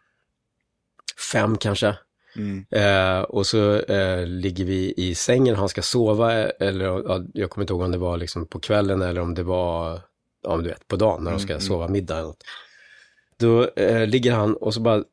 Fem 1.31 1.57
kanske. 1.57 1.95
Mm. 2.39 2.65
Eh, 2.69 3.21
och 3.21 3.45
så 3.45 3.75
eh, 3.75 4.25
ligger 4.25 4.65
vi 4.65 4.93
i 4.97 5.15
sängen, 5.15 5.55
han 5.55 5.69
ska 5.69 5.81
sova, 5.81 6.33
eller 6.33 6.85
ja, 6.85 7.23
jag 7.33 7.49
kommer 7.49 7.63
inte 7.63 7.73
ihåg 7.73 7.81
om 7.81 7.91
det 7.91 7.97
var 7.97 8.17
liksom 8.17 8.47
på 8.47 8.59
kvällen 8.59 9.01
eller 9.01 9.21
om 9.21 9.33
det 9.33 9.43
var, 9.43 10.01
ja 10.43 10.55
men 10.55 10.63
du 10.63 10.69
vet, 10.69 10.87
på 10.87 10.95
dagen 10.95 11.23
när 11.23 11.31
de 11.31 11.39
ska 11.39 11.59
sova 11.59 11.87
middag 11.87 12.17
eller 12.17 12.27
något. 12.27 12.43
Då 13.37 13.67
eh, 13.67 14.07
ligger 14.07 14.33
han 14.33 14.55
och 14.55 14.73
så 14.73 14.79
bara 14.79 15.03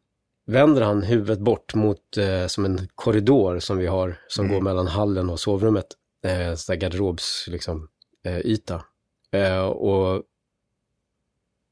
vänder 0.46 0.82
han 0.82 1.02
huvudet 1.02 1.38
bort 1.38 1.74
mot 1.74 2.16
eh, 2.16 2.46
som 2.46 2.64
en 2.64 2.88
korridor 2.94 3.58
som 3.58 3.78
vi 3.78 3.86
har, 3.86 4.18
som 4.28 4.48
går 4.48 4.60
mellan 4.60 4.86
hallen 4.86 5.30
och 5.30 5.40
sovrummet. 5.40 5.86
Eh, 6.24 6.54
sån 6.54 6.78
garderobs, 6.78 7.48
liksom, 7.48 7.88
eh, 8.24 8.38
yta. 8.38 8.84
Eh, 9.32 9.64
och, 9.64 10.22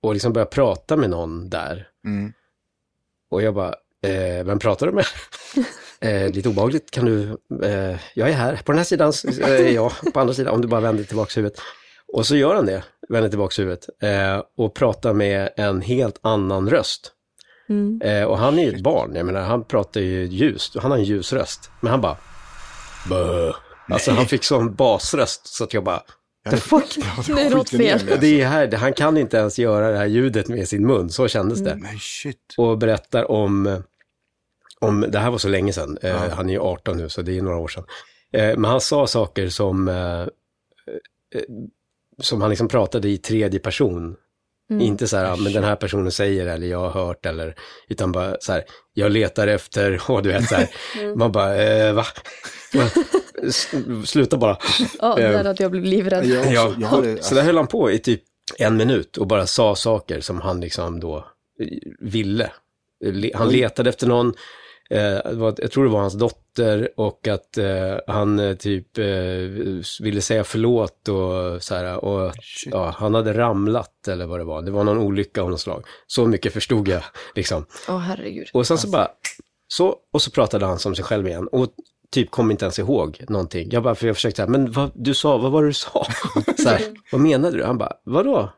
och 0.01 0.13
liksom 0.13 0.33
börjar 0.33 0.47
prata 0.47 0.97
med 0.97 1.11
någon 1.11 1.51
där. 1.51 1.89
Mm. 2.05 2.33
Och 3.29 3.43
jag 3.43 3.55
bara, 3.55 3.75
eh, 4.05 4.45
vem 4.45 4.59
pratar 4.59 4.87
du 4.87 4.93
med? 4.93 5.05
eh, 6.01 6.33
lite 6.33 6.49
obehagligt, 6.49 6.91
kan 6.91 7.05
du, 7.05 7.23
eh, 7.63 7.97
jag 8.15 8.29
är 8.29 8.33
här, 8.33 8.61
på 8.65 8.73
den 8.73 8.79
här 8.79 8.85
sidan 8.85 9.13
är 9.43 9.69
jag, 9.69 9.93
på 10.13 10.21
andra 10.21 10.35
sidan, 10.35 10.55
om 10.55 10.61
du 10.61 10.69
bara 10.69 10.81
vänder 10.81 11.05
tillbaka 11.05 11.33
huvudet. 11.37 11.61
Och 12.13 12.27
så 12.27 12.37
gör 12.37 12.55
han 12.55 12.67
det, 12.67 12.85
vänder 13.09 13.29
tillbaka 13.29 13.63
huvudet 13.63 13.89
eh, 14.03 14.43
och 14.57 14.75
pratar 14.75 15.13
med 15.13 15.49
en 15.57 15.81
helt 15.81 16.19
annan 16.23 16.71
röst. 16.71 17.11
Mm. 17.69 18.01
Eh, 18.05 18.25
och 18.25 18.39
han 18.39 18.59
är 18.59 18.63
ju 18.63 18.73
ett 18.73 18.83
barn, 18.83 19.15
jag 19.15 19.27
menar 19.27 19.41
han 19.41 19.65
pratar 19.65 20.01
ju 20.01 20.25
ljust, 20.25 20.77
han 20.77 20.91
har 20.91 20.99
en 20.99 21.05
ljus 21.05 21.33
röst. 21.33 21.71
Men 21.81 21.91
han 21.91 22.01
bara, 22.01 22.17
Bö. 23.09 23.53
Alltså 23.89 24.11
han 24.11 24.27
fick 24.27 24.45
sån 24.45 24.75
basröst 24.75 25.47
så 25.47 25.65
att 25.65 25.75
jag 25.75 25.85
bara, 25.85 26.03
The 26.51 26.57
fuck? 26.57 26.99
Det 27.27 27.33
är 27.33 27.51
något 27.51 27.71
fel. 27.71 28.01
det 28.21 28.41
är 28.41 28.47
här, 28.47 28.73
han 28.73 28.93
kan 28.93 29.17
inte 29.17 29.37
ens 29.37 29.59
göra 29.59 29.91
det 29.91 29.99
här 29.99 30.07
ljudet 30.07 30.49
med 30.49 30.69
sin 30.69 30.87
mun, 30.87 31.11
så 31.11 31.29
kändes 31.29 31.59
det. 31.59 31.77
Men 31.77 31.99
shit. 31.99 32.55
och 32.57 32.79
berättar 32.79 33.31
om, 33.31 33.83
om, 34.85 35.05
det 35.09 35.19
här 35.19 35.31
var 35.31 35.39
så 35.39 35.49
länge 35.49 35.73
sedan, 35.73 35.99
eh, 36.03 36.29
han 36.31 36.49
är 36.49 36.53
ju 36.55 36.61
18 36.61 36.97
nu 36.97 37.09
så 37.09 37.23
det 37.23 37.39
är 37.39 37.43
några 37.43 37.57
år 37.59 37.69
sedan. 37.69 37.85
Eh, 38.33 38.57
men 38.57 38.65
han 38.65 38.81
sa 38.81 39.07
saker 39.07 39.49
som, 39.49 39.89
eh, 39.89 40.27
som 42.23 42.41
han 42.41 42.51
liksom 42.51 42.69
pratade 42.69 43.09
i 43.09 43.19
tredje 43.19 43.61
person. 43.61 44.17
Inte 44.81 45.07
så 45.09 45.17
här, 45.17 45.37
men 45.37 45.53
den 45.53 45.65
här 45.65 45.77
personen 45.77 46.13
säger 46.13 46.47
eller 46.47 46.67
jag 46.67 46.79
har 46.91 46.91
hört 47.07 47.27
eller, 47.27 47.55
utan 47.89 48.13
bara 48.13 48.37
så 48.41 48.53
här, 48.53 48.65
jag 48.93 49.13
letar 49.13 49.47
efter, 49.49 50.03
och 50.11 50.23
du 50.23 50.29
vet 50.29 50.49
så 50.49 50.55
här, 50.55 50.69
man 51.17 51.33
bara, 51.33 51.57
eh, 51.63 51.93
va? 51.93 52.05
Sluta 54.05 54.37
bara. 54.37 54.59
Ja, 55.01 55.15
det 55.15 55.23
Eh, 55.23 55.31
där 55.43 55.51
att 55.51 55.61
jag 55.61 55.71
blev 55.71 55.85
livrädd. 55.85 56.27
Jag, 56.27 56.53
Ja, 56.53 56.75
jag 56.79 56.89
har 56.89 57.03
det, 57.03 57.25
så 57.25 57.35
där 57.35 57.43
höll 57.43 57.57
han 57.57 57.67
på 57.67 57.91
i 57.91 57.99
typ 57.99 58.23
en 58.59 58.77
minut 58.77 59.17
och 59.17 59.27
bara 59.27 59.47
sa 59.47 59.75
saker 59.75 60.21
som 60.21 60.41
han 60.41 60.61
liksom 60.61 61.01
då 61.01 61.25
ville. 62.01 62.51
Le- 63.05 63.31
Han 63.35 63.49
letade 63.49 63.91
efter 63.91 64.07
någon, 64.07 64.35
jag 64.89 65.71
tror 65.73 65.85
det 65.85 65.91
var 65.91 66.01
hans 66.01 66.15
dotter 66.15 66.89
och 66.97 67.29
att 67.29 67.59
eh, 67.59 67.97
han 68.07 68.39
eh, 68.39 68.57
typ 68.57 68.99
eh, 68.99 69.05
ville 70.01 70.21
säga 70.21 70.45
förlåt 70.45 71.09
och 71.09 71.63
så 71.63 71.75
här. 71.75 72.05
Och 72.05 72.33
ja, 72.67 72.95
han 72.97 73.15
hade 73.15 73.39
ramlat 73.39 74.09
eller 74.09 74.27
vad 74.27 74.41
det 74.41 74.45
var. 74.45 74.63
Det 74.63 74.71
var 74.71 74.85
någon 74.85 74.99
olycka 74.99 75.43
av 75.43 75.51
något 75.51 75.61
slag. 75.61 75.85
Så 76.07 76.27
mycket 76.27 76.53
förstod 76.53 76.89
jag 76.89 77.03
liksom. 77.35 77.67
Åh 77.89 77.99
herregud. 77.99 78.49
Och 78.53 78.67
sen 78.67 78.79
så 78.79 78.89
bara, 78.89 79.09
så, 79.69 79.97
och 80.13 80.23
så 80.23 80.31
pratade 80.31 80.67
han 80.67 80.79
som 80.79 80.95
sig 80.95 81.05
själv 81.05 81.27
igen. 81.27 81.49
Och 81.49 81.69
typ 82.11 82.31
kom 82.31 82.51
inte 82.51 82.65
ens 82.65 82.79
ihåg 82.79 83.25
någonting. 83.29 83.69
Jag 83.71 83.83
bara, 83.83 83.95
för 83.95 84.07
jag 84.07 84.17
försökte 84.17 84.37
säga, 84.37 84.49
men 84.49 84.73
vad 84.73 84.91
du 84.95 85.15
sa, 85.15 85.39
vad 85.39 85.53
var 85.53 85.63
det 85.63 85.69
du 85.69 85.73
sa? 85.73 86.07
så 86.63 86.69
här, 86.69 86.83
vad 87.13 87.21
menade 87.21 87.57
du? 87.57 87.65
Han 87.65 87.79
bara, 87.79 87.93
vadå? 88.05 88.53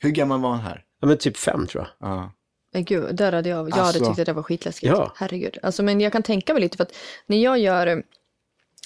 Hur 0.00 0.10
gammal 0.10 0.40
var 0.40 0.50
han 0.50 0.60
här? 0.60 0.84
Ja 1.00 1.08
men 1.08 1.18
typ 1.18 1.36
fem 1.36 1.66
tror 1.66 1.84
jag. 1.84 2.10
Ja. 2.10 2.32
Men 2.72 2.84
gud, 2.84 3.14
där 3.14 3.32
hade 3.32 3.48
jag, 3.48 3.58
jag 3.58 3.64
Alltså- 3.78 3.98
hade 3.98 3.98
tyckt 3.98 4.20
att 4.20 4.26
det 4.26 4.32
var 4.32 4.42
skitläskigt. 4.42 4.92
Ja. 4.92 5.12
Herregud. 5.16 5.58
Alltså, 5.62 5.82
men 5.82 6.00
jag 6.00 6.12
kan 6.12 6.22
tänka 6.22 6.52
mig 6.54 6.62
lite 6.62 6.76
för 6.76 6.84
att 6.84 6.94
när 7.26 7.36
jag 7.36 7.58
gör 7.58 8.02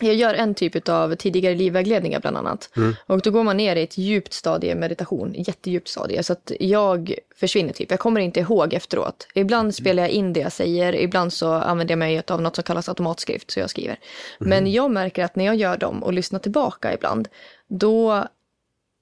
jag 0.00 0.14
gör 0.14 0.34
en 0.34 0.54
typ 0.54 0.88
av 0.88 1.14
tidigare 1.14 1.54
livvägledningar 1.54 2.20
bland 2.20 2.36
annat. 2.36 2.70
Och 3.06 3.20
då 3.20 3.30
går 3.30 3.44
man 3.44 3.56
ner 3.56 3.76
i 3.76 3.82
ett 3.82 3.98
djupt 3.98 4.32
stadie 4.32 4.74
meditation, 4.74 5.34
jättedjupt 5.36 5.88
stadie. 5.88 6.22
Så 6.22 6.32
att 6.32 6.52
jag 6.60 7.14
försvinner 7.36 7.72
typ. 7.72 7.90
Jag 7.90 8.00
kommer 8.00 8.20
inte 8.20 8.40
ihåg 8.40 8.74
efteråt. 8.74 9.28
Ibland 9.34 9.74
spelar 9.74 10.02
jag 10.02 10.10
in 10.10 10.32
det 10.32 10.40
jag 10.40 10.52
säger, 10.52 10.94
ibland 10.94 11.32
så 11.32 11.52
använder 11.52 11.92
jag 11.92 11.98
mig 11.98 12.22
av 12.28 12.42
något 12.42 12.54
som 12.54 12.62
kallas 12.64 12.88
automatskrift, 12.88 13.50
så 13.50 13.60
jag 13.60 13.70
skriver. 13.70 13.98
Men 14.38 14.72
jag 14.72 14.90
märker 14.90 15.24
att 15.24 15.36
när 15.36 15.44
jag 15.44 15.54
gör 15.56 15.76
dem 15.76 16.02
och 16.02 16.12
lyssnar 16.12 16.38
tillbaka 16.38 16.94
ibland, 16.94 17.28
då, 17.68 18.24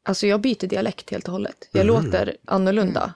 alltså 0.04 0.26
jag 0.26 0.40
byter 0.40 0.66
dialekt 0.66 1.10
helt 1.10 1.26
och 1.26 1.32
hållet. 1.32 1.68
Jag 1.72 1.86
låter 1.86 2.36
annorlunda. 2.44 3.14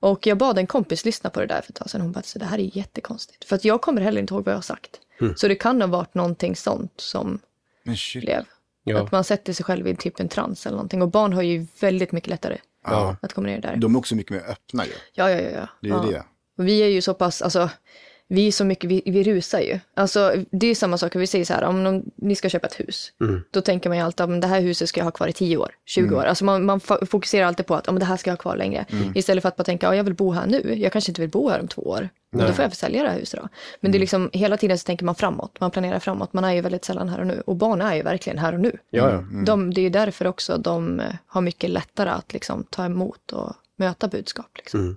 Och 0.00 0.26
jag 0.26 0.38
bad 0.38 0.58
en 0.58 0.66
kompis 0.66 1.04
lyssna 1.04 1.30
på 1.30 1.40
det 1.40 1.46
där 1.46 1.60
för 1.60 1.72
ett 1.72 1.76
tag 1.76 1.90
sedan. 1.90 2.00
Hon 2.00 2.12
bara, 2.12 2.22
så 2.22 2.38
det 2.38 2.44
här 2.44 2.58
är 2.58 2.76
jättekonstigt. 2.76 3.44
För 3.44 3.56
att 3.56 3.64
jag 3.64 3.80
kommer 3.80 4.00
heller 4.00 4.20
inte 4.20 4.34
ihåg 4.34 4.44
vad 4.44 4.52
jag 4.52 4.56
har 4.56 4.62
sagt. 4.62 5.00
Så 5.36 5.48
det 5.48 5.54
kan 5.54 5.80
ha 5.80 5.88
varit 5.88 6.14
någonting 6.14 6.56
sånt 6.56 6.92
som 6.96 7.38
blev. 8.14 8.44
Ja. 8.84 9.02
Att 9.02 9.12
man 9.12 9.24
sätter 9.24 9.52
sig 9.52 9.64
själv 9.64 9.88
i 9.88 9.96
typ 9.96 10.20
en 10.20 10.28
trans 10.28 10.66
eller 10.66 10.76
någonting. 10.76 11.02
Och 11.02 11.08
barn 11.08 11.32
har 11.32 11.42
ju 11.42 11.66
väldigt 11.80 12.12
mycket 12.12 12.30
lättare 12.30 12.58
Ja. 12.84 13.16
att 13.22 13.32
komma 13.32 13.46
ner 13.46 13.60
där. 13.60 13.76
De 13.76 13.94
är 13.94 13.98
också 13.98 14.14
mycket 14.14 14.32
mer 14.32 14.50
öppna 14.50 14.86
ju. 14.86 14.92
Ja, 15.12 15.30
ja, 15.30 15.40
ja. 15.40 15.50
ja. 15.50 15.68
Det 15.80 15.88
är 15.88 15.92
ja. 15.92 16.02
det. 16.02 16.24
Och 16.58 16.68
vi 16.68 16.82
är 16.82 16.88
ju 16.88 17.00
så 17.00 17.14
pass, 17.14 17.42
alltså, 17.42 17.70
vi 18.28 18.46
är 18.46 18.52
så 18.52 18.64
mycket, 18.64 18.90
vi, 18.90 19.02
vi 19.06 19.22
rusar 19.22 19.60
ju. 19.60 19.78
Alltså, 19.94 20.34
det 20.50 20.66
är 20.66 20.74
samma 20.74 20.98
sak, 20.98 21.16
vi 21.16 21.26
säger 21.26 21.44
så 21.44 21.54
här, 21.54 21.64
om 21.64 21.84
någon, 21.84 22.02
ni 22.16 22.34
ska 22.36 22.48
köpa 22.48 22.66
ett 22.66 22.80
hus, 22.80 23.12
då 23.50 23.60
tänker 23.60 23.90
man 23.90 23.98
ju 23.98 24.04
alltid 24.04 24.20
att 24.20 24.40
det 24.40 24.46
här 24.46 24.60
huset 24.60 24.88
ska 24.88 25.00
jag 25.00 25.04
ha 25.04 25.10
kvar 25.10 25.28
i 25.28 25.32
10 25.32 25.56
år, 25.56 25.70
20 25.84 26.16
år. 26.16 26.24
Alltså 26.24 26.44
man, 26.44 26.64
man 26.64 26.80
fokuserar 26.80 27.46
alltid 27.46 27.66
på 27.66 27.74
att 27.74 27.88
om 27.88 27.98
det 27.98 28.04
här 28.04 28.16
ska 28.16 28.30
jag 28.30 28.36
ha 28.36 28.42
kvar 28.42 28.56
längre. 28.56 28.86
Istället 29.14 29.42
för 29.42 29.48
att 29.48 29.56
bara 29.56 29.64
tänka, 29.64 29.86
ja, 29.86 29.94
jag 29.94 30.04
vill 30.04 30.14
bo 30.14 30.32
här 30.32 30.46
nu, 30.46 30.74
jag 30.76 30.92
kanske 30.92 31.10
inte 31.10 31.20
vill 31.20 31.30
bo 31.30 31.48
här 31.48 31.60
om 31.60 31.68
två 31.68 31.82
år. 31.82 32.08
Men 32.30 32.46
då 32.46 32.52
får 32.52 32.62
jag 32.62 32.76
sälja 32.76 33.02
det 33.02 33.08
här 33.08 33.18
huset 33.18 33.40
då. 33.42 33.48
Men 33.80 33.92
det 33.92 33.98
är 33.98 34.00
liksom, 34.00 34.30
hela 34.32 34.56
tiden 34.56 34.78
så 34.78 34.84
tänker 34.84 35.04
man 35.04 35.14
framåt, 35.14 35.60
man 35.60 35.70
planerar 35.70 35.98
framåt, 35.98 36.32
man 36.32 36.44
är 36.44 36.52
ju 36.52 36.60
väldigt 36.60 36.84
sällan 36.84 37.08
här 37.08 37.20
och 37.20 37.26
nu. 37.26 37.42
Och 37.46 37.56
barn 37.56 37.80
är 37.80 37.94
ju 37.94 38.02
verkligen 38.02 38.38
här 38.38 38.52
och 38.52 38.60
nu. 38.60 38.78
Ja, 38.90 39.10
ja. 39.10 39.24
De, 39.46 39.74
det 39.74 39.80
är 39.80 39.82
ju 39.82 39.90
därför 39.90 40.26
också 40.26 40.58
de 40.58 41.00
eh, 41.00 41.06
har 41.26 41.40
mycket 41.40 41.70
lättare 41.70 42.10
att 42.10 42.32
liksom, 42.32 42.64
ta 42.70 42.84
emot 42.84 43.32
och 43.32 43.52
möta 43.76 44.08
budskap. 44.08 44.50
Liksom. 44.56 44.96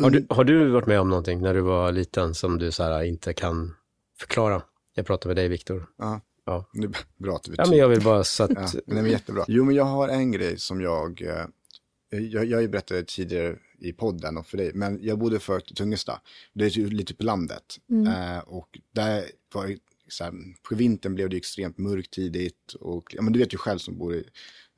Har, 0.00 0.10
du, 0.10 0.26
har 0.30 0.44
du 0.44 0.70
varit 0.70 0.86
med 0.86 1.00
om 1.00 1.08
någonting 1.08 1.40
när 1.40 1.54
du 1.54 1.60
var 1.60 1.92
liten 1.92 2.34
som 2.34 2.58
du 2.58 2.72
så 2.72 2.82
här, 2.82 3.02
inte 3.02 3.32
kan 3.32 3.74
förklara? 4.18 4.62
Jag 4.94 5.06
pratar 5.06 5.28
med 5.28 5.36
dig, 5.36 5.48
Viktor. 5.48 5.86
Ja. 5.98 6.20
Ja. 6.44 6.70
Det 6.72 6.84
är 6.84 6.90
bra 7.16 7.36
att 7.36 7.42
du 7.42 7.54
Ja, 7.56 7.66
men 7.68 7.78
jag 7.78 7.88
vill 7.88 8.02
bara 8.02 8.24
så 8.24 8.42
att... 8.44 8.50
Ja, 8.74 8.80
men 8.86 9.04
det 9.04 9.10
är 9.10 9.12
jättebra. 9.12 9.44
Jo, 9.48 9.64
men 9.64 9.74
jag 9.74 9.84
har 9.84 10.08
en 10.08 10.32
grej 10.32 10.58
som 10.58 10.80
jag, 10.80 11.22
eh, 11.22 12.18
jag, 12.18 12.44
jag 12.44 12.70
berättat 12.70 13.06
tidigare 13.06 13.56
i 13.78 13.92
podden 13.92 14.36
och 14.36 14.46
för 14.46 14.56
dig, 14.56 14.72
men 14.74 14.98
jag 15.02 15.18
bodde 15.18 15.38
förut 15.38 15.70
i 15.70 15.74
Tungesta. 15.74 16.20
Det 16.52 16.64
är 16.64 16.86
lite 16.86 17.14
på 17.14 17.24
landet. 17.24 17.78
Eh, 18.06 18.38
och 18.38 18.78
där 18.92 19.24
var 19.54 19.66
det 19.66 19.78
så 20.08 20.24
här, 20.24 20.32
på 20.68 20.74
vintern 20.74 21.14
blev 21.14 21.30
det 21.30 21.36
extremt 21.36 21.78
mörkt 21.78 22.10
tidigt 22.10 22.74
och, 22.80 23.14
ja 23.14 23.22
men 23.22 23.32
du 23.32 23.38
vet 23.38 23.54
ju 23.54 23.58
själv 23.58 23.78
som 23.78 23.98
bor 23.98 24.14
i 24.14 24.24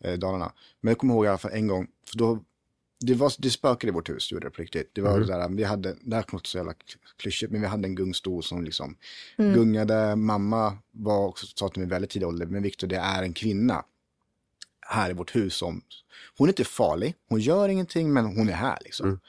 eh, 0.04 0.18
Dalarna. 0.18 0.52
Men 0.80 0.90
jag 0.90 0.98
kommer 0.98 1.14
ihåg 1.14 1.24
i 1.24 1.28
alla 1.28 1.38
fall 1.38 1.52
en 1.52 1.66
gång, 1.66 1.88
för 2.10 2.18
då, 2.18 2.44
det, 3.00 3.14
var, 3.14 3.32
det 3.38 3.50
spökade 3.50 3.90
i 3.90 3.94
vårt 3.94 4.08
hus, 4.08 4.32
gjorde 4.32 4.46
det 4.46 4.50
på 4.50 4.62
riktigt. 4.62 4.90
Det 4.92 5.00
var 5.00 5.16
Mm. 5.16 5.26
där, 5.26 5.48
vi 5.48 5.64
hade, 5.64 5.96
det 6.00 6.16
här 6.16 6.24
låter 6.32 6.48
så 6.48 6.58
jävla 6.58 6.74
klyschigt, 7.16 7.52
men 7.52 7.60
vi 7.60 7.66
hade 7.66 7.88
en 7.88 7.94
gungstol 7.94 8.42
som 8.42 8.64
liksom 8.64 8.96
gungade. 9.36 10.16
Mamma 10.16 10.78
var 10.90 11.26
också, 11.26 11.46
sa 11.54 11.68
till 11.68 11.80
mig 11.80 11.88
väldigt 11.88 12.10
tidig 12.10 12.28
ålder, 12.28 12.46
men 12.46 12.62
Viktor 12.62 12.86
det 12.86 12.96
är 12.96 13.22
en 13.22 13.32
kvinna 13.32 13.84
här 14.80 15.10
i 15.10 15.12
vårt 15.12 15.36
hus 15.36 15.54
som, 15.54 15.82
hon 16.38 16.48
är 16.48 16.52
inte 16.52 16.64
farlig, 16.64 17.14
hon 17.28 17.40
gör 17.40 17.68
ingenting, 17.68 18.12
men 18.12 18.24
hon 18.24 18.48
är 18.48 18.52
här 18.52 18.78
liksom. 18.84 19.20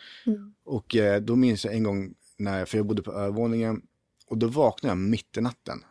Och 0.63 0.95
eh, 0.95 1.21
då 1.21 1.35
minns 1.35 1.65
jag 1.65 1.73
en 1.73 1.83
gång, 1.83 2.13
när, 2.37 2.65
för 2.65 2.77
jag 2.77 2.85
bodde 2.85 3.01
på 3.01 3.11
övervåningen, 3.11 3.81
och 4.27 4.37
då 4.37 4.47
vaknade 4.47 4.91
jag 4.91 4.97
mitt 4.97 5.37
i 5.37 5.41
natten 5.41 5.83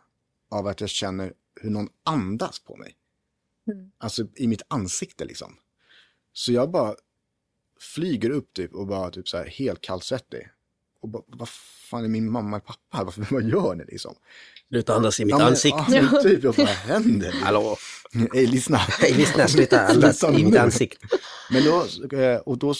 av 0.49 0.67
att 0.67 0.81
jag 0.81 0.89
känner 0.89 1.33
hur 1.61 1.69
någon 1.69 1.89
andas 2.05 2.59
på 2.59 2.75
mig. 2.75 2.95
Alltså 3.97 4.27
i 4.35 4.47
mitt 4.47 4.61
ansikte 4.67 5.25
liksom. 5.25 5.55
Så 6.33 6.51
jag 6.51 6.71
bara 6.71 6.95
flyger 7.81 8.29
upp 8.29 8.53
typ 8.53 8.73
och 8.73 8.87
bara 8.87 9.11
typ 9.11 9.29
så 9.29 9.37
här 9.37 9.45
helt 9.45 9.81
kallsvettig. 9.81 10.47
Och 11.01 11.09
bara, 11.09 11.23
vad 11.27 11.49
fan 11.89 12.03
är 12.03 12.07
min 12.07 12.31
mamma 12.31 12.57
och 12.57 12.65
pappa 12.65 12.97
här? 12.97 13.03
Varför, 13.03 13.27
vad 13.31 13.43
gör 13.43 13.75
ni 13.75 13.83
liksom? 13.87 14.15
Sluta 14.69 14.95
andas 14.95 15.19
i 15.19 15.25
mitt 15.25 15.31
Ja, 15.31 15.37
men- 15.37 15.47
ansikte. 15.47 15.85
Ja, 15.89 16.01
men 16.11 16.23
typ, 16.23 16.43
jag 16.43 16.55
bara, 16.55 16.65
vad 16.65 16.75
händer? 16.75 17.31
Hallå? 17.31 17.77
Ey, 18.33 18.47
lyssna. 18.47 18.77
Hej, 18.77 19.13
lyssna, 19.13 19.47
sluta 19.47 19.87
andas 19.87 20.23
i 20.23 20.43
mitt 20.43 20.57
ansikte. 20.57 21.07
Men 21.51 21.63
då, 21.63 21.85
eh, 22.17 22.37
och 22.39 22.57
då 22.57 22.73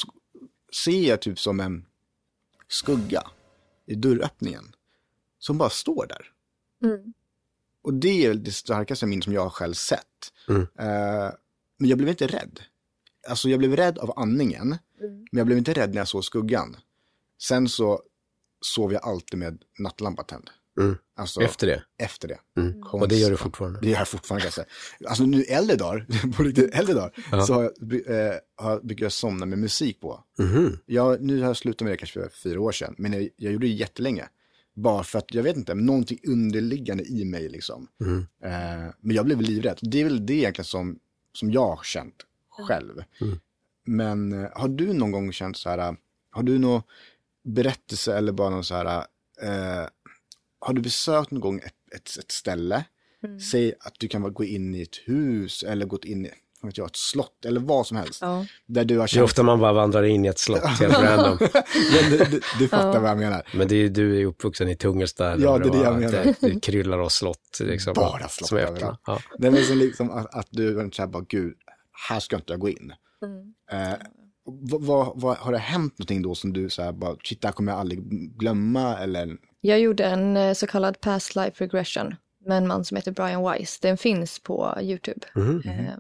ser 0.84 1.08
jag 1.10 1.22
typ 1.22 1.40
som 1.40 1.60
en 1.60 1.86
skugga 2.68 3.24
i 3.86 3.96
dörröppningen. 3.96 4.76
Som 5.40 5.58
bara 5.58 5.70
står 5.70 6.06
där. 6.08 6.32
Och 7.84 7.94
det 7.94 8.26
är 8.26 8.34
det 8.34 8.52
starkaste 8.52 9.06
minne 9.06 9.22
som 9.22 9.34
jag 9.34 9.42
har 9.42 9.50
själv 9.50 9.74
sett. 9.74 10.34
Mm. 10.50 10.62
Eh, 10.62 11.32
men 11.78 11.90
jag 11.90 11.98
blev 11.98 12.10
inte 12.10 12.28
rädd. 12.28 12.60
Alltså 13.30 13.50
jag 13.50 13.60
blev 13.60 13.76
rädd 13.76 13.98
av 13.98 14.20
andningen. 14.20 14.78
Men 15.08 15.38
jag 15.38 15.46
blev 15.46 15.58
inte 15.58 15.74
rädd 15.74 15.90
när 15.90 15.98
jag 15.98 16.08
såg 16.08 16.26
skuggan. 16.26 16.78
Sen 17.42 17.70
så 17.70 18.02
sov 18.62 18.94
jag 18.94 19.04
alltid 19.04 19.40
med 19.40 19.62
nattlampa 19.80 20.24
tänd. 20.24 20.50
Mm. 20.80 20.98
Alltså, 21.16 21.42
Efter 21.42 21.68
det. 21.68 21.84
Efter 21.98 22.28
det. 22.28 22.40
Mm. 22.58 22.84
Och 22.84 23.08
det 23.08 23.16
gör 23.16 23.32
du 23.32 23.38
fortfarande. 23.38 23.80
Det 23.80 23.90
gör 23.90 23.98
jag 23.98 24.08
fortfarande 24.08 24.42
kan 24.42 24.48
jag 24.48 24.54
säga. 24.54 25.10
Alltså 25.10 25.24
nu 25.24 25.44
äldre 25.44 25.76
dagar, 25.76 26.32
på 26.38 26.44
riktigt 26.44 26.76
äldre 26.76 26.94
dagar, 26.94 27.42
så 27.46 27.54
har 27.54 27.64
jag, 27.64 27.94
eh, 27.94 28.34
har, 28.56 28.80
brukar 28.80 29.06
jag 29.06 29.12
somna 29.12 29.46
med 29.46 29.60
musik 29.60 30.00
på. 30.00 30.24
Mhm. 30.40 30.78
Jag, 30.86 31.22
nu 31.22 31.40
har 31.40 31.48
jag 31.48 31.58
slutat 31.58 31.82
med 31.82 31.94
det 31.94 31.98
kanske 31.98 32.20
för 32.20 32.30
fyra 32.30 32.62
år 32.62 32.72
sedan, 32.72 32.96
men 32.98 33.14
jag, 33.14 33.30
jag 33.36 33.54
gjorde 33.54 33.68
det 33.68 33.74
jättelänge. 33.74 34.30
Bara 34.74 35.04
för 35.04 35.20
att, 35.20 35.34
jag 35.34 35.44
vet 35.44 35.58
inte, 35.58 35.76
någonting 35.76 36.20
underliggande 36.28 37.04
i 37.04 37.26
mig 37.26 37.50
liksom. 37.50 37.88
Mm. 38.02 38.20
Eh, 38.44 38.94
men 39.00 39.16
jag 39.16 39.26
blev 39.26 39.42
livrädd. 39.42 39.80
Det 39.82 40.00
är 40.02 40.04
väl 40.04 40.26
det 40.26 40.34
egentligen 40.34 40.66
som, 40.66 41.00
som 41.34 41.52
jag 41.52 41.76
har 41.76 41.84
känt 41.84 42.26
själv. 42.50 43.04
Mm. 43.22 43.40
Men 43.86 44.44
eh, 44.44 44.50
har 44.54 44.67
du 44.67 44.94
någon 44.94 45.12
gång 45.12 45.32
känt 45.32 45.58
så 45.58 45.70
här, 45.70 45.78
eh, 45.78 45.94
har 46.32 46.44
du 46.44 46.60
någon 46.60 46.82
berättelse 47.44 48.17
eller 48.17 48.32
bara 48.32 48.50
någon 48.50 48.63
så 48.63 48.76
här, 48.76 49.06
eh, 49.41 49.88
har 50.60 50.74
du 50.74 50.82
besökt 50.82 51.32
någon 51.32 51.41
gång 51.41 51.60
ett, 51.60 51.96
ett, 51.96 52.17
ett 52.20 52.32
ställe, 52.32 52.86
säg 53.52 53.74
att 53.80 53.94
du 54.00 54.08
kan 54.08 54.34
gå 54.34 54.44
in 54.44 54.76
i 54.76 54.82
ett 54.82 54.98
hus 55.06 55.63
eller 55.63 55.86
gått 55.86 56.06
in 56.06 56.26
i 56.26 56.32
vad 56.62 56.70
vet 56.70 56.78
jag, 56.78 56.88
ett 56.88 56.96
slott 56.96 57.46
eller 57.46 57.60
vad 57.60 57.88
som 57.88 57.98
helst. 57.98 58.22
Ja. 58.22 58.46
Där 58.65 58.86
du 58.86 58.98
har 58.98 59.02
Det 59.02 59.06
är 59.06 59.08
känt, 59.08 59.24
ofta 59.24 59.44
man 59.44 59.60
bara 59.60 59.74
vandrar 59.74 60.04
in 60.04 60.26
i 60.26 60.28
ett 60.28 60.39
slott 60.39 60.65
helt 60.80 60.98
random. 60.98 61.38
men 61.94 62.12
du, 62.12 62.17
du, 62.17 62.41
du 62.60 62.67
fattar 62.67 63.00
vad 63.00 63.10
jag 63.10 63.17
menar. 63.17 63.48
Men 63.54 63.67
det 63.67 63.76
är, 63.76 63.89
du 63.89 64.22
är 64.22 64.26
uppvuxen 64.26 64.70
i 64.70 64.76
Tungesta. 64.76 65.32
eller 65.32 65.44
Ja, 65.44 65.58
det 65.58 65.67
är 65.67 65.72
det 65.72 65.84
jag 65.84 66.00
menar. 66.00 66.12
Det, 66.12 66.36
det 66.41 66.60
kryllar 66.60 67.00
av 67.00 67.10
slott. 67.10 67.60
Liksom, 67.60 67.94
Bara 67.94 68.28
slott 68.28 68.50
Som 68.50 68.58
är 68.58 68.62
öppna. 68.62 68.98
Ja. 69.06 69.20
Nej, 69.38 69.52
men 69.52 69.63
så 69.63 69.76
liksom 69.76 70.12
att, 70.12 70.36
att 70.36 70.48
du 70.50 70.89
här, 70.98 71.08
bara, 71.08 71.26
gud, 71.30 71.54
här 72.10 72.20
ska 72.20 72.36
inte 72.36 72.54
jag 72.54 72.60
gå 72.60 72.70
in. 72.70 72.94
Eh, 73.72 73.94
vad, 74.44 74.82
vad, 74.84 75.12
vad, 75.22 75.38
har 75.38 75.52
det 75.52 75.58
hänt 75.58 76.00
någonting 76.00 76.22
då 76.22 76.36
som 76.36 76.54
du 76.54 76.70
så 76.70 76.84
här, 76.84 76.92
bara, 76.92 77.16
shit, 77.24 77.42
det 77.42 77.48
här 77.48 77.54
kommer 77.54 77.72
jag 77.72 77.80
aldrig 77.80 78.00
glömma 78.38 78.98
eller? 78.98 79.38
Jag 79.62 79.80
gjorde 79.80 80.06
en 80.06 80.38
eh, 80.38 80.54
så 80.54 80.68
kallad 80.68 81.02
past 81.02 81.36
life 81.36 81.64
regression 81.64 82.16
med 82.46 82.58
en 82.58 82.68
man 82.68 82.86
som 82.86 82.98
heter 82.98 83.12
Brian 83.12 83.44
Weiss. 83.44 83.80
Den 83.80 83.98
finns 83.98 84.40
på 84.40 84.78
YouTube. 84.82 85.20
Mhm. 85.36 85.62
Eh, 85.66 85.94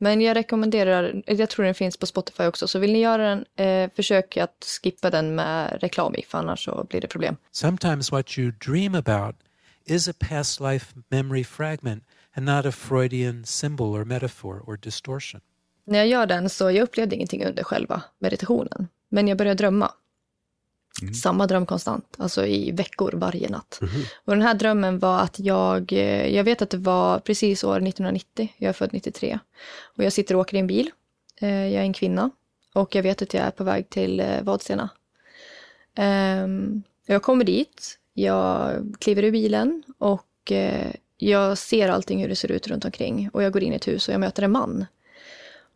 Men 0.00 0.20
jag 0.20 0.36
rekommenderar, 0.36 1.22
jag 1.26 1.50
tror 1.50 1.64
den 1.64 1.74
finns 1.74 1.96
på 1.96 2.06
Spotify 2.06 2.44
också, 2.44 2.68
så 2.68 2.78
vill 2.78 2.92
ni 2.92 3.00
göra 3.00 3.28
den, 3.28 3.44
eh, 3.66 3.90
försök 3.96 4.36
att 4.36 4.64
skippa 4.82 5.10
den 5.10 5.34
med 5.34 5.78
reklam 5.82 6.14
i, 6.14 6.22
för 6.22 6.38
annars 6.38 6.64
så 6.64 6.86
blir 6.90 7.00
det 7.00 7.08
problem. 7.08 7.36
Sometimes 7.50 8.12
what 8.12 8.38
you 8.38 8.52
dream 8.66 8.94
about 8.94 9.36
is 9.84 10.08
a 10.08 10.12
past 10.18 10.60
life 10.60 10.94
memory 11.08 11.44
fragment 11.44 12.04
and 12.34 12.46
not 12.46 12.66
a 12.66 12.72
Freudian 12.72 13.44
symbol 13.44 13.86
or 13.86 14.04
metaphor 14.04 14.62
or 14.66 14.76
distortion. 14.76 15.40
När 15.88 15.98
jag 15.98 16.08
gör 16.08 16.26
den 16.26 16.50
så 16.50 16.70
jag 16.70 16.82
upplevde 16.82 17.16
ingenting 17.16 17.44
under 17.44 17.62
själva 17.62 18.02
meditationen, 18.18 18.88
men 19.08 19.28
jag 19.28 19.38
började 19.38 19.58
drömma. 19.58 19.92
Samma 21.22 21.46
dröm 21.46 21.66
konstant, 21.66 22.16
alltså 22.18 22.46
i 22.46 22.70
veckor 22.70 23.12
varje 23.14 23.48
natt. 23.48 23.78
Och 24.24 24.32
den 24.32 24.42
här 24.42 24.54
drömmen 24.54 24.98
var 24.98 25.20
att 25.20 25.38
jag, 25.38 25.92
eh, 25.92 26.34
jag 26.34 26.44
vet 26.44 26.62
att 26.62 26.70
det 26.70 26.76
var 26.76 27.18
precis 27.18 27.64
år 27.64 27.76
1990, 27.76 28.48
jag 28.56 28.68
är 28.68 28.72
född 28.72 28.90
93. 28.92 29.38
Och 29.96 30.04
jag 30.04 30.12
sitter 30.12 30.34
och 30.34 30.40
åker 30.40 30.56
i 30.56 30.60
en 30.60 30.66
bil, 30.66 30.90
Eh, 31.40 31.48
jag 31.66 31.74
är 31.74 31.80
en 31.86 31.92
kvinna 31.92 32.30
och 32.74 32.94
jag 32.94 33.02
vet 33.02 33.22
att 33.22 33.34
jag 33.34 33.44
är 33.44 33.50
på 33.50 33.64
väg 33.64 33.90
till 33.90 34.20
eh, 34.20 34.42
Vadstena. 34.42 34.88
Ehm, 35.94 36.82
Jag 37.06 37.22
kommer 37.22 37.44
dit, 37.44 37.98
jag 38.14 38.72
kliver 39.00 39.22
ur 39.22 39.30
bilen 39.32 39.82
och 39.98 40.24
jag 41.16 41.58
ser 41.58 41.88
allting 41.88 42.20
hur 42.22 42.28
det 42.28 42.36
ser 42.36 42.50
ut 42.52 42.68
runt 42.68 42.84
omkring. 42.84 43.30
Och 43.32 43.42
jag 43.42 43.52
går 43.52 43.62
in 43.62 43.72
i 43.72 43.76
ett 43.76 43.88
hus 43.88 44.08
och 44.08 44.14
jag 44.14 44.20
möter 44.20 44.42
en 44.42 44.52
man. 44.52 44.86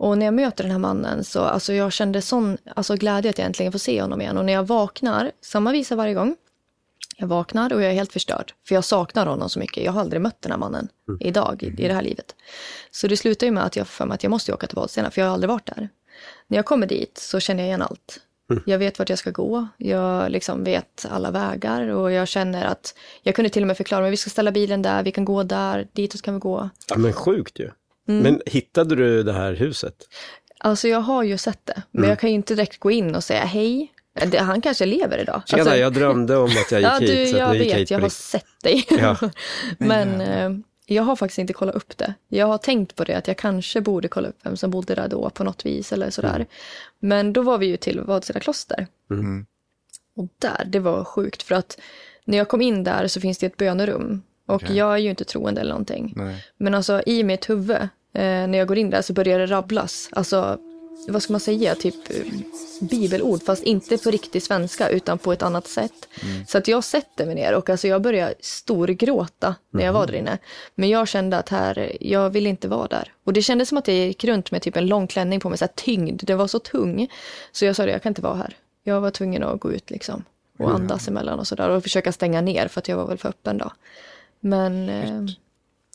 Och 0.03 0.19
när 0.19 0.27
jag 0.27 0.35
möter 0.35 0.65
den 0.65 0.71
här 0.71 0.79
mannen 0.79 1.25
så 1.25 1.41
alltså 1.41 1.73
jag 1.73 1.93
kände 1.93 2.23
sån 2.23 2.59
alltså 2.77 2.97
glädje 2.97 3.31
att 3.31 3.39
jag 3.39 3.47
äntligen 3.47 3.73
får 3.73 3.79
se 3.79 4.03
honom 4.03 4.21
igen. 4.21 4.39
Och 4.39 4.45
när 4.45 4.53
jag 4.53 4.67
vaknar, 4.67 5.33
samma 5.41 5.73
visa 5.73 5.97
varje 5.97 6.15
gång. 6.15 6.37
Jag 7.17 7.27
vaknar 7.27 7.73
och 7.73 7.83
jag 7.83 7.91
är 7.91 7.95
helt 7.95 8.13
förstörd. 8.13 8.53
För 8.69 8.75
jag 8.75 8.85
saknar 8.85 9.27
honom 9.27 9.49
så 9.49 9.59
mycket. 9.59 9.85
Jag 9.85 9.93
har 9.93 10.01
aldrig 10.01 10.23
mött 10.23 10.43
den 10.43 10.53
här 10.53 10.59
mannen 10.59 10.89
idag 11.21 11.63
i, 11.63 11.67
i 11.67 11.89
det 11.89 11.95
här 11.95 12.03
livet. 12.03 12.35
Så 12.91 13.07
det 13.07 13.17
slutar 13.17 13.47
ju 13.47 13.51
med 13.51 13.65
att 13.65 13.77
jag 13.77 13.89
för 13.89 14.07
mig 14.07 14.15
att 14.15 14.23
jag 14.23 14.31
måste 14.31 14.55
åka 14.55 14.67
till 14.67 14.77
Vadstena 14.77 15.11
för 15.11 15.21
jag 15.21 15.29
har 15.29 15.35
aldrig 15.35 15.49
varit 15.49 15.67
där. 15.67 15.89
När 16.47 16.59
jag 16.59 16.65
kommer 16.65 16.87
dit 16.87 17.19
så 17.19 17.41
känner 17.41 17.63
jag 17.63 17.69
igen 17.69 17.83
allt. 17.83 18.21
Jag 18.67 18.79
vet 18.79 18.99
vart 18.99 19.09
jag 19.09 19.19
ska 19.19 19.31
gå. 19.31 19.69
Jag 19.77 20.31
liksom 20.31 20.65
vet 20.65 21.07
alla 21.11 21.31
vägar 21.31 21.89
och 21.89 22.13
jag 22.13 22.29
känner 22.29 22.65
att 22.65 22.95
jag 23.23 23.35
kunde 23.35 23.49
till 23.49 23.63
och 23.63 23.67
med 23.67 23.77
förklara, 23.77 24.03
men 24.03 24.11
vi 24.11 24.17
ska 24.17 24.31
ställa 24.31 24.53
bilen 24.53 24.83
där, 24.83 25.03
vi 25.03 25.13
kan 25.13 25.25
gå 25.25 25.43
där, 25.43 25.89
ditåt 25.93 26.23
kan 26.23 26.35
vi 26.35 26.41
gå. 26.41 26.71
Ja, 26.89 26.99
men 26.99 27.13
sjukt 27.13 27.59
ju. 27.59 27.71
Mm. 28.13 28.23
Men 28.23 28.43
hittade 28.47 28.97
du 28.97 29.23
det 29.23 29.33
här 29.33 29.53
huset? 29.53 29.95
Alltså 30.59 30.89
jag 30.89 31.01
har 31.01 31.23
ju 31.23 31.39
sett 31.39 31.67
det, 31.67 31.83
men 31.91 32.09
jag 32.09 32.19
kan 32.19 32.31
ju 32.31 32.37
inte 32.37 32.55
direkt 32.55 32.81
gå 32.81 32.91
in 32.91 33.15
och 33.15 33.25
säga 33.25 33.45
hej. 33.45 33.93
Han 34.39 34.61
kanske 34.61 34.87
lever 34.87 35.19
idag. 35.19 35.43
Tjena, 35.47 35.63
Alltså, 35.63 35.77
jag 35.77 35.93
drömde 35.93 36.37
om 36.37 36.45
att 36.45 36.73
jag 36.73 36.81
gick 36.81 36.91
ja, 36.91 36.99
du, 37.01 37.07
hit. 37.07 37.29
så 37.29 37.35
att 37.35 37.41
jag 37.41 37.53
vet, 37.53 37.77
hit 37.77 37.91
jag 37.91 38.01
har 38.01 38.09
sett 38.09 38.61
dig. 38.63 38.87
Ja. 38.91 39.17
men 39.79 40.21
eh, 40.21 40.51
jag 40.87 41.03
har 41.03 41.17
faktiskt 41.17 41.39
inte 41.39 41.53
kollat 41.53 41.75
upp 41.75 41.99
det. 41.99 42.15
Jag 42.29 42.47
har 42.47 42.59
tänkt 42.59 42.97
på 42.97 43.05
det, 43.05 43.15
att 43.15 43.29
jag 43.29 43.37
kanske 43.37 43.81
borde 43.81 44.09
kolla 44.09 44.29
upp 44.29 44.39
vem 44.43 44.57
som 44.57 44.71
bodde 44.71 44.95
där 44.95 45.09
då 45.09 45.31
på 45.31 45.45
något 45.45 45.67
vis 45.67 45.93
eller 45.93 46.11
sådär. 46.11 46.35
Mm. 46.35 46.47
Men 47.01 47.33
då 47.33 47.43
var 47.43 47.59
vi 47.59 47.67
ju 47.67 47.77
till 47.77 48.01
Vadstena 48.01 48.41
kloster. 48.41 48.87
Mm. 49.11 49.47
Och 50.17 50.29
där, 50.39 50.65
det 50.67 50.79
var 50.79 51.05
sjukt 51.05 51.43
för 51.43 51.55
att 51.55 51.81
när 52.25 52.39
jag 52.39 52.49
kom 52.49 52.63
in 52.63 52.85
där 52.85 53.07
så 53.07 53.21
finns 53.21 53.39
det 53.39 53.47
ett 53.47 53.57
bönerum. 53.57 54.23
Och 54.47 54.55
Okej. 54.55 54.77
jag 54.77 54.93
är 54.95 54.99
ju 54.99 55.11
inte 55.11 55.25
troende 55.25 55.61
eller 55.61 55.71
någonting. 55.71 56.13
Nej. 56.17 56.45
Men 56.57 56.75
alltså 56.75 57.03
i 57.07 57.25
mitt 57.25 57.51
huvud, 57.51 57.89
när 58.13 58.59
jag 58.59 58.69
går 58.69 58.79
in 58.79 58.91
där 58.91 59.03
så 59.03 59.13
börjar 59.13 59.39
det 59.39 59.47
rabblas. 59.47 60.09
Alltså, 60.13 60.59
vad 61.09 61.23
ska 61.23 61.33
man 61.33 61.41
säga, 61.41 61.75
typ 61.75 62.11
eh, 62.11 62.27
bibelord, 62.81 63.43
fast 63.43 63.63
inte 63.63 63.99
på 63.99 64.11
riktig 64.11 64.43
svenska 64.43 64.89
utan 64.89 65.19
på 65.19 65.33
ett 65.33 65.43
annat 65.43 65.69
sätt. 65.69 66.09
Så 66.49 66.59
att 66.59 66.69
jag 66.69 66.85
sätter 66.85 67.27
mig 67.27 67.35
ner 67.35 67.55
och 67.55 67.71
alltså 67.71 67.89
jag 67.89 68.03
börjar 68.03 68.35
storgråta 68.41 69.55
när 69.71 69.85
jag 69.85 69.93
var 69.93 70.07
där 70.07 70.15
inne. 70.15 70.39
Men 70.75 70.89
jag 70.89 71.09
kände 71.09 71.39
att 71.39 71.49
här, 71.49 71.97
jag 72.01 72.31
vill 72.31 72.47
inte 72.47 72.69
vara 72.69 72.89
där. 72.89 73.13
Och 73.25 73.33
det 73.33 73.43
kändes 73.43 73.69
som 73.69 73.79
att 73.79 73.89
jag 73.89 73.97
gick 73.97 74.25
runt 74.25 74.51
med 74.51 74.63
typ 74.63 74.77
en 74.77 74.87
lång 74.87 75.07
klänning 75.07 75.41
på 75.41 75.49
mig, 75.49 75.59
så 75.59 75.65
här 75.65 75.73
tyngd. 75.75 76.23
Den 76.25 76.39
var 76.39 76.47
så 76.47 76.59
tung. 76.59 77.09
Så 77.53 77.65
jag 77.65 77.77
sa 77.77 77.87
det, 77.87 77.93
jag 77.93 78.03
kan 78.03 78.11
inte 78.11 78.23
vara 78.23 78.35
här. 78.35 78.57
Jag 78.85 79.01
var 79.01 79.11
tvungen 79.11 79.43
att 79.43 79.61
gå 79.61 79.73
ut 79.73 79.91
liksom. 79.91 80.25
Och 80.59 80.75
andas 80.75 81.09
emellan 81.09 81.39
och 81.39 81.47
sådär. 81.47 81.69
Och 81.69 81.83
försöka 81.83 82.13
stänga 82.13 82.41
ner 82.41 82.69
för 82.69 82.79
att 82.79 82.89
jag 82.89 82.97
var 82.97 83.07
väl 83.07 83.19
för 83.19 83.29
öppen 83.29 83.59
då. 83.59 83.73
Men 84.41 84.89
eh, 84.89 85.35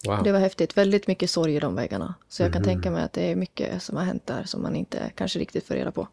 Wow. 0.05 0.23
det 0.23 0.31
var 0.31 0.39
häftigt. 0.39 0.77
Väldigt 0.77 1.07
mycket 1.07 1.29
sorg 1.29 1.55
i 1.55 1.60
de 1.60 1.75
väggarna. 1.75 2.13
Så 2.29 2.43
jag 2.43 2.53
kan 2.53 2.63
tänka 2.63 2.91
mig 2.91 3.03
att 3.03 3.13
det 3.13 3.31
är 3.31 3.36
mycket 3.36 3.83
som 3.83 3.97
har 3.97 4.03
hänt 4.03 4.27
där 4.27 4.43
som 4.43 4.62
man 4.62 4.75
inte 4.75 5.12
kanske 5.15 5.39
riktigt 5.39 5.67
får 5.67 5.75
reda 5.75 5.91
på. 5.91 6.07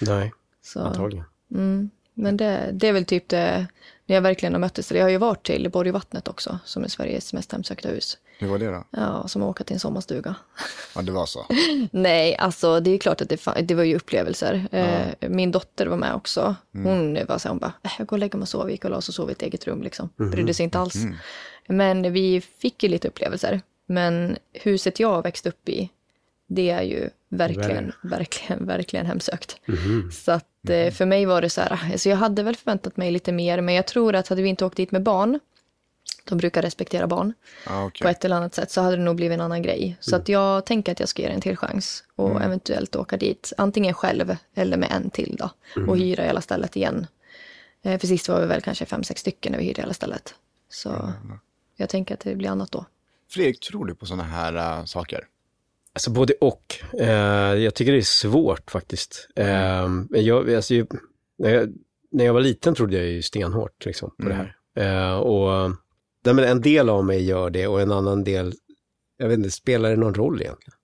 Nej, 0.00 0.32
Så, 0.62 0.80
antagligen. 0.80 1.24
mm, 1.50 1.90
men 2.14 2.36
det, 2.36 2.70
det 2.72 2.88
är 2.88 2.92
väl 2.92 3.04
typ 3.04 3.28
det, 3.28 3.66
när 4.06 4.14
jag 4.16 4.22
verkligen 4.22 4.52
har 4.52 4.60
möttes. 4.60 4.92
Jag 4.92 5.02
har 5.02 5.08
ju 5.10 5.18
varit 5.18 5.46
till 5.46 5.70
Borgvattnet 5.70 6.28
också, 6.28 6.58
som 6.64 6.84
är 6.84 6.88
Sveriges 6.88 7.32
mest 7.32 7.52
hemsökta 7.52 7.88
hus. 7.88 8.18
Hur 8.38 8.48
var 8.48 8.58
det 8.58 8.66
då? 8.66 8.84
Ja, 8.90 9.28
som 9.28 9.42
att 9.42 9.48
åka 9.48 9.64
till 9.64 9.74
en 9.74 9.80
sommarstuga. 9.80 10.34
Ja, 10.94 11.02
det 11.02 11.12
var 11.12 11.26
så. 11.26 11.46
Nej, 11.90 12.36
alltså 12.36 12.80
det 12.80 12.90
är 12.90 12.98
klart 12.98 13.20
att 13.20 13.28
det, 13.28 13.62
det 13.62 13.74
var 13.74 13.82
ju 13.84 13.96
upplevelser. 13.96 14.68
Eh, 14.72 15.28
min 15.28 15.50
dotter 15.52 15.86
var 15.86 15.96
med 15.96 16.14
också. 16.14 16.56
Hon 16.72 17.14
var 17.28 17.38
så 17.38 17.48
här, 17.48 17.50
hon 17.50 17.58
bara, 17.58 17.72
"Äh, 17.82 17.90
jag 17.98 18.06
går 18.06 18.16
och 18.16 18.18
lägger 18.18 18.38
mig 18.38 18.42
och 18.42 18.48
sover. 18.48 18.70
Gick 18.70 18.84
och 18.84 18.90
la 18.90 18.96
oss 18.96 19.08
och 19.08 19.14
sov 19.14 19.28
i 19.28 19.32
ett 19.32 19.42
eget 19.42 19.66
rum 19.66 19.82
liksom. 19.82 20.08
Brydde 20.16 20.54
sig 20.54 20.64
inte 20.64 20.78
alls. 20.78 20.94
Men 21.68 22.12
vi 22.12 22.40
fick 22.40 22.82
ju 22.82 22.88
lite 22.88 23.08
upplevelser. 23.08 23.60
Men 23.86 24.36
huset 24.52 25.00
jag 25.00 25.22
växte 25.22 25.48
upp 25.48 25.68
i, 25.68 25.90
det 26.46 26.70
är 26.70 26.82
ju 26.82 27.10
verkligen, 27.28 27.92
verkligen, 28.02 28.66
verkligen 28.66 29.06
hemsökt. 29.06 29.60
Så 30.12 30.32
att 30.32 30.70
eh, 30.70 30.90
för 30.90 31.06
mig 31.06 31.26
var 31.26 31.42
det 31.42 31.50
så 31.50 31.60
här, 31.60 31.80
alltså 31.92 32.08
jag 32.08 32.16
hade 32.16 32.42
väl 32.42 32.56
förväntat 32.56 32.96
mig 32.96 33.10
lite 33.10 33.32
mer, 33.32 33.60
men 33.60 33.74
jag 33.74 33.86
tror 33.86 34.14
att 34.14 34.28
hade 34.28 34.42
vi 34.42 34.48
inte 34.48 34.64
åkt 34.64 34.76
dit 34.76 34.90
med 34.90 35.02
barn, 35.02 35.40
de 36.24 36.38
brukar 36.38 36.62
respektera 36.62 37.06
barn, 37.06 37.32
Ja, 37.66 37.70
på 37.80 37.86
okej. 37.86 38.10
ett 38.10 38.24
eller 38.24 38.36
annat 38.36 38.54
sätt 38.54 38.70
så 38.70 38.80
hade 38.80 38.96
det 38.96 39.02
nog 39.02 39.16
blivit 39.16 39.34
en 39.34 39.40
annan 39.40 39.62
grej. 39.62 39.96
Så 40.00 40.16
att 40.16 40.28
jag 40.28 40.66
tänker 40.66 40.92
att 40.92 41.00
jag 41.00 41.08
ska 41.08 41.22
ge 41.22 41.28
det 41.28 41.34
en 41.34 41.40
till 41.40 41.56
chans 41.56 42.04
och 42.16 42.42
eventuellt 42.42 42.96
åka 42.96 43.16
dit, 43.16 43.52
antingen 43.56 43.94
själv 43.94 44.36
eller 44.54 44.76
med 44.76 44.92
en 44.92 45.10
till 45.10 45.36
då 45.38 45.50
och 45.88 45.98
hyra 45.98 46.22
hela 46.22 46.40
stället 46.40 46.76
igen. 46.76 47.06
Eh, 47.82 47.98
för 48.00 48.06
sist 48.06 48.28
var 48.28 48.40
vi 48.40 48.46
väl 48.46 48.60
kanske 48.62 48.86
fem, 48.86 49.04
sex 49.04 49.20
stycken 49.20 49.52
när 49.52 49.58
vi 49.58 49.64
hyrde 49.64 49.80
hela 49.80 49.94
stället. 49.94 50.34
Så 50.68 51.12
jag 51.76 51.88
tänker 51.88 52.14
att 52.14 52.20
det 52.20 52.36
blir 52.36 52.48
annat 52.48 52.72
då. 52.72 52.86
Fredrik, 53.30 53.60
tror 53.60 53.84
du 53.84 53.94
på 53.94 54.06
sådana 54.06 54.22
här 54.22 54.78
äh, 54.78 54.84
saker? 54.84 55.24
Alltså 55.92 56.10
både 56.10 56.34
och. 56.40 56.74
Eh, 57.00 57.08
jag 57.54 57.74
tycker 57.74 57.92
det 57.92 57.98
är 57.98 58.02
svårt 58.02 58.70
faktiskt. 58.70 59.28
Eh, 59.36 59.88
jag, 60.10 60.54
alltså, 60.54 60.74
ju- 60.74 60.86
när, 61.38 61.50
jag, 61.54 61.74
när 62.10 62.24
jag 62.24 62.32
var 62.34 62.40
liten 62.40 62.74
trodde 62.74 62.96
jag 62.96 63.06
ju 63.06 63.22
stenhårt 63.22 63.84
liksom, 63.86 64.10
på 64.18 64.28
det 64.28 64.34
här. 64.34 64.56
Eh, 64.76 65.16
och 65.16 65.70
nej, 66.24 66.34
men 66.34 66.44
en 66.44 66.60
del 66.60 66.88
av 66.88 67.04
mig 67.04 67.24
gör 67.24 67.50
det 67.50 67.66
och 67.66 67.80
en 67.80 67.92
annan 67.92 68.24
del, 68.24 68.54
jag 69.16 69.28
vet 69.28 69.38
inte, 69.38 69.50
spelar 69.50 69.90
det 69.90 69.96
någon 69.96 70.14
roll 70.14 70.42
egentligen? 70.42 70.78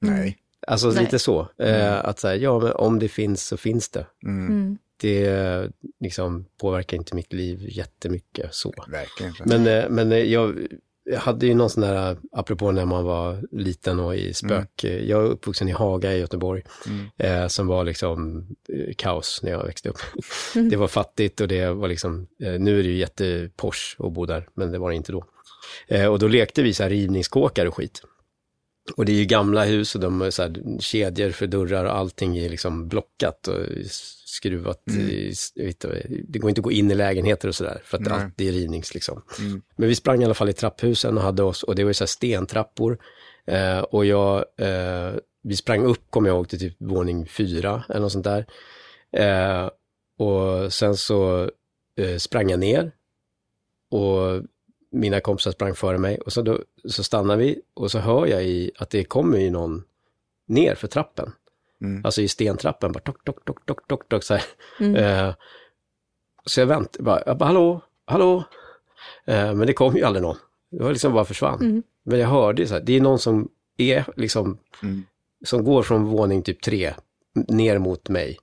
Nej. 0.00 0.38
Alltså 0.66 0.88
Nej. 0.88 1.04
lite 1.04 1.18
så. 1.18 1.48
Eh, 1.58 2.04
att 2.04 2.18
säga, 2.18 2.36
ja 2.36 2.58
men 2.60 2.72
om 2.72 2.98
det 2.98 3.08
finns 3.08 3.46
så 3.46 3.56
finns 3.56 3.88
det. 3.88 4.06
Mm. 4.24 4.78
Mm. 5.04 5.22
Det 5.22 5.70
liksom 6.00 6.44
påverkar 6.60 6.96
inte 6.96 7.14
mitt 7.14 7.32
liv 7.32 7.68
jättemycket 7.68 8.54
så. 8.54 8.74
Verkligen. 8.88 9.34
Men, 9.44 9.66
eh, 9.66 9.88
men 9.88 10.12
eh, 10.12 10.18
jag 10.18 10.68
jag 11.04 11.20
hade 11.20 11.46
ju 11.46 11.54
någon 11.54 11.70
sån 11.70 11.82
där, 11.82 12.16
apropå 12.32 12.72
när 12.72 12.84
man 12.84 13.04
var 13.04 13.42
liten 13.52 14.00
och 14.00 14.16
i 14.16 14.34
spök, 14.34 14.84
eh, 14.84 15.04
jag 15.04 15.24
är 15.24 15.26
uppvuxen 15.26 15.68
i 15.68 15.72
Haga 15.72 16.12
i 16.12 16.18
Göteborg, 16.18 16.62
eh, 17.16 17.46
som 17.46 17.66
var 17.66 17.84
liksom 17.84 18.46
eh, 18.68 18.94
kaos 18.96 19.40
när 19.42 19.50
jag 19.50 19.64
växte 19.64 19.88
upp. 19.88 19.98
det 20.70 20.76
var 20.76 20.88
fattigt 20.88 21.40
och 21.40 21.48
det 21.48 21.72
var 21.72 21.88
liksom, 21.88 22.26
eh, 22.42 22.52
nu 22.52 22.78
är 22.78 22.82
det 22.82 22.88
ju 22.88 22.96
jätteposh 22.96 23.96
att 23.98 24.12
bo 24.12 24.26
där, 24.26 24.48
men 24.54 24.72
det 24.72 24.78
var 24.78 24.90
det 24.90 24.96
inte 24.96 25.12
då. 25.12 25.24
Eh, 25.88 26.06
och 26.06 26.18
då 26.18 26.28
lekte 26.28 26.62
vi 26.62 26.74
så 26.74 26.82
här 26.82 26.90
rivningskåkar 26.90 27.66
och 27.66 27.76
skit. 27.76 28.02
Och 28.96 29.04
det 29.04 29.12
är 29.12 29.16
ju 29.16 29.24
gamla 29.24 29.64
hus 29.64 29.94
och 29.94 30.00
de 30.00 30.22
är 30.22 30.30
så 30.30 30.42
här 30.42 30.80
kedjor 30.80 31.30
för 31.30 31.46
dörrar 31.46 31.84
och 31.84 31.96
allting 31.96 32.38
är 32.38 32.48
liksom 32.48 32.88
blockat 32.88 33.48
och 33.48 33.66
skruvat. 34.32 34.82
i- 34.90 35.32
jag 35.54 35.64
vet 35.64 35.84
det 36.28 36.38
går 36.38 36.48
inte 36.48 36.60
att 36.60 36.64
gå 36.64 36.72
in 36.72 36.90
i 36.90 36.94
lägenheter 36.94 37.48
och 37.48 37.54
sådär 37.54 37.80
för 37.84 37.96
att 37.98 38.04
Nej. 38.04 38.12
allt 38.12 38.40
är 38.40 38.52
rivnings 38.52 38.94
liksom. 38.94 39.22
Men 39.76 39.88
vi 39.88 39.94
sprang 39.94 40.22
i 40.22 40.24
alla 40.24 40.34
fall 40.34 40.48
i 40.48 40.52
trapphusen 40.52 41.16
och 41.16 41.22
hade 41.24 41.42
oss, 41.42 41.62
och 41.62 41.74
det 41.74 41.84
var 41.84 41.90
ju 41.90 41.94
så 41.94 42.06
stentrappor. 42.06 42.98
Eh, 43.46 43.78
och 43.78 44.04
jag, 44.06 44.44
eh, 44.58 45.12
vi 45.42 45.56
sprang 45.56 45.84
upp, 45.84 46.10
kommer 46.10 46.28
jag 46.28 46.36
ihåg, 46.36 46.48
till 46.48 46.58
typ 46.58 46.76
våning 46.78 47.26
fyra 47.26 47.84
eller 47.88 48.00
något 48.00 48.12
sånt 48.12 48.24
där. 48.24 48.46
Eh, 49.12 49.70
och 50.18 50.72
sen 50.72 50.96
så 50.96 51.50
eh, 51.96 52.16
sprang 52.16 52.50
jag 52.50 52.60
ner 52.60 52.92
och 53.90 54.42
mina 54.90 55.20
kompisar 55.20 55.50
sprang 55.50 55.74
före 55.74 55.98
mig 55.98 56.18
och 56.18 56.32
så, 56.32 56.42
då, 56.42 56.60
så 56.88 57.04
stannar 57.04 57.36
vi 57.36 57.60
och 57.74 57.90
så 57.90 57.98
hör 57.98 58.26
jag 58.26 58.44
i 58.44 58.70
att 58.78 58.90
det 58.90 59.04
kommer 59.04 59.38
ju 59.38 59.50
någon 59.50 59.84
ner 60.48 60.74
för 60.74 60.88
trappen. 60.88 61.32
Mm. 61.82 62.04
Alltså 62.04 62.22
i 62.22 62.28
stentrappen, 62.28 62.92
bara 62.92 63.00
tock, 63.00 63.24
tock, 63.24 63.44
tock, 63.44 63.66
tock, 63.66 63.86
tock, 63.86 64.08
tock 64.08 64.22
så 64.22 64.34
här. 64.34 64.44
Eh, 65.28 65.34
så 66.46 66.60
jag 66.60 66.66
väntade, 66.66 67.04
bara, 67.04 67.22
jag 67.26 67.38
bara 67.38 67.44
hallå, 67.46 67.80
hallå. 68.04 68.44
Eh, 69.26 69.54
men 69.54 69.66
det 69.66 69.72
kom 69.72 69.96
ju 69.96 70.02
aldrig 70.04 70.22
någon. 70.22 70.36
Det 70.70 70.82
var 70.82 70.90
liksom 70.90 71.12
bara 71.12 71.24
försvann. 71.24 71.82
Men 72.04 72.18
jag 72.18 72.28
hörde 72.28 72.66
så 72.66 72.74
här, 72.74 72.80
det 72.80 72.96
är 72.96 73.00
någon 73.00 73.18
som 73.18 73.48
är 73.76 74.04
liksom, 74.16 74.58
Mm. 74.82 75.02
som 75.44 75.64
går 75.64 75.82
från 75.82 76.04
våning 76.04 76.42
typ 76.42 76.62
tre 76.62 76.94
ner 77.48 77.78
mot 77.78 78.08
mig. 78.08 78.38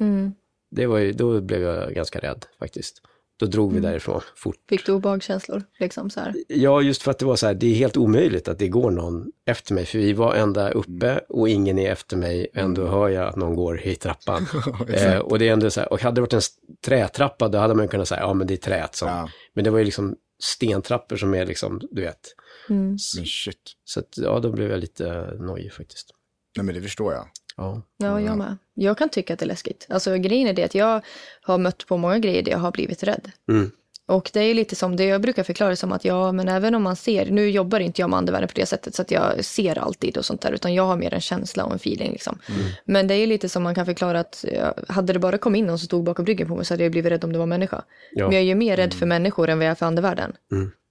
Mm. 0.00 0.32
Det 0.70 0.86
var 0.86 0.98
ju, 0.98 1.12
då 1.12 1.40
blev 1.40 1.62
jag 1.62 1.94
ganska 1.94 2.18
rädd 2.18 2.46
faktiskt. 2.58 3.02
Då 3.42 3.48
drog 3.48 3.72
vi 3.72 3.80
därifrån 3.80 4.20
fort. 4.36 4.56
Fick 4.68 4.86
du 4.86 4.92
obehagskänslor? 4.92 5.62
Liksom 5.78 6.10
så 6.10 6.20
här. 6.20 6.34
Ja, 6.48 6.82
just 6.82 7.02
för 7.02 7.10
att 7.10 7.18
det 7.18 7.24
var 7.24 7.36
så 7.36 7.46
här, 7.46 7.54
det 7.54 7.66
är 7.66 7.74
helt 7.74 7.96
omöjligt 7.96 8.48
att 8.48 8.58
det 8.58 8.68
går 8.68 8.90
någon 8.90 9.32
efter 9.46 9.74
mig, 9.74 9.86
för 9.86 9.98
vi 9.98 10.12
var 10.12 10.34
ända 10.34 10.70
uppe 10.70 11.20
och 11.28 11.48
ingen 11.48 11.78
är 11.78 11.92
efter 11.92 12.16
mig, 12.16 12.48
ändå 12.54 12.86
hör 12.86 13.08
jag 13.08 13.28
att 13.28 13.36
någon 13.36 13.54
går 13.54 13.80
i 13.80 13.94
trappan. 13.94 14.46
eh, 14.88 15.18
och 15.18 15.38
det 15.38 15.48
är 15.48 15.52
ändå 15.52 15.70
så 15.70 15.80
här, 15.80 15.92
och 15.92 16.00
hade 16.00 16.14
det 16.14 16.20
varit 16.20 16.32
en 16.32 16.40
trätrappa, 16.86 17.48
då 17.48 17.58
hade 17.58 17.74
man 17.74 17.88
kunnat 17.88 18.08
säga, 18.08 18.20
ja 18.20 18.34
men 18.34 18.46
det 18.46 18.54
är 18.54 18.56
träet 18.56 18.94
som, 18.94 19.08
Ja. 19.08 19.28
men 19.54 19.64
det 19.64 19.70
var 19.70 19.78
ju 19.78 19.84
liksom 19.84 20.16
stentrappor 20.42 21.16
som 21.16 21.34
är 21.34 21.46
liksom, 21.46 21.80
du 21.90 22.02
vet. 22.02 22.20
Men 22.68 22.98
shit. 22.98 23.72
Så 23.84 24.00
att, 24.00 24.18
ja, 24.18 24.38
då 24.38 24.52
blev 24.52 24.70
jag 24.70 24.80
lite 24.80 25.34
nojig 25.38 25.72
faktiskt. 25.72 26.10
Nej, 26.56 26.66
men 26.66 26.74
det 26.74 26.82
förstår 26.82 27.12
jag. 27.12 27.26
Ja. 27.62 27.82
Ja, 27.96 28.20
jag 28.20 28.38
med. 28.38 28.56
Jag 28.74 28.98
kan 28.98 29.08
tycka 29.08 29.32
att 29.32 29.38
det 29.38 29.44
är 29.44 29.46
läskigt. 29.46 29.86
Alltså 29.90 30.16
grejen 30.16 30.48
är 30.48 30.52
det 30.52 30.64
att 30.64 30.74
jag 30.74 31.00
har 31.42 31.58
mött 31.58 31.86
på 31.86 31.96
många 31.96 32.18
grejer 32.18 32.42
där 32.42 32.52
jag 32.52 32.58
har 32.58 32.72
blivit 32.72 33.02
rädd. 33.02 33.30
Mm. 33.48 33.70
Och 34.06 34.30
det 34.32 34.40
är 34.40 34.54
lite 34.54 34.76
som 34.76 34.96
det 34.96 35.04
jag 35.04 35.20
brukar 35.20 35.42
förklara 35.42 35.70
det 35.70 35.76
som 35.76 35.92
att 35.92 36.04
ja, 36.04 36.32
men 36.32 36.48
även 36.48 36.74
om 36.74 36.82
man 36.82 36.96
ser, 36.96 37.30
nu 37.30 37.50
jobbar 37.50 37.80
inte 37.80 38.00
jag 38.00 38.10
med 38.10 38.16
andevärlden 38.16 38.48
på 38.48 38.54
det 38.54 38.66
sättet 38.66 38.94
så 38.94 39.02
att 39.02 39.10
jag 39.10 39.44
ser 39.44 39.78
alltid 39.78 40.16
och 40.16 40.24
sånt 40.24 40.40
där, 40.40 40.52
utan 40.52 40.74
jag 40.74 40.86
har 40.86 40.96
mer 40.96 41.14
en 41.14 41.20
känsla 41.20 41.64
och 41.64 41.72
en 41.72 41.76
feeling 41.76 42.12
liksom. 42.12 42.38
Men 42.84 43.06
det 43.06 43.14
är 43.14 43.26
lite 43.26 43.48
som 43.48 43.62
man 43.62 43.74
kan 43.74 43.86
förklara 43.86 44.20
att 44.20 44.44
hade 44.88 45.12
det 45.12 45.18
bara 45.18 45.38
kommit 45.38 45.58
in 45.58 45.66
någon 45.66 45.78
som 45.78 45.86
stod 45.86 46.04
bakom 46.04 46.26
ryggen 46.26 46.48
på 46.48 46.56
mig 46.56 46.64
så 46.64 46.74
hade 46.74 46.82
jag 46.82 46.92
blivit 46.92 47.12
rädd 47.12 47.24
om 47.24 47.32
det 47.32 47.38
var 47.38 47.46
människa. 47.46 47.82
Ja. 48.12 48.24
Men 48.24 48.32
jag 48.32 48.42
är 48.42 48.46
ju 48.46 48.54
mer 48.54 48.76
rädd 48.76 48.94
för 48.94 49.06
människor 49.06 49.48
än 49.48 49.58
vad 49.58 49.66
jag 49.66 49.70
är 49.70 49.74
för 49.74 49.86
andevärlden. 49.86 50.32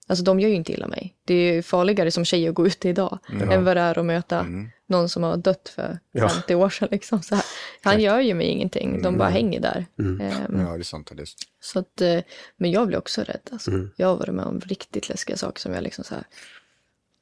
Alltså 0.07 0.23
de 0.23 0.39
gör 0.39 0.49
ju 0.49 0.55
inte 0.55 0.73
illa 0.73 0.87
mig. 0.87 1.15
Det 1.25 1.33
är 1.33 1.53
ju 1.53 1.61
farligare 1.61 2.11
som 2.11 2.25
tjej 2.25 2.47
att 2.47 2.55
gå 2.55 2.67
ute 2.67 2.89
idag 2.89 3.19
än 3.51 3.65
vad 3.65 3.77
det 3.77 3.81
är 3.81 3.99
att 3.99 4.05
möta 4.05 4.45
någon 4.91 5.09
som 5.09 5.23
har 5.23 5.37
dött 5.37 5.69
för 5.75 5.99
Ja. 6.11 6.29
50 6.29 6.55
år 6.55 6.69
sedan. 6.69 6.87
Liksom, 6.91 7.21
så 7.21 7.35
här. 7.35 7.45
Han 7.83 8.01
gör 8.01 8.19
ju 8.19 8.33
mig 8.33 8.47
ingenting, 8.47 9.01
de 9.01 9.17
bara 9.17 9.29
hänger 9.29 9.59
där. 9.59 9.85
Ehm, 9.99 10.19
Ja, 10.59 10.73
det 10.73 10.79
är 10.79 10.83
sant. 10.83 11.11
Det 11.15 11.21
är... 11.21 11.27
så 11.61 11.79
att, 11.79 12.01
eh, 12.01 12.19
men 12.57 12.71
jag 12.71 12.87
blir 12.87 12.97
också 12.97 13.21
rädd. 13.23 13.49
Alltså. 13.51 13.71
Jag 13.95 14.07
har 14.07 14.15
varit 14.15 14.33
med 14.35 14.45
om 14.45 14.59
riktigt 14.59 15.09
läskiga 15.09 15.37
saker 15.37 15.59
som 15.61 15.73
jag 15.73 15.83
liksom 15.83 16.03
så 16.03 16.15
här, 16.15 16.23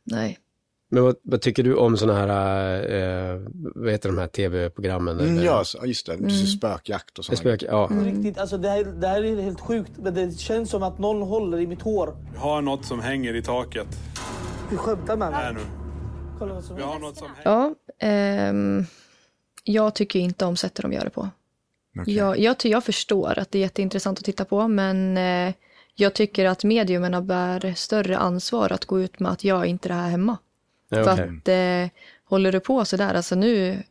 nej. 0.04 0.40
Men 0.92 1.04
vad, 1.04 1.16
vad 1.22 1.42
tycker 1.42 1.64
du 1.64 1.76
om 1.76 1.98
sådana 1.98 2.20
här, 2.20 2.80
eh, 3.34 3.42
vad 3.76 3.92
heter 3.92 4.10
de 4.10 4.18
här 4.18 4.28
tv-programmen? 4.28 5.20
Mm, 5.20 5.44
ja, 5.44 5.64
just 5.86 6.06
det. 6.06 6.14
Mm. 6.14 6.30
Spökjakt 6.30 7.20
och 7.20 7.26
sånt. 7.26 7.40
Spök, 7.40 7.64
ja. 7.64 7.90
Riktigt, 8.04 8.38
alltså 8.38 8.58
det, 8.58 8.70
här, 8.70 8.84
det 8.84 9.08
här 9.08 9.24
är 9.24 9.42
helt 9.42 9.60
sjukt, 9.60 9.92
men 9.98 10.14
det 10.14 10.40
känns 10.40 10.70
som 10.70 10.84
att 10.84 11.00
någon 11.00 11.22
håller 11.22 11.60
i 11.60 11.68
mitt 11.68 11.82
hår. 11.82 12.16
Vi 12.34 12.38
har 12.38 12.62
något 12.62 12.86
som 12.86 13.00
hänger 13.00 13.36
i 13.36 13.42
taket. 13.42 13.88
Du 14.70 14.78
skämtar 14.78 15.18
med 15.18 15.32
mig? 15.32 15.56
Vi 16.75 16.82
har 16.82 16.99
något 16.99 17.17
som. 17.17 17.28
Ja, 17.43 17.75
ehm, 17.99 18.86
jag 19.63 19.95
tycker 19.95 20.19
inte 20.19 20.45
om 20.45 20.56
sättet 20.58 20.82
de 20.82 20.93
gör 20.93 21.04
det 21.04 21.10
på. 21.10 21.30
Jag, 22.06 22.39
jag, 22.39 22.58
ty- 22.58 22.69
jag 22.69 22.84
förstår 22.84 23.39
att 23.39 23.52
det 23.52 23.58
är 23.58 23.62
jätteintressant 23.62 24.19
att 24.19 24.25
titta 24.25 24.45
på, 24.45 24.67
men 24.67 25.17
eh, 25.17 25.54
jag 25.95 26.13
tycker 26.15 26.45
att 26.45 26.63
mediumerna 26.63 27.21
bär 27.21 27.73
större 27.73 28.17
ansvar 28.17 28.71
att 28.71 28.86
gå 28.86 28.99
ut 29.02 29.19
med 29.19 29.32
att 29.32 29.43
jag 29.43 29.62
är 29.62 29.65
inte 29.65 29.88
det 29.88 29.93
här 29.93 30.10
hemma. 30.10 30.38
Ja, 30.89 31.04
För 31.04 31.12
att 31.12 31.47
eh, 31.47 31.97
håller 32.25 32.52
du 32.52 32.60
på 32.60 32.86
sådär, 32.86 33.13
alltså 33.13 33.36
nu, 33.36 33.84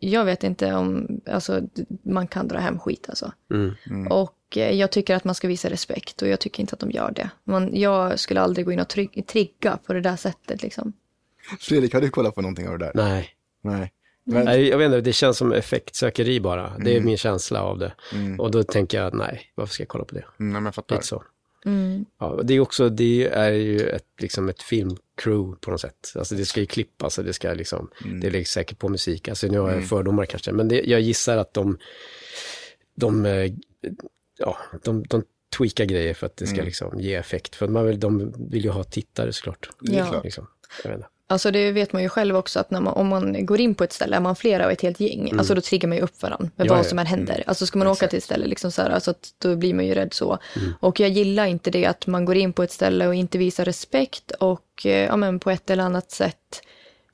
jag 0.00 0.24
vet 0.24 0.44
inte 0.44 0.74
om, 0.74 1.20
alltså 1.30 1.60
man 2.02 2.26
kan 2.26 2.48
dra 2.48 2.58
hem 2.58 2.78
skit 2.78 3.06
alltså. 3.08 3.32
Mm. 3.50 4.06
Och 4.06 4.56
eh, 4.56 4.70
jag 4.76 4.90
tycker 4.90 5.16
att 5.16 5.24
man 5.24 5.34
ska 5.34 5.48
visa 5.48 5.70
respekt 5.70 6.22
och 6.22 6.28
jag 6.28 6.40
tycker 6.40 6.60
inte 6.60 6.74
att 6.74 6.80
de 6.80 6.90
gör 6.90 7.12
det. 7.12 7.30
Man, 7.44 7.76
jag 7.76 8.18
skulle 8.18 8.40
aldrig 8.40 8.66
gå 8.66 8.72
in 8.72 8.80
och 8.80 8.88
tryg, 8.88 9.26
trigga 9.26 9.78
på 9.86 9.92
det 9.92 10.00
där 10.00 10.16
sättet 10.16 10.62
liksom. 10.62 10.92
Fredrik, 11.60 11.94
har 11.94 12.00
du 12.00 12.10
kollat 12.10 12.34
på 12.34 12.40
någonting 12.42 12.68
av 12.68 12.78
det 12.78 12.84
där? 12.84 12.92
Nej. 12.94 13.28
Nej. 13.62 13.92
Men, 14.24 14.44
Nej, 14.44 14.68
jag 14.68 14.78
vet 14.78 14.86
inte, 14.86 15.00
det 15.00 15.12
känns 15.12 15.36
som 15.38 15.52
effektsökeri 15.52 16.40
bara. 16.40 16.72
Det 16.78 16.90
är 16.90 16.94
Mm. 16.94 17.04
min 17.06 17.16
känsla 17.16 17.62
av 17.62 17.78
det. 17.78 17.92
Och 18.38 18.50
då 18.50 18.62
tänker 18.62 19.02
jag, 19.02 19.14
nej, 19.14 19.42
varför 19.54 19.74
ska 19.74 19.80
jag 19.82 19.88
kolla 19.88 20.04
på 20.04 20.14
det? 20.14 20.20
mm, 20.20 20.32
nej, 20.38 20.52
men 20.52 20.64
jag 20.64 20.74
fattar. 20.74 20.96
Lite 20.96 21.06
så. 21.06 21.22
Mm. 21.66 22.04
Ja, 22.18 22.40
det 22.44 22.54
är 22.54 22.60
också, 22.60 22.88
det 22.88 23.24
är 23.28 23.50
ju 23.50 23.80
ett, 23.88 24.06
liksom 24.18 24.48
ett 24.48 24.62
filmcrew 24.62 25.56
på 25.60 25.70
något 25.70 25.80
sätt. 25.80 26.12
Alltså 26.16 26.34
det 26.34 26.44
ska 26.44 26.60
ju 26.60 26.66
klippas 26.66 27.18
och 27.18 27.24
det 27.24 27.32
ska 27.32 27.52
liksom, 27.52 27.90
det 28.20 28.30
läggs 28.30 28.50
säkert 28.50 28.78
på 28.78 28.88
musik. 28.88 29.28
Alltså 29.28 29.46
nu 29.46 29.58
har 29.58 29.70
jag 29.72 29.88
fördomar 29.88 30.24
kanske, 30.26 30.52
men 30.52 30.68
det, 30.68 30.82
jag 30.84 31.00
gissar 31.00 31.36
att 31.36 31.54
de, 31.54 31.78
de, 32.94 33.26
eh, 33.26 33.52
ja, 34.38 34.56
de, 34.82 35.02
de 35.02 35.22
tweakar 35.56 35.84
grejer 35.84 36.14
för 36.14 36.26
att 36.26 36.36
det 36.36 36.46
ska 36.46 36.62
liksom 36.62 37.00
ge 37.00 37.14
effekt. 37.14 37.54
För 37.56 37.68
man 37.68 37.86
vill, 37.86 38.00
de 38.00 38.34
vill 38.50 38.64
ju 38.64 38.70
ha 38.70 38.84
tittare 38.84 39.32
såklart. 39.32 39.70
Ja. 39.80 40.20
Liksom. 40.24 40.46
Jag 40.84 40.90
vet 40.90 40.98
inte. 40.98 41.08
Alltså 41.30 41.50
det 41.50 41.72
vet 41.72 41.92
man 41.92 42.02
ju 42.02 42.08
själv 42.08 42.36
också 42.36 42.60
att 42.60 42.70
när 42.70 42.80
man, 42.80 42.94
om 42.94 43.08
man 43.08 43.46
går 43.46 43.60
in 43.60 43.74
på 43.74 43.84
ett 43.84 43.92
ställe, 43.92 44.16
är 44.16 44.20
man 44.20 44.36
flera 44.36 44.66
och 44.66 44.72
ett 44.72 44.82
helt 44.82 45.00
gäng, 45.00 45.38
alltså 45.38 45.54
då 45.54 45.60
triggar 45.60 45.88
man 45.88 45.98
ju 45.98 46.02
upp 46.02 46.22
varandra 46.22 46.50
med 46.56 46.66
Ja, 46.66 46.74
vad 46.74 46.86
som 46.86 46.98
än 46.98 47.06
händer. 47.06 47.44
Alltså 47.46 47.66
ska 47.66 47.78
man 47.78 47.88
åka 47.88 48.08
till 48.08 48.16
ett 48.16 48.24
ställe, 48.24 48.46
liksom 48.46 48.72
så 48.72 48.82
här, 48.82 48.90
alltså 48.90 49.10
att 49.10 49.34
då 49.38 49.56
blir 49.56 49.74
man 49.74 49.86
ju 49.86 49.94
rädd 49.94 50.14
så. 50.14 50.38
Mm. 50.56 50.72
Och 50.80 51.00
jag 51.00 51.10
gillar 51.10 51.46
inte 51.46 51.70
det 51.70 51.86
att 51.86 52.06
man 52.06 52.24
går 52.24 52.36
in 52.36 52.52
på 52.52 52.62
ett 52.62 52.72
ställe 52.72 53.06
och 53.06 53.14
inte 53.14 53.38
visar 53.38 53.64
respekt 53.64 54.30
och 54.30 54.86
eh, 54.86 55.06
ja, 55.06 55.16
men 55.16 55.38
på 55.38 55.50
ett 55.50 55.70
eller 55.70 55.82
annat 55.82 56.10
sätt 56.10 56.62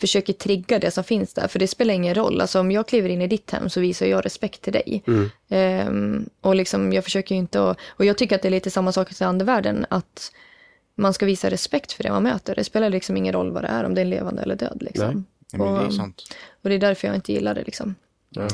försöker 0.01 0.33
trigga 0.33 0.79
det 0.79 0.91
som 0.91 1.05
finns 1.05 1.35
där. 1.35 1.49
För 1.49 1.59
det 1.59 1.69
spelar 1.69 1.95
ingen 1.95 2.15
roll. 2.15 2.41
Alltså 2.41 2.61
om 2.61 2.71
jag 2.71 2.89
kliver 2.89 3.09
in 3.09 3.23
i 3.23 3.27
ditt 3.27 3.51
hem 3.51 3.71
så 3.71 3.81
visar 3.81 4.07
jag 4.07 4.25
respekt 4.25 4.63
till 4.63 4.73
dig. 4.73 5.03
Mm. 5.07 5.31
Ehm, 5.49 6.29
och 6.41 6.55
liksom 6.55 6.93
jag 6.93 7.05
försöker 7.05 7.35
ju 7.35 7.39
inte 7.39 7.71
att, 7.71 7.79
och 7.89 8.05
jag 8.05 8.19
tycker 8.19 8.37
att 8.37 8.43
det 8.43 8.49
är 8.49 8.51
lite 8.51 8.71
samma 8.71 8.93
sak 8.93 9.21
i 9.21 9.25
andevärlden, 9.25 9.87
att 9.89 10.33
man 10.97 11.15
ska 11.15 11.27
visa 11.27 11.51
respekt 11.51 11.93
för 11.93 12.03
det 12.03 12.11
man 12.11 12.23
möter. 12.23 12.55
Det 12.55 12.65
spelar 12.65 12.91
liksom 12.91 13.17
ingen 13.17 13.33
roll 13.33 13.51
vad 13.53 13.63
det 13.65 13.69
är, 13.69 13.85
om 13.85 13.95
det 13.95 14.01
är 14.01 14.05
levande 14.05 14.43
eller 14.43 14.57
död. 14.57 14.79
Liksom. 14.81 15.25
Ja, 15.53 15.59
men 15.59 15.75
det 15.75 15.81
är 15.81 15.87
Och- 15.87 15.95
sant. 15.95 16.23
och 16.63 16.69
det 16.69 16.75
är 16.75 16.79
därför 16.79 17.09
jag 17.09 17.15
inte 17.15 17.33
gillar 17.33 17.55
det. 17.55 17.63
Liksom. 17.65 17.95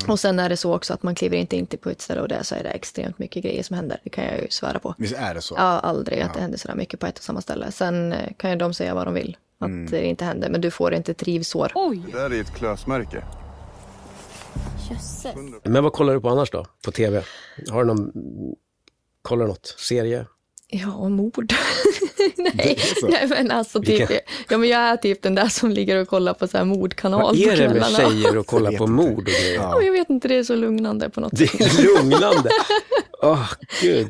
Och 0.07 0.19
sen 0.19 0.39
är 0.39 0.49
det 0.49 0.57
så 0.57 0.75
också 0.75 0.93
att 0.93 1.03
man 1.03 1.15
kliver 1.15 1.37
inte 1.37 1.55
in 1.57 1.65
på 1.65 1.89
ett 1.89 2.01
ställe 2.01 2.21
och 2.21 2.27
där 2.27 2.43
så 2.43 2.55
är 2.55 2.63
det 2.63 2.69
extremt 2.69 3.19
mycket 3.19 3.43
grejer 3.43 3.63
som 3.63 3.75
händer. 3.75 3.99
Det 4.03 4.09
kan 4.09 4.23
jag 4.25 4.41
ju 4.41 4.47
svära 4.49 4.79
på. 4.79 4.95
Visst 4.97 5.15
är 5.15 5.33
det 5.35 5.41
så? 5.41 5.55
Ja, 5.57 5.61
aldrig 5.79 6.19
att 6.21 6.33
det 6.33 6.39
händer 6.41 6.57
så 6.57 6.67
där 6.67 6.75
mycket 6.75 6.99
på 6.99 7.05
ett 7.05 7.17
och 7.17 7.23
samma 7.23 7.41
ställe. 7.41 7.71
Sen 7.71 8.13
eh, 8.13 8.33
kan 8.37 8.49
ju 8.49 8.55
de 8.55 8.73
säga 8.73 8.93
vad 8.95 9.07
de 9.07 9.13
vill. 9.13 9.37
Att 9.59 9.67
Mm. 9.67 9.91
det 9.91 10.05
inte 10.05 10.25
händer, 10.25 10.49
men 10.49 10.61
du 10.61 10.71
får 10.71 10.93
inte 10.93 11.11
ett 11.11 11.23
rivsår. 11.23 11.71
Det 12.11 12.17
där 12.17 12.33
är 12.33 12.41
ett 12.41 12.53
klösmärke. 12.53 13.23
Jösses. 14.89 15.35
Men 15.63 15.83
vad 15.83 15.93
kollar 15.93 16.13
du 16.13 16.21
på 16.21 16.29
annars 16.29 16.51
då? 16.51 16.65
På 16.85 16.91
tv? 16.91 17.23
Har 17.69 17.83
du 17.83 17.87
någon, 17.87 18.11
kollar 19.21 19.45
du 19.45 19.49
något? 19.49 19.75
Serie? 19.77 20.25
Ja, 20.81 21.09
mord. 21.09 21.53
Nej, 22.37 22.79
nej, 23.09 23.27
men 23.27 23.51
alltså 23.51 23.81
typ, 23.81 24.09
ja, 24.49 24.57
men 24.57 24.69
jag 24.69 24.79
är 24.81 24.97
typ 24.97 25.21
den 25.21 25.35
där 25.35 25.47
som 25.47 25.71
ligger 25.71 25.97
och 25.97 26.07
kollar 26.07 26.33
på 26.33 26.47
så 26.47 26.57
här 26.57 26.65
mordkanal 26.65 27.21
Vad 27.21 27.37
är 27.39 27.57
det 27.57 27.69
med 27.69 27.85
tjejer 27.85 28.37
och 28.37 28.47
kolla 28.47 28.71
på 28.71 28.87
mord 28.87 29.17
och 29.17 29.23
grejer? 29.25 29.55
Ja, 29.55 29.81
jag 29.81 29.91
vet 29.91 30.09
inte, 30.09 30.27
det 30.27 30.35
är 30.35 30.43
så 30.43 30.55
lugnande 30.55 31.09
på 31.09 31.21
något 31.21 31.31
Det 31.37 31.47
sätt. 31.47 31.79
är 31.79 31.83
lugnande. 31.83 32.49
Åh, 33.21 33.49
gud. 33.81 34.07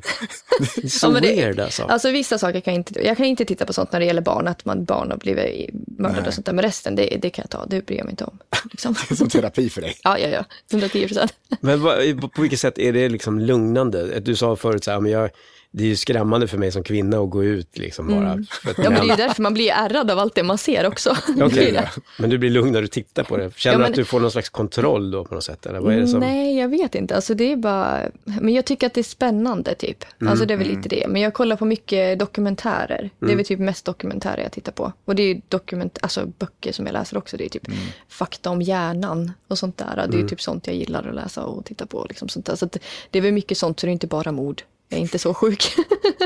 Det 0.76 0.84
är 0.84 0.88
så 0.88 1.08
Ja, 1.08 1.19
det- 1.19 1.28
weird 1.36 1.60
alltså. 1.60 1.84
Alltså 1.84 2.10
vissa 2.12 2.38
saker 2.38 2.60
kan 2.60 2.73
jag 2.73 2.80
inte, 2.80 3.06
jag 3.06 3.17
kan 3.17 3.26
inte 3.26 3.45
titta 3.45 3.65
på 3.65 3.73
sånt 3.73 3.91
när 3.91 3.99
det 3.99 4.06
gäller 4.06 4.21
barn, 4.21 4.47
att 4.47 4.65
man 4.65 4.86
barn 4.86 5.12
har 5.12 5.17
blivit 5.17 5.69
mördade 5.97 6.19
Nej. 6.21 6.28
och 6.28 6.34
sånt 6.34 6.45
där. 6.45 6.54
Men 6.54 6.63
resten, 6.65 6.95
det, 6.95 7.17
det 7.21 7.30
kan 7.30 7.43
jag 7.43 7.49
ta, 7.49 7.65
det 7.65 7.86
bryr 7.86 7.97
jag 7.97 8.06
mig 8.06 8.12
inte 8.12 8.23
om. 8.26 8.38
Liksom. 8.71 8.93
Det 9.10 9.13
är 9.13 9.15
som 9.15 9.30
terapi 9.30 9.69
för 9.69 9.82
dig. 9.82 9.95
Ja, 10.04 10.19
ja, 10.19 10.28
ja, 10.28 10.45
110 10.71 11.08
procent. 11.08 11.34
Men 11.62 11.82
vad, 11.82 12.32
på 12.34 12.41
vilket 12.41 12.60
sätt 12.60 12.78
är 12.80 12.93
det 12.93 13.10
liksom 13.10 13.39
lugnande? 13.39 14.19
Du 14.19 14.36
sa 14.36 14.56
förut 14.56 14.84
så 14.84 14.91
här, 14.91 14.99
men 14.99 15.12
jag, 15.12 15.30
det 15.75 15.83
är 15.83 15.88
ju 15.88 15.95
skrämmande 15.95 16.47
för 16.47 16.57
mig 16.57 16.71
som 16.71 16.83
kvinna 16.83 17.17
att 17.19 17.29
gå 17.29 17.43
ut 17.43 17.77
liksom 17.77 18.07
bara. 18.07 18.31
Mm. 18.31 18.45
Ja, 18.65 18.89
men 18.89 18.93
det 18.93 18.99
är 18.99 19.03
ju 19.03 19.15
därför 19.15 19.41
man 19.41 19.53
blir 19.53 19.71
ärrad 19.71 20.12
av 20.12 20.19
allt 20.19 20.36
det 20.36 20.43
man 20.43 20.57
ser 20.57 20.88
också. 20.88 21.17
Det 21.38 21.41
är 21.69 21.71
det. 21.73 21.89
men 22.19 22.29
du 22.29 22.38
blir 22.38 22.49
lugn 22.49 22.71
när 22.73 22.81
du 22.81 22.88
tittar 22.88 23.23
på 23.23 23.38
det. 23.38 23.57
Känner 23.57 23.73
Ja, 23.73 23.77
du 23.77 23.81
men- 23.83 23.91
att 23.91 23.95
du 23.95 24.05
får 24.05 24.19
någon 24.19 24.31
slags 24.31 24.49
kontroll 24.49 25.12
då 25.12 25.25
på 25.25 25.36
något 25.36 25.43
sätt? 25.43 25.65
Eller 25.65 25.79
vad 25.79 25.93
är 25.93 25.99
det 25.99 26.07
som... 26.07 26.19
Nej, 26.19 26.57
jag 26.59 26.67
vet 26.69 26.95
inte. 26.95 27.15
Alltså, 27.15 27.33
det 27.33 27.51
är 27.51 27.55
bara... 27.55 27.99
Men 28.23 28.49
jag 28.53 28.65
tycker 28.65 28.88
att 28.88 28.93
det 28.93 29.01
är 29.01 29.03
spännande, 29.03 29.75
typ. 29.75 30.05
Mm, 30.21 30.31
Alltså, 30.31 30.45
det 30.45 30.53
är 30.53 30.57
väl 30.57 30.67
lite 30.67 30.89
det. 30.89 31.05
Men 31.09 31.21
jag 31.21 31.33
kollar 31.33 31.55
på 31.55 31.65
mycket 31.65 32.19
dokumentärer. 32.19 33.09
Det 33.19 33.25
Mm. 33.25 33.33
är 33.33 33.36
väl 33.38 33.45
typ 33.45 33.59
mest 33.59 33.86
dokumentärer 33.86 34.41
jag 34.43 34.51
tittar 34.51 34.71
på. 34.71 34.93
Och 35.05 35.15
det 35.15 35.23
är 35.23 35.27
ju 35.36 35.41
dokument... 35.47 35.97
alltså, 36.01 36.25
böcker 36.39 36.71
som 36.71 36.86
jag 36.86 36.93
läser 36.93 37.17
också. 37.17 37.38
Det 37.38 37.45
är 37.45 37.49
typ 37.49 37.67
Mm. 37.67 37.79
fakta 38.09 38.49
om 38.49 38.62
hjärnan 38.62 39.31
och 39.47 39.57
sånt 39.57 39.77
där. 39.77 40.05
Det 40.09 40.17
är 40.17 40.21
ju 40.21 40.27
typ 40.27 40.41
sånt 40.41 40.67
jag 40.67 40.75
gillar 40.75 41.07
att 41.09 41.15
läsa 41.15 41.43
och 41.43 41.65
titta 41.65 41.86
på. 41.86 42.05
Liksom, 42.09 42.29
sånt 42.29 42.45
där. 42.45 42.55
Så 42.55 42.69
det 43.12 43.17
är 43.19 43.21
väl 43.21 43.31
mycket 43.33 43.57
sånt, 43.57 43.79
så 43.79 43.86
det 43.86 43.89
är 43.89 43.93
inte 43.93 44.07
bara 44.07 44.31
mord. 44.31 44.62
Jag 44.93 44.97
är 44.97 45.01
inte 45.01 45.19
så 45.19 45.34
sjuk. 45.34 45.75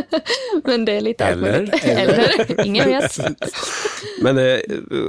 Men 0.64 0.86
det 0.86 0.92
är 0.92 1.02
lite 1.02 1.26
allt 1.26 1.34
Eller? 1.34 1.52
möjligt. 1.52 1.84
Eller? 1.84 2.66
Ingen 2.66 2.86
vet. 2.86 3.20
Men 4.22 4.38
eh, 4.38 4.60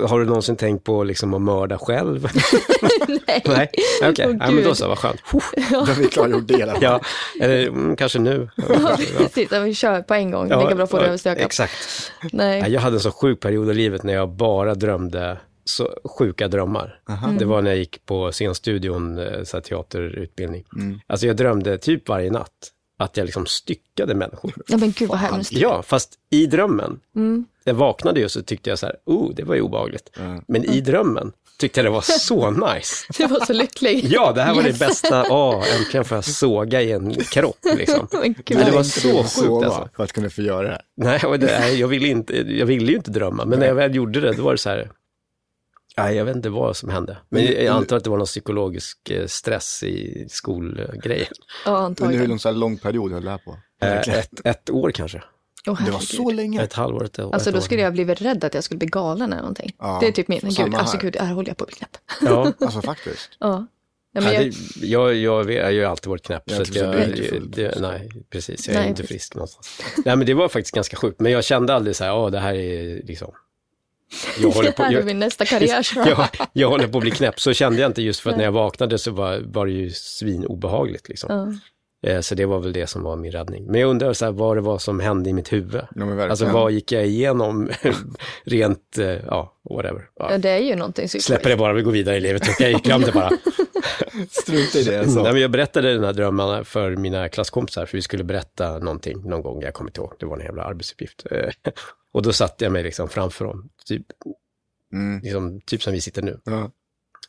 har 0.08 0.20
du 0.20 0.26
någonsin 0.26 0.56
tänkt 0.56 0.84
på 0.84 1.04
liksom 1.04 1.34
att 1.34 1.40
mörda 1.40 1.78
själv? 1.78 2.28
Nej. 3.26 3.42
Nej, 3.46 3.70
okej. 4.10 4.26
Åh, 4.28 4.36
ja, 4.40 4.50
men 4.50 4.64
då 4.64 4.74
så, 4.74 4.88
vad 4.88 4.98
skönt. 4.98 5.20
Då 5.70 5.78
har 5.78 5.94
vi 5.94 6.08
klargjort 6.08 6.48
det 6.48 6.58
i 6.58 6.62
alla 6.62 6.72
fall. 6.72 6.82
Ja, 6.82 7.00
eller 7.40 7.68
mm, 7.68 7.96
kanske 7.96 8.18
nu. 8.18 8.48
Ja, 8.56 8.98
precis. 9.18 9.52
Vi 9.52 9.74
kör 9.74 10.02
på 10.02 10.14
en 10.14 10.30
gång. 10.30 10.44
Lika 10.44 10.74
bra 10.74 10.84
att 10.84 10.90
få 10.90 10.98
det 10.98 11.06
överstökat. 11.06 11.46
Exakt. 11.46 12.12
Nej. 12.32 12.72
Jag 12.72 12.80
hade 12.80 12.96
en 12.96 13.00
så 13.00 13.10
sjuk 13.10 13.40
period 13.40 13.70
i 13.70 13.74
livet 13.74 14.02
när 14.02 14.14
jag 14.14 14.28
bara 14.28 14.74
drömde 14.74 15.38
så 15.64 15.94
sjuka 16.18 16.48
drömmar. 16.48 17.00
Det 17.38 17.44
var 17.44 17.62
när 17.62 17.70
jag 17.70 17.78
gick 17.78 18.06
på 18.06 18.32
scenstudion, 18.32 19.18
eh, 19.18 19.42
så 19.44 19.56
här 19.56 19.62
teaterutbildning. 19.62 20.64
Alltså 21.06 21.26
jag 21.26 21.36
drömde 21.36 21.78
typ 21.78 22.08
varje 22.08 22.30
natt 22.30 22.72
att 22.98 23.16
jag 23.16 23.24
liksom 23.24 23.46
styckade 23.46 24.14
människor. 24.14 24.52
Ja, 24.66 24.76
men 24.76 24.92
gud 24.92 25.08
vad 25.08 25.18
hemskt. 25.18 25.52
Ja, 25.52 25.82
fast 25.82 26.14
i 26.30 26.46
drömmen. 26.46 27.00
Jag 27.64 27.74
vaknade 27.74 28.18
ju 28.20 28.24
och 28.24 28.30
så 28.30 28.42
tyckte 28.42 28.70
jag 28.70 28.78
så 28.78 28.86
här, 28.86 28.96
oh, 29.04 29.34
det 29.34 29.42
var 29.44 29.54
ju 29.54 29.60
obehagligt. 29.60 30.10
Men 30.48 30.64
i 30.64 30.80
drömmen 30.80 31.32
tyckte 31.58 31.80
jag 31.80 31.84
det 31.86 31.90
var 31.90 32.00
så 32.00 32.50
nice. 32.74 32.94
Du 33.18 33.26
var 33.26 33.44
så 33.46 33.52
lycklig. 33.52 34.04
Ja, 34.10 34.32
det 34.32 34.42
här 34.42 34.54
var 34.54 34.62
Yes. 34.66 34.78
det 34.78 34.86
bästa. 34.86 35.26
Åh, 35.30 35.64
äntligen 35.78 36.04
får 36.04 36.16
jag 36.16 36.24
såga 36.24 36.82
i 36.82 36.92
en 36.92 37.14
kropp 37.14 37.56
liksom. 37.76 38.08
Men 38.12 38.34
det 38.64 38.70
var 38.70 38.82
så 38.82 39.08
sjukt 39.18 39.30
sova 39.30 39.66
alltså. 39.66 39.88
För 39.96 40.04
att 40.04 40.12
kunna 40.12 40.30
få 40.30 40.42
göra 40.42 40.62
det 40.62 40.68
här. 40.68 40.82
Nej, 40.96 41.38
det, 41.38 41.58
nej, 41.60 41.80
jag, 41.80 41.88
ville 41.88 42.08
inte, 42.08 42.36
jag 42.36 42.66
ville 42.66 42.90
ju 42.90 42.96
inte 42.96 43.10
drömma, 43.10 43.44
men 43.44 43.58
när 43.58 43.66
jag 43.66 43.74
väl 43.74 43.94
gjorde 43.94 44.20
det, 44.20 44.32
då 44.32 44.42
var 44.42 44.52
det 44.52 44.58
så 44.58 44.68
här, 44.70 44.90
nej, 45.98 46.16
jag 46.16 46.24
vet 46.24 46.36
inte 46.36 46.48
vad 46.50 46.76
som 46.76 46.88
hände. 46.88 47.18
Men 47.28 47.44
jag, 47.44 47.54
jag 47.62 47.76
antar 47.76 47.96
att 47.96 48.04
det 48.04 48.10
var 48.10 48.16
någon 48.16 48.26
psykologisk 48.26 49.10
eh, 49.10 49.26
stress 49.26 49.82
i 49.82 50.26
skolgrejen. 50.30 51.26
Ja, 51.64 51.70
Under 51.70 51.78
hur 51.80 51.84
antagligen. 51.86 52.28
lång, 52.28 52.38
så 52.38 52.48
här 52.48 52.56
lång 52.56 52.78
period 52.78 53.12
höll 53.12 53.24
det 53.24 53.30
här 53.30 53.38
på? 53.38 53.56
Eh, 53.82 54.18
ett, 54.18 54.40
ett 54.46 54.70
år 54.70 54.90
kanske, 54.90 55.22
Åh, 55.66 55.84
Det 55.84 55.90
var 55.90 56.00
så 56.00 56.30
länge? 56.30 56.62
ett 56.62 56.72
halvår, 56.72 57.04
ett, 57.04 57.18
år- 57.18 57.34
Alltså 57.34 57.50
då 57.50 57.56
år. 57.58 57.62
skulle 57.62 57.82
jag 57.82 57.92
blivit 57.92 58.20
rädd 58.22 58.44
att 58.44 58.54
jag 58.54 58.64
skulle 58.64 58.78
bli 58.78 58.88
galen 58.88 59.32
eller 59.32 59.42
någonting. 59.42 59.74
Ja, 59.78 59.98
det 60.00 60.08
är 60.08 60.12
typ 60.12 60.28
min, 60.28 60.40
gud, 60.42 60.74
alltså 60.74 60.96
här. 60.96 61.02
gud, 61.02 61.16
här 61.16 61.32
håller 61.34 61.48
jag 61.50 61.56
på 61.56 61.64
att 61.64 61.68
bli 61.70 61.76
knäpp. 61.76 61.96
Ja, 62.20 62.52
Alltså 62.66 62.80
faktiskt. 62.82 63.30
Ja. 63.38 63.66
Ja, 64.12 64.20
men 64.20 64.24
Nej, 64.32 64.34
jag, 64.44 64.52
det, 64.80 64.86
jag, 64.86 65.14
jag, 65.14 65.44
vet- 65.44 65.56
jag 65.56 65.64
har 65.64 65.70
ju 65.70 65.84
alltid 65.84 66.10
varit 66.10 66.22
knäpp. 66.22 66.42
Jag 66.46 66.56
Så 66.56 66.62
att 66.62 66.72
tror 66.72 66.86
jag, 66.86 66.94
är 66.94 67.22
full. 67.28 67.50
det, 67.50 67.80
nej, 67.80 68.08
precis. 68.30 68.68
Jag 68.68 68.76
är 68.76 68.80
Nej, 68.80 68.88
inte 68.88 69.02
precis. 69.02 69.14
frisk 69.14 69.34
någonstans. 69.34 69.80
Nej, 70.04 70.16
men 70.16 70.26
det 70.26 70.34
var 70.34 70.48
faktiskt 70.48 70.74
ganska 70.74 70.96
sjukt. 70.96 71.20
Men 71.20 71.32
jag 71.32 71.44
kände 71.44 71.74
aldrig 71.74 71.96
så 71.96 72.04
här, 72.04 72.14
åh, 72.16 72.30
det 72.30 72.38
här 72.38 72.54
är 72.54 73.02
liksom... 73.06 73.32
Jag 74.40 74.50
håller 74.50 74.72
på, 74.72 74.86
jag, 74.90 75.04
min 75.04 75.18
nästa 75.18 75.44
karriär. 75.44 75.86
jag, 75.96 76.28
jag 76.52 76.68
håller 76.68 76.88
på 76.88 76.98
att 76.98 77.02
bli 77.02 77.10
knäpp. 77.10 77.40
Så 77.40 77.52
kände 77.52 77.80
jag 77.80 77.88
inte 77.88 78.02
just 78.02 78.20
för 78.20 78.30
att 78.30 78.36
när 78.36 78.44
jag 78.44 78.52
vaknade 78.52 78.98
så 78.98 79.10
var, 79.10 79.40
var 79.46 79.66
det 79.66 79.72
ju 79.72 79.90
svinobehagligt. 79.90 81.08
Liksom. 81.08 81.30
Ja. 82.02 82.10
Eh, 82.10 82.20
Så 82.20 82.34
det 82.34 82.46
var 82.46 82.60
väl 82.60 82.72
det 82.72 82.86
som 82.86 83.02
var 83.02 83.16
min 83.16 83.32
räddning. 83.32 83.66
Men 83.66 83.80
jag 83.80 83.90
undrar 83.90 84.12
så 84.12 84.24
här, 84.24 84.32
vad 84.32 84.56
det 84.56 84.60
var 84.60 84.78
som 84.78 85.00
hände 85.00 85.30
i 85.30 85.32
mitt 85.32 85.52
huvud. 85.52 85.80
Ja. 85.94 86.28
Alltså 86.28 86.44
vad 86.46 86.72
gick 86.72 86.92
jag 86.92 87.06
igenom 87.06 87.70
rent, 88.44 88.98
eh, 88.98 89.06
ja, 89.06 89.54
whatever. 89.70 90.08
ja, 90.16 90.28
Ja. 90.32 90.38
det 90.38 90.50
är 90.50 90.58
ju 90.58 90.76
någonting 90.76 91.08
Släpper 91.08 91.50
det 91.50 91.56
bara, 91.56 91.72
vi 91.72 91.82
går 91.82 91.92
vidare 91.92 92.16
i 92.16 92.20
livet. 92.20 92.48
Okej, 92.48 92.72
glöm 92.84 93.00
det 93.00 93.12
bara. 93.12 93.30
Strunta 94.30 94.78
i 94.78 94.82
det 94.82 94.94
jag 94.94 95.06
Nej, 95.14 95.32
men 95.32 95.42
jag 95.42 95.50
berättade 95.50 95.92
den 95.94 96.04
här 96.04 96.12
drömmarna 96.12 96.64
för 96.64 96.96
mina 96.96 97.28
klasskompisar, 97.28 97.86
för 97.86 97.96
vi 97.98 98.02
skulle 98.02 98.24
berätta 98.24 98.78
någonting 98.78 99.20
någon 99.24 99.42
gång, 99.42 99.62
jag 99.62 99.74
kommer 99.74 99.90
inte 99.90 100.00
ihåg, 100.00 100.12
det 100.18 100.26
var 100.26 100.36
en 100.38 100.44
jävla 100.44 100.62
arbetsuppgift. 100.62 101.26
Eh, 102.18 102.20
Och 102.20 102.22
då 102.22 102.32
satte 102.32 102.64
jag 102.64 102.72
mig 102.72 102.82
liksom 102.82 103.08
framför 103.08 103.44
dem, 103.44 103.68
typ, 103.86 104.06
Mm. 104.92 105.20
liksom, 105.22 105.60
typ 105.60 105.82
som 105.82 105.92
vi 105.92 106.00
sitter 106.00 106.22
nu. 106.22 106.40
Ja. 106.44 106.70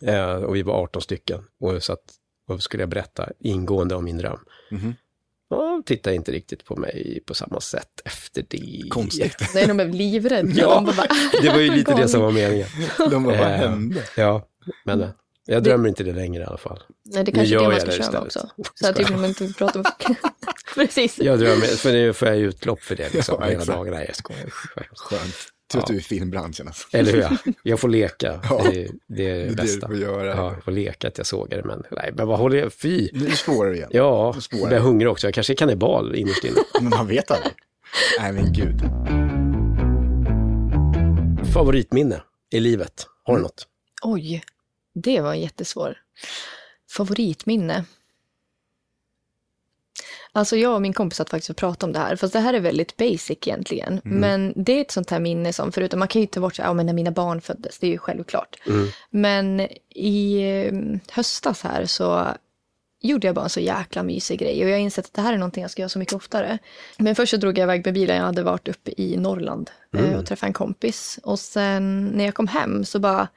Eh, 0.02 0.44
Och 0.44 0.56
vi 0.56 0.62
var 0.64 0.74
18 0.74 1.02
stycken, 1.02 1.44
och 1.60 1.84
så 1.84 1.94
att, 1.94 2.04
och 2.48 2.64
skulle 2.64 2.84
jag 2.84 2.90
berätta 2.90 3.30
ingående 3.40 3.96
om 3.96 4.04
min 4.06 4.18
dröm. 4.18 4.40
Mhm. 4.72 4.96
Och 5.50 5.58
de 5.64 5.84
tittade 5.84 6.16
inte 6.16 6.32
riktigt 6.32 6.66
på 6.66 6.76
mig 6.76 7.20
på 7.26 7.34
samma 7.34 7.60
sätt 7.62 8.02
efter 8.06 8.46
det. 8.50 8.90
Konstigt. 8.90 9.36
Nej, 9.54 9.68
de 9.68 9.74
blev 9.78 9.94
livrädda. 9.94 10.52
Ja, 10.56 10.76
de 10.76 10.86
bara, 10.86 11.08
"Ah, 11.10 11.42
Det 11.42 11.50
var 11.50 11.60
ju 11.60 11.72
lite 11.76 11.96
det 11.96 12.08
som 12.08 12.22
var 12.22 12.32
meningen. 12.32 12.68
De 12.98 13.24
bara, 13.24 13.38
vad 13.38 13.48
Eh, 13.48 13.58
hände? 13.58 14.04
Ja, 14.18 14.48
men 14.86 15.02
eh, 15.02 15.10
jag 15.50 15.64
drömmer 15.64 15.90
inte 15.90 16.04
det 16.04 16.14
längre 16.14 16.44
i 16.44 16.46
alla 16.46 16.58
fall. 16.58 16.80
Nej, 17.06 17.24
det 17.24 17.32
kanske 17.32 17.56
är 17.56 17.60
det 17.60 17.68
man 17.70 17.80
ska 17.80 17.86
det 17.90 17.98
köra 18.04 18.22
också. 18.22 18.50
Så 18.74 18.86
här, 18.86 18.94
typ 18.94 19.10
när 19.10 19.18
man 19.18 19.26
inte 19.30 19.54
pratar 19.58 19.80
med 19.84 19.92
Precis. 20.76 21.18
Jag 21.20 21.40
drömmer, 21.40 21.66
för 21.66 21.92
nu 21.92 22.14
får 22.14 22.28
jag 22.28 22.38
utlopp 22.38 22.80
för 22.82 22.96
det 22.96 23.14
liksom, 23.14 23.38
Ja, 23.40 23.46
hela 23.48 23.66
dagarna. 23.66 24.06
Jag 24.06 24.16
skojar. 24.16 24.50
Skönt. 24.96 25.36
Tur 25.74 25.80
att 25.80 25.88
du 25.88 25.94
är 25.94 25.98
i 25.98 26.02
filmbranschen 26.02 26.68
alltså. 26.68 26.88
Eller 26.98 27.12
hur? 27.12 27.22
ja. 27.22 27.32
Jag 27.64 27.80
får 27.80 27.90
leka. 27.90 28.40
Ja. 28.50 28.62
Det, 28.72 28.84
är- 28.84 28.90
det 29.08 29.30
är 29.30 29.34
det 29.34 29.40
Det 29.40 29.46
är 29.46 29.50
det 29.50 29.56
bästa. 29.56 29.88
du 29.88 29.94
får 29.96 30.04
göra. 30.04 30.28
Ja, 30.36 30.54
jag 30.54 30.64
får 30.64 30.72
leka 30.72 31.08
att 31.08 31.18
jag 31.18 31.28
sågar 31.28 31.58
det, 31.58 31.64
men 31.68 31.84
nej, 31.92 32.12
men 32.16 32.28
vad 32.28 32.40
håller 32.40 32.58
jag? 32.58 32.74
Fy! 32.74 33.10
Nu 33.14 33.30
spårar 33.32 33.70
du 33.70 33.76
igen. 33.76 33.90
Ja, 33.94 34.36
jag 34.52 34.60
blir 34.60 34.70
det. 34.70 34.80
hungrig 34.80 35.10
också. 35.12 35.28
Jag 35.28 35.34
kanske 35.34 35.54
är 35.54 35.56
kannibal 35.56 36.16
innerst 36.16 36.44
inne. 36.44 36.56
Men 36.82 36.90
man 36.90 37.08
vet 37.08 37.32
aldrig. 37.32 37.54
Nej 38.20 38.34
men 38.34 38.54
gud. 38.54 38.82
Favoritminne 41.54 42.22
i 42.52 42.60
livet? 42.60 43.06
Har 43.24 43.34
Mm. 43.34 43.42
du 43.42 43.44
något? 43.44 43.68
Oj, 44.04 44.44
det 44.94 45.22
var 45.22 45.34
jättesvår. 45.34 45.98
Favoritminne? 46.92 47.86
Alltså 50.32 50.56
jag 50.56 50.76
och 50.76 50.82
min 50.82 50.94
kompis 50.94 51.18
satt 51.18 51.30
faktiskt 51.30 51.50
och 51.50 51.58
pratade 51.58 51.90
om 51.90 51.94
det 51.94 52.00
här, 52.00 52.16
fast 52.16 52.34
det 52.34 52.40
här 52.40 52.54
är 52.54 52.60
väldigt 52.60 52.98
basic 52.98 53.38
egentligen. 53.42 54.02
Men 54.04 54.54
det 54.56 54.72
är 54.72 54.82
ett 54.82 54.92
sånt 54.92 55.10
här 55.10 55.20
minne 55.20 55.54
som, 55.54 55.72
förutom 55.72 56.00
man 56.00 56.08
kan 56.08 56.22
ju 56.22 56.28
ta 56.28 56.40
bort 56.40 56.56
så 56.56 56.62
här, 56.62 56.70
ja 56.70 56.74
men 56.74 56.86
när 56.86 56.94
mina 56.94 57.12
barn 57.12 57.42
föddes, 57.42 57.80
det 57.80 57.88
är 57.88 57.92
ju 57.92 57.98
självklart. 57.98 58.58
Men 59.10 59.68
i 59.90 60.42
eh, 60.42 60.74
höstas 61.12 61.62
här 61.62 61.86
så 61.86 62.28
gjorde 63.02 63.28
jag 63.28 63.36
bara 63.36 63.44
en 63.44 63.50
så 63.50 63.60
jäkla 63.60 64.04
mysig 64.04 64.40
grej 64.40 64.64
och 64.64 64.70
jag 64.70 64.76
har 64.76 64.82
insett 64.82 65.06
att 65.06 65.14
det 65.14 65.22
här 65.22 65.34
är 65.34 65.38
någonting 65.38 65.62
jag 65.62 65.72
ska 65.72 65.82
göra 65.82 65.90
så 65.90 66.00
mycket 66.00 66.14
oftare. 66.14 66.58
Men 66.98 67.16
först 67.16 67.32
så 67.32 67.38
drog 67.38 67.58
jag 67.58 67.64
iväg 67.64 67.86
med 67.86 67.94
bilen, 67.94 68.18
jag 68.18 68.24
hade 68.24 68.44
varit 68.44 68.68
uppe 68.68 68.92
i 68.98 69.18
Norrland 69.18 69.72
eh, 69.98 70.20
och 70.20 70.26
träffat 70.26 70.48
en 70.48 70.54
kompis. 70.54 71.20
Och 71.24 71.40
sen 71.40 72.06
när 72.08 72.26
jag 72.26 72.34
kom 72.34 72.48
hem 72.48 72.86
så 72.86 73.00
bara, 73.00 73.28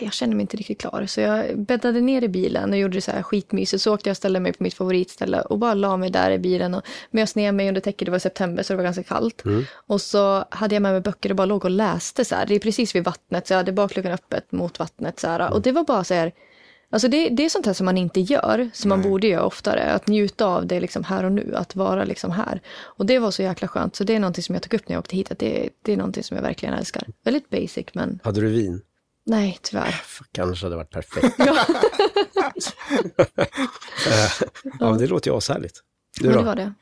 jag 0.00 0.12
känner 0.12 0.34
mig 0.34 0.40
inte 0.40 0.56
riktigt 0.56 0.80
klar. 0.80 1.06
Så 1.06 1.20
jag 1.20 1.58
bäddade 1.58 2.00
ner 2.00 2.24
i 2.24 2.28
bilen 2.28 2.70
och 2.70 2.78
gjorde 2.78 2.94
det 2.94 3.00
så 3.00 3.10
här 3.10 3.22
skitmysigt. 3.22 3.82
Så 3.82 3.94
åkte 3.94 4.08
jag 4.08 4.12
och 4.12 4.16
ställde 4.16 4.40
mig 4.40 4.52
på 4.52 4.62
mitt 4.62 4.74
favoritställe 4.74 5.40
och 5.40 5.58
bara 5.58 5.74
la 5.74 5.96
mig 5.96 6.10
där 6.10 6.30
i 6.30 6.38
bilen 6.38 6.74
och 6.74 6.82
mös 7.10 7.34
ner 7.34 7.52
mig 7.52 7.68
under 7.68 7.80
täcket. 7.80 8.06
Det 8.06 8.12
var 8.12 8.18
september 8.18 8.62
så 8.62 8.72
det 8.72 8.76
var 8.76 8.84
ganska 8.84 9.02
kallt. 9.02 9.42
Och 9.86 10.00
så 10.00 10.44
hade 10.50 10.74
jag 10.74 10.82
med 10.82 10.92
mig 10.92 11.00
böcker 11.00 11.30
och 11.30 11.36
bara 11.36 11.46
låg 11.46 11.64
och 11.64 11.70
läste 11.70 12.24
så 12.24 12.34
här. 12.34 12.46
Det 12.46 12.54
är 12.54 12.58
precis 12.58 12.94
vid 12.94 13.04
vattnet 13.04 13.46
så 13.46 13.52
jag 13.52 13.58
hade 13.58 13.72
bakluckan 13.72 14.12
öppet 14.12 14.52
mot 14.52 14.78
vattnet 14.78 15.20
så 15.20 15.28
här. 15.28 15.52
Och 15.52 15.62
det 15.62 15.72
var 15.72 15.84
bara 15.84 16.04
så 16.04 16.14
här, 16.14 16.32
Alltså 16.90 17.08
det, 17.08 17.28
det 17.28 17.44
är 17.44 17.48
sånt 17.48 17.66
här 17.66 17.72
som 17.72 17.84
man 17.84 17.98
inte 17.98 18.20
gör, 18.20 18.70
som 18.72 18.88
man 18.88 19.02
borde 19.02 19.26
göra 19.26 19.44
oftare. 19.44 19.92
Att 19.92 20.06
njuta 20.06 20.46
av 20.46 20.66
det 20.66 20.80
liksom 20.80 21.04
här 21.04 21.24
och 21.24 21.32
nu, 21.32 21.54
att 21.54 21.76
vara 21.76 22.04
liksom 22.04 22.30
här. 22.30 22.60
Och 22.78 23.06
det 23.06 23.18
var 23.18 23.30
så 23.30 23.42
jäkla 23.42 23.68
skönt, 23.68 23.96
så 23.96 24.04
det 24.04 24.14
är 24.14 24.20
någonting 24.20 24.42
som 24.42 24.54
jag 24.54 24.62
tog 24.62 24.74
upp 24.74 24.88
när 24.88 24.94
jag 24.94 25.00
åkte 25.00 25.16
hit. 25.16 25.30
Att 25.32 25.38
det, 25.38 25.68
det 25.82 25.92
är 25.92 25.96
någonting 25.96 26.22
som 26.22 26.36
jag 26.36 26.42
verkligen 26.42 26.74
älskar. 26.74 27.06
Väldigt 27.24 27.50
basic, 27.50 27.86
men 27.92 28.20
Hade 28.22 28.40
du 28.40 28.48
vin? 28.48 28.82
Nej, 29.26 29.58
tyvärr. 29.62 29.90
Fuck, 29.90 30.38
Annars 30.38 30.62
hade 30.62 30.72
det 30.72 30.76
varit 30.76 30.90
perfekt. 30.90 31.40
Eh, 31.40 31.46
ja, 34.80 34.92
det 34.98 35.06
låter 35.06 35.30
ju 35.30 35.36
ashärligt. 35.36 35.80
Du 36.20 36.26
Men 36.26 36.32
det 36.32 36.38
då, 36.38 36.44
var 36.44 36.56
det. 36.56 36.72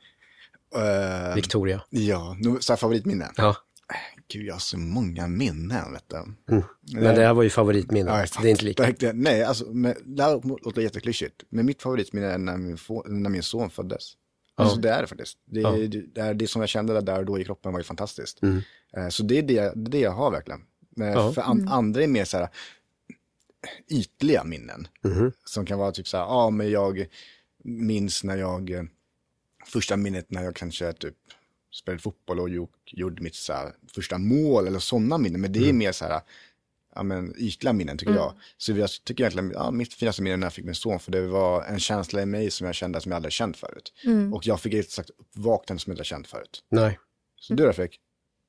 Eh, 1.29 1.35
Victoria? 1.35 1.83
ja, 1.91 2.37
nu, 2.39 2.57
så 2.61 2.73
här 2.73 2.79
favoritminne. 2.79 3.31
Ja, 3.37 3.57
Gud, 4.33 4.47
jag 4.47 4.55
har 4.55 4.61
så 4.61 4.79
många 4.79 5.27
minnen, 5.27 5.93
vet 5.93 6.05
du. 6.09 6.33
men 7.01 7.15
det 7.15 7.27
här 7.27 7.35
var 7.35 7.43
ju 7.43 7.51
favoritminne. 7.51 8.11
Ja, 8.11 8.43
det 8.43 8.49
är 8.49 8.51
inte 8.51 8.65
lika. 8.65 8.83
Verkligen. 8.83 9.21
Nej, 9.21 9.45
alltså, 9.45 9.65
men, 9.65 9.95
det 10.05 10.23
här 10.23 10.65
låter 10.65 10.83
jätteklyschigt. 10.83 11.43
Men 11.49 11.67
mitt 11.67 11.83
favoritminne 11.83 12.27
är 12.27 12.39
när 12.39 12.57
min, 12.57 12.79
när 13.23 13.31
min 13.31 13.43
son 13.43 13.71
föddes. 13.71 14.13
Alltså 14.55 14.77
det 14.77 14.91
är 14.91 15.01
det 15.01 15.07
faktiskt. 15.07 15.39
Det, 15.47 15.61
Ja. 15.61 15.71
det, 15.71 15.87
det, 15.87 16.21
är 16.21 16.35
det 16.35 16.49
som 16.49 16.63
jag 16.63 16.69
kände 16.69 17.01
där 17.01 17.19
och 17.19 17.25
då 17.25 17.39
i 17.39 17.45
kroppen 17.45 17.73
var 17.73 17.81
ju 17.81 17.85
fantastiskt. 17.85 18.43
Mm. 18.43 18.63
Så 19.11 19.23
det 19.23 19.39
är 19.39 19.43
det, 19.43 19.55
det, 19.55 19.61
är 19.61 19.75
det 19.75 20.01
jag 20.01 20.11
har 20.11 20.31
verkligen. 20.31 20.61
Men 20.97 21.13
Ja. 21.13 21.33
För 21.33 21.43
an, 21.43 21.69
andra 21.69 22.03
är 22.03 22.09
mer 22.09 22.25
så 22.25 22.37
här 22.37 22.49
ytliga 23.89 24.45
minnen. 24.45 24.89
Mhm. 25.05 25.33
Som 25.45 25.67
kan 25.67 25.79
vara 25.79 25.93
typ 25.93 26.09
så 26.09 26.17
här, 26.17 26.25
ja 26.25 26.51
men 26.51 26.71
jag 26.71 27.07
minns 27.65 28.25
när 28.25 28.37
jag, 28.37 28.71
eh, 28.71 28.83
första 29.67 29.97
minnet 29.97 30.31
när 30.31 30.45
jag 30.45 30.57
kanske 30.57 30.93
typ 30.93 31.15
spelade 31.73 32.03
fotboll 32.03 32.41
och 32.41 32.49
gjort, 32.49 32.77
gjorde 32.87 33.23
mitt 33.23 33.35
så 33.35 33.53
här, 33.53 33.73
första 33.95 34.19
mål 34.19 34.67
eller 34.67 34.79
sådana 34.79 35.19
minnen. 35.19 35.41
Men 35.41 35.53
det 35.53 35.69
är 35.69 35.73
mer 35.73 35.93
så 35.93 36.05
här, 36.05 36.21
ja 36.95 37.03
men 37.03 37.35
ytliga 37.39 37.73
minnen 37.73 37.99
tycker 37.99 38.13
jag. 38.15 38.33
Så 38.57 38.73
jag 38.73 38.91
tycker 39.05 39.25
egentligen, 39.25 39.51
ja 39.55 39.71
mitt 39.71 39.95
finaste 39.95 40.23
minne 40.23 40.37
när 40.37 40.47
jag 40.47 40.53
fick 40.53 40.65
min 40.65 40.75
son, 40.75 41.01
för 41.01 41.13
det 41.13 41.27
var 41.27 41.65
en 41.65 41.79
känsla 41.81 42.23
i 42.23 42.27
mig 42.27 42.51
som 42.51 42.67
jag 42.67 42.75
kände 42.75 43.01
som 43.01 43.13
jag 43.13 43.17
aldrig 43.17 43.33
känt 43.33 43.57
förut. 43.57 43.93
Och 44.35 44.47
jag 44.47 44.61
fick 44.61 44.75
ett 44.75 44.91
slags 44.91 45.11
uppvaknande 45.11 45.83
som 45.83 45.91
jag 45.91 45.95
inte 45.95 46.05
känt 46.05 46.27
förut. 46.27 46.65
Nej. 46.69 46.99
Så 47.41 47.55
du 47.55 47.67
då 47.67 47.73
Fredrik? 47.73 48.01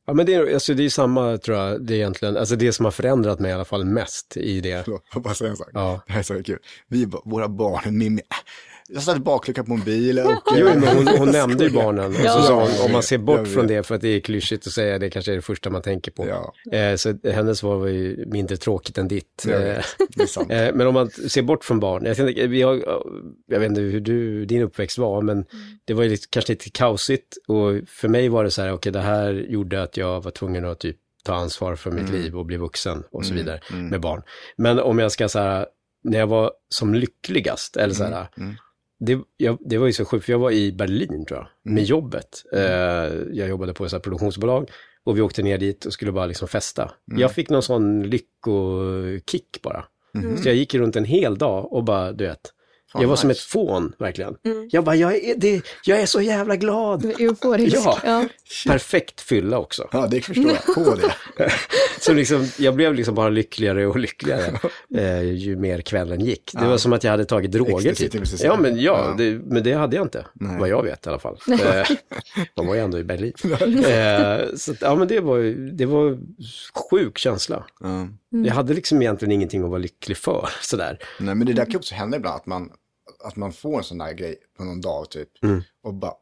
Ja, 0.05 0.13
men 0.13 0.25
det 0.25 0.33
är, 0.33 0.53
alltså, 0.53 0.73
det 0.73 0.85
är 0.85 0.89
samma, 0.89 1.37
tror 1.37 1.57
jag, 1.57 1.85
det 1.85 1.93
är 1.93 1.97
egentligen, 1.97 2.37
alltså 2.37 2.55
det 2.55 2.73
som 2.73 2.85
har 2.85 2.91
förändrat 2.91 3.39
mig 3.39 3.51
i 3.51 3.53
alla 3.53 3.65
fall 3.65 3.85
mest 3.85 4.37
i 4.37 4.61
det. 4.61 4.83
Förlåt, 4.83 5.01
jag 5.05 5.13
får 5.13 5.21
bara 5.21 5.33
säga 5.33 5.49
en 5.49 5.57
sak. 5.57 5.69
Ja. 5.73 6.03
Det 6.07 6.13
här 6.13 6.19
är 6.19 6.23
så 6.23 6.43
kul. 6.43 6.59
Vi, 6.87 7.07
våra 7.25 7.49
barn, 7.49 7.97
Mimmi, 7.97 8.21
jag 8.87 9.03
satte 9.03 9.19
baklucka 9.19 9.63
på 9.63 9.73
en 9.73 9.83
bil 9.83 10.19
och... 10.19 10.31
Jo, 10.57 10.65
men 10.65 10.83
hon, 10.83 11.07
hon 11.07 11.31
nämnde 11.31 11.63
ju 11.63 11.69
barnen. 11.69 12.05
Och 12.05 12.15
så 12.15 12.41
sa 12.41 12.61
hon, 12.61 12.85
om 12.85 12.91
man 12.91 13.03
ser 13.03 13.17
bort 13.17 13.47
från 13.47 13.67
det, 13.67 13.83
för 13.83 13.95
att 13.95 14.01
det 14.01 14.07
är 14.07 14.19
klyschigt 14.19 14.67
att 14.67 14.73
säga 14.73 14.99
det, 14.99 15.09
kanske 15.09 15.31
är 15.31 15.35
det 15.35 15.41
första 15.41 15.69
man 15.69 15.81
tänker 15.81 16.11
på. 16.11 16.27
Ja. 16.27 16.77
Eh, 16.77 16.95
så 16.95 17.17
hennes 17.23 17.57
svar 17.57 17.75
var 17.77 17.87
ju 17.87 18.25
mindre 18.27 18.57
tråkigt 18.57 18.97
än 18.97 19.07
ditt. 19.07 19.45
Eh. 19.47 19.83
Eh, 20.49 20.73
Men 20.73 20.87
om 20.87 20.93
man 20.93 21.09
ser 21.09 21.41
bort 21.41 21.63
från 21.65 21.79
barn, 21.79 22.05
jag, 22.05 22.17
tänkte, 22.17 22.47
vi 22.47 22.61
har, 22.61 22.83
jag 23.47 23.59
vet 23.59 23.69
inte 23.69 23.81
hur 23.81 23.99
du, 23.99 24.45
din 24.45 24.61
uppväxt 24.61 24.97
var, 24.97 25.21
men 25.21 25.45
det 25.85 25.93
var 25.93 26.03
ju 26.03 26.09
lite, 26.09 26.27
kanske 26.29 26.51
lite 26.51 26.69
kaosigt 26.69 27.37
och 27.47 27.71
för 27.87 28.07
mig 28.07 28.29
var 28.29 28.43
det 28.43 28.51
så 28.51 28.61
här, 28.61 28.71
okej 28.73 28.91
det 28.91 28.99
här 28.99 29.33
gjorde 29.33 29.83
att 29.83 29.97
jag 29.97 30.23
var 30.23 30.31
tvungen 30.31 30.65
att 30.65 30.79
typ 30.79 30.97
ta 31.23 31.33
ansvar 31.33 31.75
för 31.75 31.91
mitt 31.91 32.09
liv 32.09 32.37
och 32.37 32.45
bli 32.45 32.57
vuxen 32.57 33.03
och 33.11 33.25
så 33.25 33.33
vidare 33.33 33.59
med 33.71 34.01
barn. 34.01 34.21
Men 34.57 34.79
om 34.79 34.99
jag 34.99 35.11
ska 35.11 35.29
säga, 35.29 35.65
när 36.03 36.19
jag 36.19 36.27
var 36.27 36.51
som 36.69 36.93
lyckligast, 36.95 37.77
eller 37.77 37.93
så 37.93 38.03
här, 38.03 38.27
det, 39.05 39.19
jag, 39.37 39.57
det 39.59 39.77
var 39.77 39.87
ju 39.87 39.93
så 39.93 40.05
sjukt, 40.05 40.25
för 40.25 40.31
jag 40.31 40.39
var 40.39 40.51
i 40.51 40.71
Berlin 40.71 41.25
tror 41.25 41.39
jag, 41.39 41.73
med 41.73 41.83
jobbet. 41.83 42.43
Eh, 42.53 42.61
jag 43.31 43.49
jobbade 43.49 43.73
på 43.73 43.85
ett 43.85 44.03
produktionsbolag 44.03 44.69
och 45.03 45.17
vi 45.17 45.21
åkte 45.21 45.43
ner 45.43 45.57
dit 45.57 45.85
och 45.85 45.93
skulle 45.93 46.11
bara 46.11 46.25
liksom 46.25 46.47
festa. 46.47 46.91
Jag 47.05 47.31
fick 47.31 47.49
någon 47.49 47.63
sån 47.63 48.03
lyckokick 48.03 49.61
bara. 49.61 49.85
Så 50.43 50.49
jag 50.49 50.55
gick 50.55 50.75
runt 50.75 50.95
en 50.95 51.05
hel 51.05 51.37
dag 51.37 51.73
och 51.73 51.83
bara, 51.83 52.11
du 52.11 52.25
vet, 52.25 52.53
jag 52.93 53.07
var 53.07 53.15
som 53.15 53.29
ett 53.29 53.39
fån 53.39 53.93
verkligen. 53.97 54.35
Jag 54.71 54.83
bara, 54.83 54.95
jag 54.95 55.15
är, 55.15 55.35
det, 55.37 55.61
jag 55.85 55.99
är 55.99 56.05
så 56.05 56.21
jävla 56.21 56.55
glad. 56.55 57.05
Euforisk. 57.05 57.75
Ja. 57.85 57.99
Ja. 58.03 58.25
Perfekt 58.67 59.21
fylla 59.21 59.57
också. 59.59 59.87
Ja, 59.91 60.07
det 60.11 60.21
förstår 60.21 60.51
jag. 60.51 60.75
På 60.75 60.95
det. 60.95 61.13
Så 61.99 62.13
liksom, 62.13 62.47
jag 62.57 62.75
blev 62.75 62.93
liksom 62.93 63.15
bara 63.15 63.29
lyckligare 63.29 63.87
och 63.87 63.99
lyckligare 63.99 64.59
eh, 64.95 65.21
ju 65.21 65.55
mer 65.55 65.81
kvällen 65.81 66.25
gick. 66.25 66.51
Det 66.53 66.65
var 66.65 66.77
som 66.77 66.93
att 66.93 67.03
jag 67.03 67.11
hade 67.11 67.25
tagit 67.25 67.51
droger 67.51 67.93
typ. 67.93 68.27
så 68.27 68.45
Ja, 68.45 68.57
men, 68.59 68.79
ja, 68.81 69.05
Ja. 69.09 69.15
Det, 69.17 69.31
men 69.45 69.63
det 69.63 69.73
hade 69.73 69.95
jag 69.95 70.05
inte. 70.05 70.25
Nej. 70.33 70.59
Vad 70.59 70.69
jag 70.69 70.83
vet 70.83 71.05
i 71.05 71.09
alla 71.09 71.19
fall. 71.19 71.37
Eh, 71.63 71.87
De 72.55 72.67
var 72.67 72.75
ju 72.75 72.81
ändå 72.81 72.99
i 72.99 73.03
Berlin. 73.03 73.33
Eh, 73.43 74.55
så 74.55 74.73
ja, 74.81 74.95
men 74.95 75.07
det 75.07 75.19
var, 75.19 75.39
det 75.71 75.85
var 75.85 76.17
sjuk 76.89 77.17
känsla. 77.17 77.63
Ja. 77.79 78.07
Jag 78.45 78.53
hade 78.53 78.73
liksom 78.73 79.01
egentligen 79.01 79.31
ingenting 79.31 79.63
att 79.63 79.69
vara 79.69 79.79
lycklig 79.79 80.17
för. 80.17 80.49
Sådär. 80.61 80.99
Nej, 81.19 81.35
men 81.35 81.47
det 81.47 81.53
där 81.53 81.65
kan 81.65 81.75
också 81.75 81.95
hända 81.95 82.17
ibland, 82.17 82.35
att 82.35 82.45
man, 82.45 82.69
att 83.23 83.35
man 83.35 83.53
får 83.53 83.77
en 83.77 83.83
sån 83.83 83.97
där 83.97 84.13
grej 84.13 84.35
på 84.57 84.63
någon 84.63 84.81
dag 84.81 85.09
typ. 85.09 85.29
Och 85.83 85.93
bara, 85.93 86.13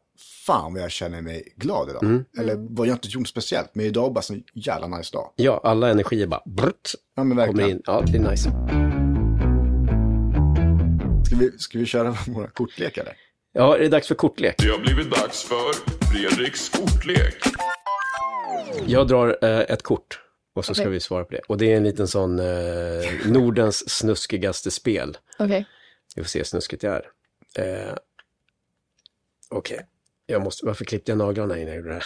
fan 0.46 0.74
vad 0.74 0.84
jag 0.84 0.92
känner 0.92 1.22
mig 1.22 1.54
glad 1.56 1.90
idag. 1.90 2.24
Eller 2.40 2.56
vad 2.76 2.88
jag 2.88 2.96
inte 2.96 3.08
gjort 3.08 3.28
speciellt, 3.28 3.70
men 3.76 3.86
idag 3.86 4.14
bara 4.14 4.24
en 4.30 4.44
jävla 4.54 4.88
nice 4.98 5.14
dag. 5.14 5.32
Ja, 5.36 5.62
alla 5.64 5.90
energier 5.90 6.28
bara 6.28 6.42
brrt, 6.46 6.92
Ja, 7.16 7.24
men 7.24 7.38
verkligen. 7.38 7.70
in. 7.70 7.82
Ja, 7.86 8.04
det 8.08 8.18
är 8.18 8.30
nice. 8.32 8.50
Ska 11.26 11.36
vi, 11.36 11.52
ska 11.58 11.80
vi 11.80 11.86
köra 11.86 12.12
våra 12.28 12.48
kortlek 12.48 12.98
eller? 12.98 13.14
Ja, 13.54 13.76
är 13.76 13.80
det 13.80 13.88
dags 13.90 14.08
för 14.08 14.16
kortlek? 14.16 14.56
Det 14.58 14.70
har 14.70 14.80
blivit 14.80 15.12
dags 15.12 15.44
för 15.44 15.74
Fredriks 16.12 16.70
kortlek. 16.70 17.36
Jag 18.86 19.08
drar 19.08 19.38
eh, 19.42 19.60
ett 19.60 19.84
kort 19.84 20.20
och 20.56 20.66
så 20.66 20.74
ska 20.74 20.84
Okej. 20.84 20.92
vi 20.92 21.00
svara 21.00 21.24
på 21.24 21.32
det. 21.32 21.42
Och 21.48 21.58
det 21.58 21.74
är 21.74 21.78
en 21.78 21.84
liten 21.84 22.08
sån 22.08 22.40
eh, 22.40 22.46
Nordens 23.26 23.90
snuskigaste 23.90 24.72
spel. 24.72 25.18
Okej. 25.40 25.66
Vi 26.16 26.24
får 26.24 26.30
se 26.30 26.40
hur 26.40 26.44
snuskigt 26.44 26.84
jag 26.84 26.94
är. 26.96 27.10
Eh, 27.88 27.94
Okej, 29.50 29.86
jag 30.26 30.42
måste, 30.42 30.66
varför 30.66 30.86
klippte 30.86 31.12
jag 31.12 31.18
naglarna 31.18 31.58
innan 31.58 31.68
jag 31.68 31.78
gjorde 31.78 31.90
det 31.90 31.94
här? 31.94 32.06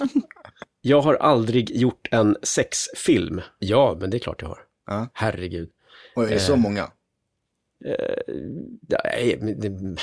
jag 0.80 1.00
har 1.00 1.14
aldrig 1.14 1.76
gjort 1.76 2.08
en 2.10 2.36
sexfilm. 2.42 3.40
Ja, 3.58 3.96
men 4.00 4.10
det 4.10 4.16
är 4.16 4.18
klart 4.18 4.42
jag 4.42 4.48
har. 4.48 4.58
Ja. 4.86 5.08
Herregud. 5.12 5.70
Och 6.16 6.24
är 6.24 6.28
det 6.28 6.40
så 6.40 6.56
många? 6.56 6.90
Nej, 8.88 9.38
men 9.40 9.60
det... 9.60 10.00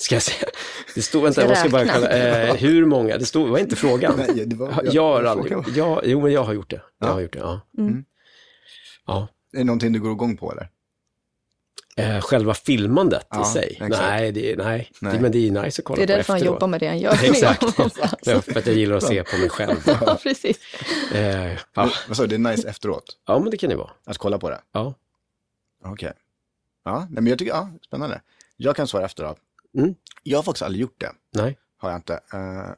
Ska 0.00 0.14
jag 0.14 0.22
säga? 0.22 0.48
Det 0.94 1.02
stod, 1.02 1.22
vänta, 1.22 1.42
jag 1.46 1.58
ska 1.58 1.68
bara 1.68 1.86
kolla. 1.88 2.10
Eh, 2.48 2.54
hur 2.54 2.84
många? 2.86 3.18
Det 3.18 3.26
stod, 3.26 3.48
var 3.48 3.58
inte 3.58 3.76
frågan. 3.76 4.14
Nej, 4.16 4.46
det 4.46 4.56
var- 4.56 4.68
jag, 4.68 4.84
jag- 4.86 4.94
jag 4.94 5.02
har 5.02 5.22
jag 5.22 5.30
aldrig, 5.30 5.52
frågar. 5.52 5.72
ja, 5.76 6.00
jo 6.04 6.20
men 6.22 6.32
jag 6.32 6.44
har 6.44 6.52
gjort 6.54 6.70
det. 6.70 6.82
Jag 6.98 7.08
Ja. 7.08 7.12
har 7.12 7.20
gjort 7.20 7.32
det, 7.32 7.38
ja. 7.38 7.60
Mm. 7.78 8.04
Ja. 9.06 9.28
Är 9.52 9.58
det 9.58 9.64
någonting 9.64 9.92
du 9.92 10.00
går 10.00 10.12
igång 10.12 10.36
på 10.36 10.52
eller? 10.52 10.68
Eh, 11.98 12.20
själva 12.20 12.54
filmandet 12.54 13.26
Ja, 13.30 13.42
i 13.42 13.44
sig? 13.52 13.76
Nej, 13.80 14.32
det, 14.32 14.52
är- 14.52 14.56
nej. 14.56 14.90
Nej. 15.00 15.12
Det, 15.16 15.20
men 15.20 15.32
det 15.32 15.48
är 15.48 15.50
nice 15.62 15.80
att 15.80 15.84
kolla 15.84 15.96
Det 15.96 16.02
är 16.02 16.06
på 16.06 16.12
därför 16.16 16.32
han 16.32 16.36
efteråt. 16.38 16.54
jobbar 16.54 16.66
med 16.68 16.80
det 16.80 16.86
han 16.88 16.98
gör. 16.98 17.12
Exakt. 17.24 17.62
Ja, 18.26 18.40
för 18.42 18.58
att 18.58 18.66
jag 18.66 18.76
gillar 18.76 18.96
att 18.96 19.02
se 19.04 19.22
på 19.24 19.36
mig 19.36 19.48
själv. 19.48 19.76
ja, 19.86 20.18
precis. 20.22 20.58
Eh, 21.14 21.52
ja. 21.52 21.90
Vad 22.08 22.16
sa 22.16 22.22
du, 22.22 22.26
det 22.26 22.34
är 22.34 22.52
nice 22.56 22.68
efteråt? 22.68 23.04
ja, 23.26 23.38
men 23.38 23.50
det 23.50 23.56
kan 23.56 23.70
det 23.70 23.76
vara. 23.76 23.90
Att 24.04 24.18
kolla 24.18 24.38
på 24.38 24.50
det? 24.50 24.60
Ja. 24.72 24.94
Okej. 25.84 26.12
Ja, 26.84 26.98
nej, 27.00 27.08
men 27.22 27.26
jag 27.26 27.38
tycker, 27.38 27.52
ja, 27.52 27.70
spännande. 27.86 28.20
Jag 28.56 28.76
kan 28.76 28.86
svara 28.88 29.04
efter 29.04 29.22
då. 29.24 29.36
Mm. 29.80 29.94
Jag 30.22 30.38
har 30.38 30.42
faktiskt 30.42 30.62
aldrig 30.62 30.80
gjort 30.82 31.00
det. 31.00 31.10
Nej. 31.34 31.58
Har 31.78 31.90
jag 31.90 31.98
inte. 31.98 32.14
Eh, 32.32 32.70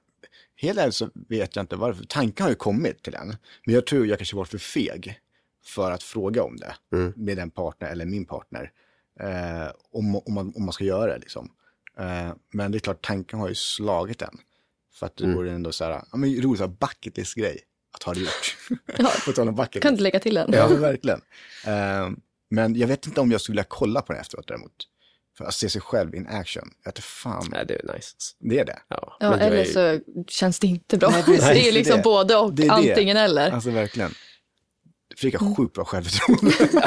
Helt 0.56 0.78
ärligt 0.78 0.94
så 0.94 1.08
vet 1.28 1.56
jag 1.56 1.62
inte 1.62 1.76
varför. 1.76 2.04
Tanken 2.04 2.44
har 2.44 2.50
ju 2.50 2.56
kommit 2.56 3.02
till 3.02 3.14
en. 3.14 3.36
Men 3.66 3.74
jag 3.74 3.86
tror 3.86 4.06
jag 4.06 4.18
kanske 4.18 4.36
var 4.36 4.44
för 4.44 4.58
feg 4.58 5.20
för 5.64 5.90
att 5.90 6.02
fråga 6.02 6.42
om 6.42 6.56
det 6.56 6.74
med 7.16 7.38
en 7.38 7.50
partner 7.50 7.90
eller 7.90 8.04
min 8.06 8.24
partner. 8.24 8.70
Eh, 9.20 9.68
om, 9.92 10.16
om, 10.16 10.34
man, 10.34 10.52
om 10.56 10.64
man 10.64 10.72
ska 10.72 10.84
göra 10.84 11.12
det 11.12 11.18
liksom. 11.18 11.50
Eh, 11.98 12.32
men 12.52 12.72
det 12.72 12.78
är 12.78 12.80
klart, 12.80 13.06
tanken 13.06 13.38
har 13.38 13.48
ju 13.48 13.54
slagit 13.54 14.22
en. 14.22 14.38
För 14.94 15.06
att 15.06 15.16
det 15.16 15.26
vore 15.34 15.52
ändå 15.52 15.72
så 15.72 15.84
här, 15.84 15.90
ja 16.12 16.16
men 16.16 16.42
roligt, 16.42 16.58
så 16.58 16.64
här 16.64 16.74
bucket 16.80 17.16
list 17.16 17.34
grej 17.34 17.58
att 17.94 18.02
ha 18.02 18.14
det 18.14 18.20
gjort. 18.20 18.56
På 19.26 19.32
tal 19.32 19.48
om 19.48 19.54
bucket 19.54 19.82
Kan 19.82 19.92
list. 19.92 19.98
du 19.98 20.02
lägga 20.02 20.20
till 20.20 20.36
en? 20.36 20.50
Ja, 20.52 20.68
men 20.68 20.80
verkligen. 20.80 21.20
Eh, 21.66 22.10
men 22.50 22.76
jag 22.76 22.88
vet 22.88 23.06
inte 23.06 23.20
om 23.20 23.30
jag 23.32 23.40
skulle 23.40 23.52
vilja 23.54 23.66
kolla 23.68 24.02
på 24.02 24.12
det 24.12 24.18
efteråt 24.18 24.48
däremot. 24.48 24.72
För 25.38 25.44
att 25.44 25.54
se 25.54 25.68
sig 25.68 25.80
själv 25.80 26.14
in 26.14 26.26
action. 26.26 26.70
Jag 26.84 26.92
vet 26.92 27.04
fan. 27.04 27.46
Nej, 27.50 27.64
det 27.66 27.74
är 27.74 27.94
nice. 27.94 28.16
Det 28.40 28.58
är 28.58 28.64
det. 28.64 28.78
Ja, 28.88 29.16
Ja, 29.20 29.34
eller 29.38 29.56
är- 29.56 29.64
så 29.64 30.00
känns 30.28 30.58
det 30.58 30.66
inte 30.66 30.96
bra. 30.96 31.10
Nej, 31.10 31.22
det 31.26 31.60
är 31.60 31.64
ju 31.64 31.72
liksom 31.72 31.96
det. 31.96 32.02
både 32.02 32.36
och, 32.36 32.54
Det 32.54 32.62
är 32.62 32.66
det. 32.66 32.72
antingen 32.90 33.16
eller. 33.16 33.50
Alltså 33.50 33.70
verkligen. 33.70 34.10
Fredrik 35.20 35.40
Mm. 35.40 35.48
har 35.48 35.56
sjukt 35.56 35.74
bra 35.74 35.84
självförtroende. 35.84 36.52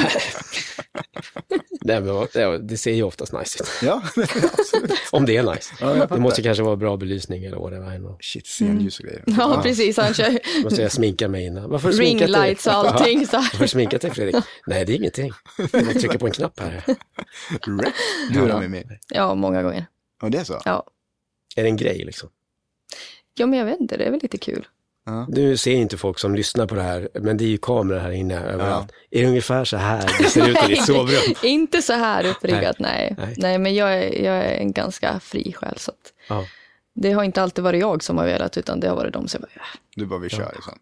Nej, 1.81 2.01
men, 2.01 2.67
det 2.67 2.77
ser 2.77 2.91
ju 2.93 3.03
oftast 3.03 3.34
nice 3.34 3.63
ut. 3.63 3.69
ja, 3.81 4.03
absolut. 4.53 4.91
Om 5.11 5.25
det 5.25 5.38
är 5.38 5.43
nice. 5.43 5.73
Ja, 5.79 6.05
det 6.05 6.17
måste 6.19 6.41
kanske 6.41 6.63
vara 6.63 6.75
bra 6.75 6.97
belysning 6.97 7.43
eller 7.45 7.57
whatever. 7.57 7.95
I 7.95 7.97
know. 7.97 8.17
Shit, 8.21 8.47
scenljus 8.47 8.99
och 8.99 9.05
grejer. 9.05 9.23
Ja, 9.25 9.59
precis. 9.63 9.97
Han 9.97 10.13
kör 10.13 10.63
Måste 10.63 10.81
jag 10.81 10.91
sminka 10.91 11.27
mig 11.27 11.45
innan. 11.45 11.69
Varför 11.69 11.88
har 11.88 11.93
du 11.93 11.99
ring 11.99 12.17
sminkat 12.19 12.34
dig? 12.34 12.47
lights 12.47 12.67
och 12.67 12.73
allting. 12.73 13.27
Så 13.27 13.38
Varför 13.38 13.67
sminkat 13.67 14.01
dig 14.01 14.11
Fredrik? 14.11 14.36
Nej, 14.67 14.86
det 14.86 14.93
är 14.93 14.95
ingenting. 14.95 15.31
Jag 15.71 15.99
trycker 15.99 16.17
på 16.17 16.25
en 16.25 16.31
knapp 16.31 16.59
här. 16.59 16.84
Du 18.34 18.47
då 18.47 18.59
Mimmi? 18.59 18.84
Ja, 19.09 19.36
många 19.36 19.63
gånger. 19.63 19.86
Ja, 20.21 20.29
det 20.29 20.38
är 20.38 20.43
så? 20.43 20.61
Ja. 20.65 20.88
Är 21.55 21.63
det 21.63 21.69
en 21.69 21.77
grej 21.77 22.03
liksom? 22.05 22.29
ja, 23.34 23.45
men 23.45 23.59
jag 23.59 23.65
vet 23.65 23.79
inte. 23.79 23.97
Det 23.97 24.03
är 24.05 24.11
väl 24.11 24.19
lite 24.21 24.38
kul. 24.38 24.67
Nu 25.28 25.58
ser 25.58 25.72
inte 25.72 25.97
folk 25.97 26.20
som 26.20 26.36
lyssnar 26.36 26.68
på 26.68 26.76
det 26.76 26.82
här, 26.82 27.10
men 27.14 27.38
det 27.38 27.43
är 27.43 27.47
ju 27.47 27.58
kameror 27.58 27.99
här 27.99 28.12
inne 28.12 28.39
överallt. 28.39 28.91
Är 29.12 29.22
det 29.22 29.28
ungefär 29.28 29.66
så 29.66 29.78
här 29.78 30.10
det 30.20 30.24
ser 30.30 30.49
ut 30.49 30.64
i 30.64 30.68
ditt 30.68 30.86
sovrum? 30.86 31.36
inte 31.43 31.82
så 31.82 31.93
här 31.93 32.26
uppriggat, 32.26 32.80
nej. 32.80 33.16
Nej. 33.18 33.34
nej. 33.38 33.58
men 33.58 33.76
jag 33.76 33.93
är, 33.93 34.24
jag 34.24 34.36
är 34.36 34.58
en 34.58 34.72
ganska 34.72 35.20
fri 35.20 35.54
själ. 35.54 35.78
Så 35.78 35.91
att 35.91 36.14
Ja. 36.28 36.45
det 36.93 37.12
har 37.12 37.24
inte 37.24 37.41
alltid 37.41 37.64
varit 37.64 37.82
jag 37.82 38.04
som 38.04 38.18
har 38.18 38.26
velat, 38.26 38.58
utan 38.58 38.80
det 38.80 38.88
har 38.89 38.95
varit 38.95 39.14
de 39.14 39.28
som 39.28 39.41
bara, 39.41 39.47
ja. 39.56 39.80
Du 39.95 40.06
bara, 40.06 40.20
vi 40.20 40.30
kör 40.30 40.51
liksom. 40.56 40.74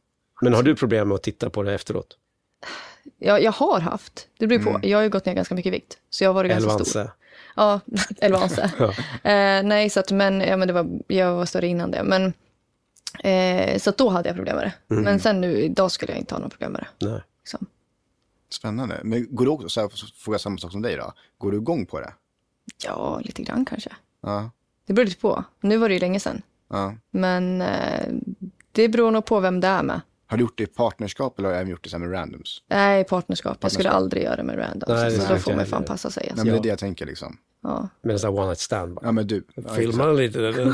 Men 0.42 0.54
har 0.54 0.64
du 0.64 0.76
problem 0.76 1.08
med 1.08 1.16
att 1.16 1.24
titta 1.24 1.50
på 1.50 1.64
det 1.64 1.74
efteråt? 1.74 2.18
jag, 3.20 3.44
jag 3.44 3.52
har 3.52 3.80
haft. 3.80 4.28
Det 4.40 4.48
beror 4.48 4.60
på. 4.64 4.80
Jag 4.84 4.98
har 4.98 5.04
ju 5.04 5.10
gått 5.10 5.26
ner 5.26 5.34
ganska 5.34 5.56
mycket 5.56 5.70
i 5.70 5.72
vikt. 5.72 5.98
Så 6.10 6.24
jag 6.24 6.30
har 6.30 6.34
varit 6.34 6.52
ganska 6.52 6.70
stor. 6.86 7.02
Elvanse? 7.02 7.12
Ja, 7.56 7.80
elvanse. 8.22 8.72
Ja. 8.80 8.90
eh, 9.32 9.64
nej, 9.64 9.90
så 9.90 10.00
att, 10.00 10.12
men, 10.12 10.42
ja, 10.42 10.58
men 10.58 10.68
det 10.68 10.74
var, 10.74 10.88
jag 11.08 11.36
var 11.36 11.46
större 11.46 11.68
innan 11.68 11.92
det. 11.92 12.04
Men, 12.04 12.34
eh, 13.20 13.80
så 13.80 13.92
då 13.92 14.10
hade 14.10 14.30
jag 14.30 14.36
problem 14.36 14.56
med 14.56 14.66
det. 14.66 14.94
Mm. 14.94 15.04
Men 15.04 15.20
sen 15.20 15.42
nu, 15.42 15.58
idag 15.62 15.92
skulle 15.92 16.12
jag 16.12 16.20
inte 16.20 16.36
ha 16.36 16.42
något 16.42 16.52
problem 16.52 16.72
med 16.72 16.86
det. 17.00 17.06
Nej. 17.08 17.22
Liksom. 17.44 17.66
Spännande. 18.50 19.00
Men 19.04 19.36
går 19.36 19.46
du 19.46 19.52
också, 19.52 19.70
så 19.70 19.82
här, 19.82 19.90
fråga 20.16 20.40
samma 20.40 20.58
sak 20.58 20.72
som 20.72 20.82
dig 20.82 20.96
då. 20.96 21.14
Går 21.38 21.52
du 21.52 21.58
igång 21.58 21.86
på 21.86 22.00
det? 22.00 22.14
Ja, 22.86 23.20
lite 23.24 23.44
grann 23.44 23.66
kanske. 23.66 23.90
Ja. 24.22 24.52
Det 24.88 24.94
beror 24.94 25.06
lite 25.06 25.20
på. 25.22 25.44
Nu 25.62 25.78
var 25.78 25.88
det 25.90 25.94
ju 25.94 26.00
länge 26.00 26.20
sedan. 26.20 26.42
ja. 26.70 26.96
Men 27.12 27.62
eh, 27.62 28.06
det 28.72 28.90
beror 28.90 29.12
nog 29.12 29.26
på 29.26 29.40
vem 29.40 29.60
det 29.60 29.68
är 29.68 29.84
med. 29.84 30.02
Har 30.28 30.38
du 30.38 30.42
gjort 30.44 30.58
det 30.58 30.64
i 30.64 30.68
partnerskap 30.68 31.40
eller 31.40 31.50
har 31.50 31.54
du 31.56 31.60
även 31.62 31.72
gjort 31.72 31.92
det 31.92 31.98
med 32.00 32.12
randoms? 32.12 32.64
Nej, 32.68 33.04
partnerskap. 33.04 33.58
Jag 33.62 33.72
skulle 33.72 33.90
Partnerskap. 33.90 34.04
aldrig 34.04 34.24
göra 34.24 34.36
det 34.36 34.44
med 34.44 34.58
random. 34.58 34.96
Nej, 34.96 35.12
det 35.12 35.12
så 35.20 35.34
då 35.34 35.40
får 35.40 35.52
jag 35.54 35.58
man 35.58 35.66
fan 35.66 35.84
passa 35.84 36.10
sig. 36.12 36.24
Nej, 36.24 36.32
Alltså. 36.32 36.46
men 36.46 36.54
det 36.54 36.60
är 36.60 36.64
det 36.64 36.70
jag 36.70 36.80
tänker 36.80 37.06
liksom. 37.06 37.38
Ja. 37.64 37.90
Med 38.02 38.14
en 38.14 38.20
sån 38.20 38.34
här 38.34 38.40
one 38.40 38.48
night 38.48 38.60
stand 38.60 38.94
bara. 38.94 39.06
Ja, 39.06 39.12
men 39.12 39.28
du. 39.28 39.44
Ja, 39.56 40.12
lite? 40.12 40.40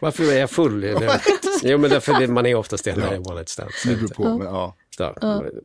Varför 0.00 0.32
är 0.32 0.38
jag 0.38 0.50
full? 0.50 0.84
Eller? 0.84 1.22
Jo, 1.62 1.78
men 1.78 1.90
därför 1.90 2.20
det, 2.20 2.28
man 2.28 2.46
är 2.46 2.54
oftast 2.54 2.84
det 2.84 2.96
när 2.96 3.08
det 3.10 3.14
är 3.14 3.20
one 3.28 3.34
night 3.34 3.48
stand. 3.48 3.70
Det 3.84 3.96
beror 3.96 4.08
på. 4.08 4.38
Men, 4.38 4.46
ja. 4.46 4.76
Så, 4.96 5.14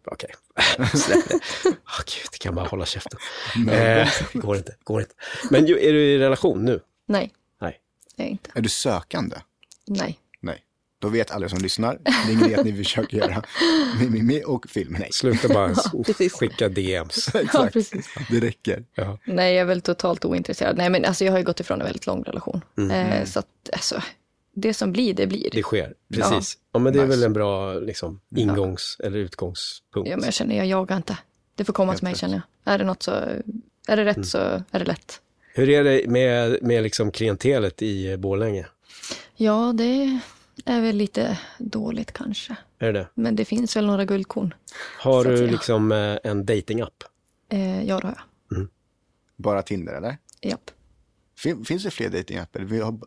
Okej, 0.06 0.30
släpp 0.94 1.30
det. 1.30 1.40
Åh 1.66 2.00
gud, 2.06 2.28
det 2.32 2.38
kan 2.38 2.56
bara 2.56 2.68
hålla 2.68 2.86
käften. 2.86 3.20
Eh, 3.70 4.10
går 4.34 4.58
inte, 4.58 4.76
går 4.84 5.00
inte. 5.02 5.14
Men 5.50 5.66
ju, 5.66 5.80
är 5.80 5.94
du 5.94 6.02
i 6.02 6.18
relation 6.18 6.66
nu? 6.66 6.80
Nej, 7.08 7.32
Nej. 7.62 7.80
jag 8.16 8.28
är 8.28 8.32
inte. 8.32 8.50
Är 8.56 8.62
du 8.62 8.70
sökande? 8.70 9.36
Nej. 9.88 10.20
Nej. 10.40 10.64
Då 11.02 11.08
vet 11.08 11.32
alla 11.32 11.50
som 11.50 11.60
lyssnar. 11.60 12.00
Det 12.04 12.10
är 12.12 12.32
ingen 12.32 12.46
idé 12.46 12.56
att 12.56 12.66
ni 12.66 12.78
försöker 12.84 13.18
göra 13.18 13.44
Mimmi 14.10 14.44
och 14.46 14.70
film. 14.70 14.96
Nej. 15.00 15.10
Sluta 15.12 15.48
bara 15.48 15.74
precis. 16.06 16.34
skicka 16.34 16.70
DMs. 16.70 17.30
Ja, 17.34 17.40
Exakt. 17.42 17.74
precis. 17.74 18.10
Det 18.30 18.40
räcker. 18.40 18.84
Ja. 18.96 19.18
Nej, 19.26 19.54
jag 19.54 19.62
är 19.62 19.66
väl 19.66 19.82
totalt 19.82 20.26
ointresserad. 20.26 20.78
Nej, 20.78 20.90
men 20.90 21.06
alltså 21.06 21.26
jag 21.26 21.32
har 21.32 21.40
ju 21.40 21.46
gått 21.46 21.60
ifrån 21.60 21.80
en 21.82 21.86
väldigt 21.86 22.06
lång 22.06 22.24
relation. 22.24 22.62
Eh, 22.92 23.26
så 23.26 23.40
att, 23.40 23.48
alltså, 23.74 24.02
det 24.62 24.74
som 24.74 24.92
blir, 24.92 25.14
det 25.14 25.28
blir. 25.28 25.50
Det 25.52 25.64
sker, 25.64 25.94
precis. 26.14 26.58
Ja, 26.72 26.80
men 26.80 26.94
det 26.94 27.00
är 27.00 27.06
Nice. 27.08 27.18
väl 27.18 27.24
en 27.26 27.34
bra 27.34 27.74
liksom, 27.74 28.22
ingångs 28.36 28.98
eller 29.04 29.18
utgångspunkt. 29.18 30.10
Ja, 30.10 30.16
men 30.18 30.26
jag 30.26 30.34
känner, 30.34 30.56
jag 30.58 30.66
jagar 30.66 30.98
inte. 30.98 31.18
Det 31.56 31.64
får 31.64 31.74
komma 31.74 31.96
till 31.96 32.04
mig, 32.04 32.16
känner 32.16 32.42
jag. 32.64 32.74
Är 32.74 32.78
det 32.78 32.84
något 32.86 33.04
så, 33.04 33.12
är 33.88 33.98
det 33.98 34.06
rätt 34.06 34.28
så 34.28 34.38
är 34.72 34.80
det 34.80 34.86
lätt. 34.86 35.22
Hur 35.54 35.70
är 35.70 35.84
det 35.84 36.10
med, 36.10 36.64
med 36.64 36.84
liksom 36.84 37.12
klientelet 37.12 37.82
i 37.82 38.18
Borlänge? 38.18 38.66
Ja, 39.36 39.74
det 39.76 40.20
är 40.66 40.82
väl 40.82 40.96
lite 40.96 41.40
dåligt 41.58 42.12
kanske. 42.12 42.56
Är 42.80 42.94
det? 42.94 43.08
Men 43.14 43.36
det 43.36 43.46
finns 43.46 43.76
väl 43.76 43.86
några 43.86 44.06
guldkorn. 44.06 44.54
Har 45.00 45.24
du 45.24 45.48
liksom 45.48 45.92
eh, 45.92 46.18
en 46.24 46.46
datingapp? 46.46 47.04
Eh, 47.50 47.84
ja, 47.84 48.00
det 48.00 48.08
har 48.08 48.16
jag. 48.50 48.68
Bara 49.36 49.62
Tinder 49.62 49.94
eller? 49.94 50.18
Japp. 50.42 50.72
Fin, 51.38 51.66
finns 51.66 51.84
det 51.84 51.92
fler 51.92 52.10
datingappar? 52.10 52.60
Vi 52.60 52.80
har 52.80 53.00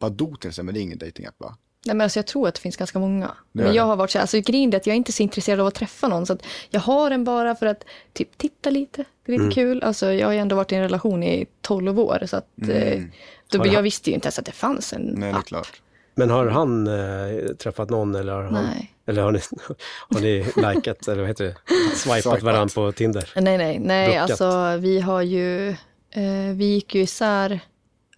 Badoo 0.00 0.36
till 0.36 0.48
exempel, 0.48 0.64
men 0.66 0.74
det 0.74 0.80
är 0.80 0.82
ingen 0.82 0.98
datingapp 0.98 1.34
va? 1.38 1.56
Nej, 1.86 1.96
men 1.96 2.04
alltså 2.04 2.18
jag 2.18 2.26
tror 2.26 2.48
att 2.48 2.54
det 2.54 2.60
finns 2.60 2.76
ganska 2.76 2.98
många. 2.98 3.26
är 3.26 3.32
Men 3.52 3.64
det. 3.66 3.72
jag 3.72 3.84
har 3.84 3.96
varit 3.96 4.10
så 4.10 4.18
här, 4.18 4.22
alltså 4.22 4.40
grejen 4.40 4.72
är 4.72 4.76
att 4.76 4.86
jag 4.86 4.92
är 4.94 4.96
inte 4.96 5.12
så 5.12 5.22
intresserad 5.22 5.60
av 5.60 5.66
att 5.66 5.74
träffa 5.74 6.08
någon. 6.08 6.26
Så 6.26 6.32
att 6.32 6.42
jag 6.70 6.80
har 6.80 7.10
den 7.10 7.24
bara 7.24 7.54
för 7.54 7.66
att 7.66 7.84
typ 8.12 8.38
titta 8.38 8.70
lite. 8.70 9.04
Det 9.26 9.32
är 9.32 9.36
Mm. 9.36 9.48
lite 9.48 9.60
kul. 9.60 9.82
Alltså 9.82 10.12
jag 10.12 10.26
har 10.26 10.32
ju 10.32 10.38
ändå 10.38 10.56
varit 10.56 10.72
i 10.72 10.74
en 10.74 10.82
relation 10.82 11.22
i 11.22 11.46
12 11.60 12.00
år. 12.00 12.22
Så 12.26 12.36
att, 12.36 12.46
eh, 12.62 13.02
då, 13.50 13.58
Har 13.58 13.64
du 13.64 13.70
jag 13.70 13.74
haft- 13.74 13.84
visste 13.84 14.10
ju 14.10 14.14
inte 14.14 14.26
ens 14.26 14.38
att 14.38 14.44
det 14.44 14.52
fanns 14.52 14.92
en 14.92 15.02
Nej, 15.02 15.20
det 15.32 15.36
är 15.36 15.38
app. 15.38 15.46
klart. 15.46 15.82
Men 16.14 16.30
har 16.30 16.46
han 16.46 16.86
eh, 16.86 17.46
träffat 17.58 17.90
någon 17.90 18.14
eller 18.14 18.32
har, 18.32 18.42
han, 18.42 18.52
Nej. 18.64 18.92
eller 19.06 19.22
har 19.22 19.32
ni, 19.32 19.40
har 20.10 20.20
ni 20.20 20.46
likat 20.74 21.08
eller 21.08 21.18
vad 21.20 21.28
heter 21.28 21.44
det? 21.44 21.56
Swipat 21.96 22.22
Swipat. 22.22 22.42
varandra 22.42 22.72
på 22.74 22.92
Tinder? 22.92 23.30
Nej, 23.36 23.58
nej, 23.58 23.78
nej. 23.78 24.06
Blockat. 24.08 24.30
Alltså 24.30 24.76
vi 24.76 25.00
har 25.00 25.22
ju, 25.22 25.68
eh, 26.10 26.54
vi 26.54 26.64
gick 26.64 26.94
ju 26.94 27.00
isär, 27.02 27.60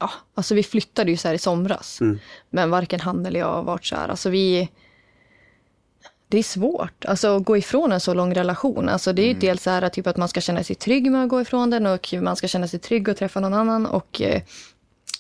ja, 0.03 0.11
alltså 0.35 0.55
vi 0.55 0.63
flyttade 0.63 1.11
ju 1.11 1.15
isär 1.15 1.35
i 1.35 1.39
somras. 1.39 2.01
Mm. 2.01 2.19
Men 2.51 2.71
varken 2.71 3.01
han 3.01 3.27
eller 3.27 3.41
jag 3.41 3.53
har 3.53 3.63
varit 3.63 3.85
så 3.85 3.97
här. 3.97 4.09
Alltså 4.09 4.31
vi, 4.31 4.69
det 6.29 6.39
är 6.39 6.43
svårt, 6.43 7.05
alltså 7.05 7.37
att 7.37 7.45
gå 7.45 7.57
ifrån 7.57 7.93
en 7.93 8.01
så 8.01 8.15
lång 8.15 8.35
relation. 8.35 8.89
Alltså 8.89 9.13
det 9.13 9.23
är 9.23 9.27
ju 9.27 9.35
dels 9.35 9.63
så 9.63 9.71
här 9.71 9.89
typ 9.89 10.07
att 10.07 10.17
man 10.17 10.29
ska 10.29 10.41
känna 10.41 10.65
sig 10.65 10.77
trygg 10.77 11.11
med 11.11 11.23
att 11.23 11.29
gå 11.29 11.41
ifrån 11.41 11.71
den 11.71 11.87
och 11.87 12.15
man 12.21 12.37
ska 12.37 12.49
känna 12.49 12.69
sig 12.69 12.81
trygg 12.81 13.11
att 13.11 13.17
träffa 13.17 13.41
någon 13.41 13.55
annan 13.55 13.87
och 13.87 14.21
eh, 14.23 14.43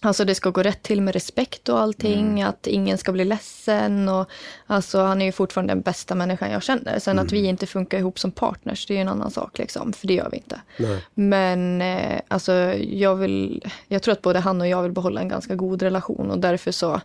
Alltså 0.04 0.24
det 0.24 0.34
ska 0.34 0.50
gå 0.50 0.62
rätt 0.62 0.82
till 0.82 1.02
med 1.02 1.14
respekt 1.14 1.68
och 1.68 1.80
allting, 1.80 2.42
att 2.42 2.66
ingen 2.66 2.98
ska 2.98 3.12
bli 3.12 3.24
ledsen 3.24 4.08
och 4.08 4.28
alltså 4.66 5.02
han 5.02 5.22
är 5.22 5.26
ju 5.26 5.32
fortfarande 5.32 5.74
den 5.74 5.80
bästa 5.80 6.14
människan 6.14 6.50
jag 6.50 6.62
känner. 6.62 6.98
Sen 6.98 7.18
att 7.18 7.32
vi 7.32 7.44
inte 7.46 7.66
funkar 7.66 7.98
ihop 7.98 8.18
som 8.18 8.30
partners, 8.30 8.86
det 8.86 8.94
är 8.94 8.96
ju 8.96 9.00
en 9.00 9.08
annan 9.08 9.30
sak 9.30 9.58
liksom, 9.58 9.92
för 9.92 10.06
det 10.06 10.14
gör 10.14 10.28
vi 10.30 10.36
inte. 10.36 10.60
Nej. 10.76 11.04
Men 11.14 11.82
eh, 11.82 12.20
alltså 12.28 12.52
jag 12.74 13.16
vill, 13.16 13.70
jag 13.88 14.02
tror 14.02 14.12
att 14.12 14.22
både 14.22 14.38
han 14.38 14.60
och 14.60 14.68
jag 14.68 14.82
vill 14.82 14.92
behålla 14.92 15.20
en 15.20 15.28
ganska 15.28 15.54
god 15.54 15.82
relation 15.82 16.30
och 16.30 16.38
därför 16.38 16.72
så, 16.72 17.00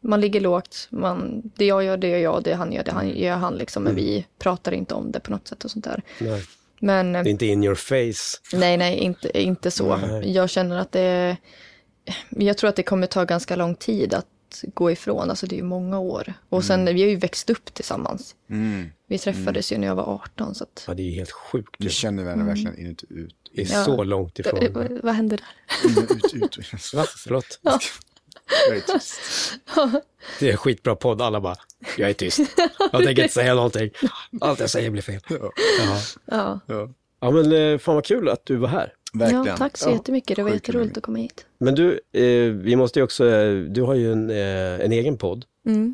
man 0.00 0.20
ligger 0.20 0.40
lågt, 0.40 0.88
man, 0.90 1.42
det 1.56 1.64
jag 1.64 1.84
gör 1.84 1.96
det 1.96 2.08
gör 2.08 2.18
jag, 2.18 2.42
det 2.42 2.54
han 2.54 2.72
gör 2.72 2.84
det 2.84 2.92
han 2.92 3.08
gör 3.08 3.36
han 3.36 3.54
liksom, 3.54 3.82
men 3.82 3.94
vi 3.94 4.26
pratar 4.38 4.72
inte 4.72 4.94
om 4.94 5.12
det 5.12 5.20
på 5.20 5.30
något 5.30 5.48
sätt 5.48 5.64
och 5.64 5.70
sånt 5.70 5.84
där. 5.84 6.02
Nej. 6.18 6.42
Men 6.80 7.14
eh, 7.16 7.22
Det 7.22 7.28
är 7.28 7.30
inte 7.30 7.46
in 7.46 7.64
your 7.64 7.74
face. 7.74 8.56
Nej, 8.58 8.76
nej, 8.76 8.96
inte, 8.96 9.42
inte 9.42 9.70
så. 9.70 9.96
Nej. 9.96 10.32
Jag 10.32 10.50
känner 10.50 10.78
att 10.78 10.92
det... 10.92 11.36
Jag 12.28 12.58
tror 12.58 12.70
att 12.70 12.76
det 12.76 12.82
kommer 12.82 13.06
ta 13.06 13.24
ganska 13.24 13.56
lång 13.56 13.74
tid 13.74 14.14
att 14.14 14.26
gå 14.74 14.90
ifrån. 14.90 15.30
Alltså 15.30 15.46
det 15.46 15.54
är 15.54 15.56
ju 15.56 15.62
många 15.62 15.98
år. 15.98 16.34
Och 16.48 16.64
sen, 16.64 16.84
vi 16.84 17.02
har 17.02 17.08
ju 17.08 17.16
växt 17.16 17.50
upp 17.50 17.74
tillsammans. 17.74 18.34
Mm. 18.50 18.90
Vi 19.06 19.18
träffades 19.18 19.72
ju 19.72 19.78
när 19.78 19.86
jag 19.86 19.94
var 19.94 20.04
18. 20.14 20.54
Så 20.54 20.64
att, 20.64 20.84
Ja, 20.86 20.94
det 20.94 21.02
är 21.02 21.04
ju 21.04 21.12
helt 21.14 21.30
sjukt. 21.30 21.76
Vi 21.78 21.90
känner 21.90 22.24
varandra 22.24 22.46
verkligen 22.46 22.78
inuti 22.78 23.06
ut. 23.10 23.34
Det 23.54 23.62
är 23.62 23.72
Ja. 23.72 23.84
så 23.84 24.04
långt 24.04 24.38
Eh, 24.40 24.46
ifrån. 24.46 24.72
vad, 24.72 24.90
vad 25.02 25.14
hände 25.14 25.36
där? 25.36 25.46
In 25.90 26.16
ut, 26.16 26.34
ut. 26.58 26.58
Va? 26.94 27.04
Förlåt? 27.16 27.60
Jag 28.68 28.76
är 28.76 28.80
tyst. 28.80 29.20
Det 30.38 30.48
är 30.48 30.52
en 30.52 30.56
skitbra 30.58 30.96
podd. 30.96 31.22
Alla 31.22 31.40
bara, 31.40 31.56
jag 31.98 32.10
är 32.10 32.14
tyst. 32.14 32.38
Jag 32.92 33.04
tänker 33.04 33.22
inte 33.22 33.34
säga 33.34 33.54
någonting. 33.54 33.90
Allt 34.40 34.60
jag 34.60 34.70
säger 34.70 34.90
blir 34.90 35.02
fel. 35.02 35.20
Ja. 35.28 35.36
Ja, 35.78 35.98
Ja. 36.26 36.60
Ja. 36.66 36.88
ja 37.20 37.30
men 37.30 37.52
eh, 37.72 37.78
fan 37.78 37.94
vad 37.94 38.04
kul 38.04 38.28
att 38.28 38.46
du 38.46 38.56
var 38.56 38.68
här. 38.68 38.92
Verkligen. 39.12 39.44
ja, 39.46 39.56
tack 39.56 39.76
så 39.76 39.88
Ja, 39.88 39.94
jättemycket. 39.94 40.36
Det 40.36 40.42
var 40.42 40.50
sjukt 40.50 40.68
jätteroligt 40.68 40.86
roligt. 40.88 40.96
att 40.98 41.04
komma 41.04 41.18
hit. 41.18 41.46
Men 41.58 41.74
du, 41.74 42.00
eh, 42.12 42.52
vi 42.52 42.76
måste 42.76 42.98
ju 42.98 43.02
också, 43.04 43.26
eh, 43.28 43.54
du 43.60 43.82
har 43.82 43.94
ju 43.94 44.12
en, 44.12 44.30
eh, 44.30 44.84
en 44.84 44.92
egen 44.92 45.16
podd. 45.18 45.44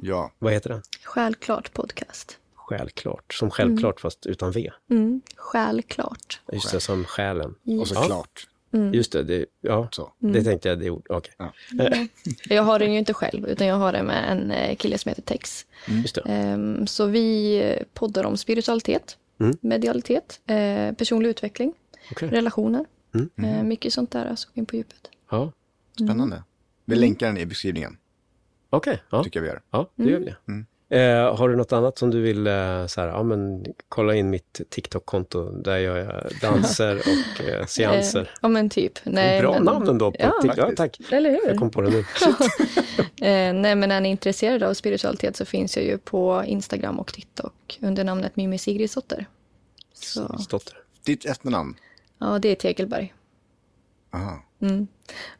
Ja. 0.03 0.33
Vad 0.39 0.53
heter 0.53 0.71
den? 0.71 0.83
Självklart 1.05 1.73
podcast. 1.73 2.39
Självklart. 2.55 3.35
Som 3.35 3.51
självklart 3.51 4.01
fast 4.01 4.27
utan 4.27 4.51
V. 4.53 4.71
Mm. 4.91 5.21
Självklart. 5.37 6.41
Just 6.53 6.73
det, 6.73 6.81
som 6.81 7.05
själen. 7.05 7.55
Och 7.81 7.89
så 7.89 7.95
Ja. 7.95 8.03
klart. 8.05 8.47
just 8.93 9.13
det. 9.13 9.23
det 9.23 9.47
ja, 9.61 9.89
Så. 9.93 10.13
det 10.19 10.43
tänkte 10.45 10.69
jag. 10.69 10.79
Det 10.79 10.91
ord. 10.91 11.07
Okej. 11.09 11.35
Jag 12.49 12.63
har 12.63 12.79
den 12.79 12.93
ju 12.93 12.99
inte 12.99 13.15
själv, 13.15 13.47
utan 13.49 13.67
jag 13.67 13.77
har 13.77 13.93
den 13.93 14.07
med 14.07 14.31
en 14.33 14.51
eh, 14.51 14.77
kille 14.77 14.99
som 14.99 15.09
heter 15.09 15.23
Tex. 15.23 15.67
Just 16.03 16.15
det. 16.15 16.21
Ehm, 16.21 16.87
Så 16.87 17.07
vi 17.07 17.57
eh, 17.63 17.83
poddar 17.95 18.25
om 18.25 18.37
spiritualitet, 18.37 19.17
Mm. 19.41 19.57
medialitet, 19.61 20.41
eh, 20.47 20.93
personlig 20.93 21.29
utveckling, 21.31 21.73
Okej. 22.11 22.29
relationer. 22.29 22.85
Mm. 23.39 23.55
Eh, 23.59 23.63
Mycket 23.63 23.93
sånt 23.93 24.11
där, 24.11 24.27
alltså, 24.27 24.49
in 24.55 24.67
på 24.67 24.77
djupet. 24.77 25.11
Ja. 25.31 25.53
Spännande. 26.05 26.43
Vi 26.85 26.97
länkar 26.97 27.27
den 27.27 27.39
i 27.39 27.47
beskrivningen, 27.47 27.97
Okej. 28.71 29.03
Ja. 29.11 29.25
tycker 29.25 29.41
jag 29.41 29.43
vi 29.43 29.49
gör. 29.49 29.63
Ja, 29.71 29.91
det 29.95 30.11
gör 30.11 30.19
vi 30.19 30.25
det. 30.25 30.37
Mm. 30.49 30.67
Eh, 30.89 31.37
har 31.37 31.49
du 31.49 31.57
något 31.57 31.73
annat 31.73 31.99
som 31.99 32.11
du 32.11 32.21
vill, 32.21 32.47
eh, 32.47 32.87
så 32.87 33.01
här, 33.01 33.09
ja 33.09 33.23
men 33.23 33.65
kolla 33.89 34.15
in 34.15 34.31
mitt 34.31 34.61
TikTok-konto, 34.71 35.51
där 35.51 35.79
gör 35.79 35.97
jag 35.97 36.33
danser 36.41 36.97
och 37.39 37.45
eh, 37.45 37.67
seanser. 37.67 38.21
Eh, 38.21 38.27
ja, 38.43 38.49
men 38.49 38.71
typ. 38.71 38.93
Nej, 39.05 39.41
Bra 39.41 39.53
men, 39.55 39.63
namn 39.65 39.89
ändå 39.89 40.11
på 40.11 40.17
Ja, 40.21 40.33
TikTok. 40.43 40.59
Ja, 40.59 40.73
tack. 40.77 41.01
Eller 41.11 41.31
Jag 41.31 41.41
hur? 41.51 41.59
kom 41.59 41.71
på 41.71 41.81
det 41.81 41.91
nu. 41.91 42.05
Eh, 43.23 43.53
nej, 43.55 43.75
men 43.75 43.91
är 43.91 44.01
ni 44.01 44.09
intresserade 44.09 44.69
av 44.69 44.75
spiritualitet 44.75 45.37
så 45.37 45.45
finns 45.45 45.77
jag 45.77 45.87
ju 45.87 45.99
på 45.99 46.45
Instagram 46.47 47.01
och 47.01 47.13
TikTok 47.13 47.79
under 47.83 48.05
namnet 48.05 48.37
Mimmi 48.37 48.59
Sigridsdotter. 48.59 49.27
Så. 49.95 50.39
Ditt 51.05 51.25
efternamn? 51.25 51.75
Ja, 52.19 52.39
det 52.39 52.49
är 52.49 52.55
Tegelberg. 52.55 53.15
Aha. 54.11 54.43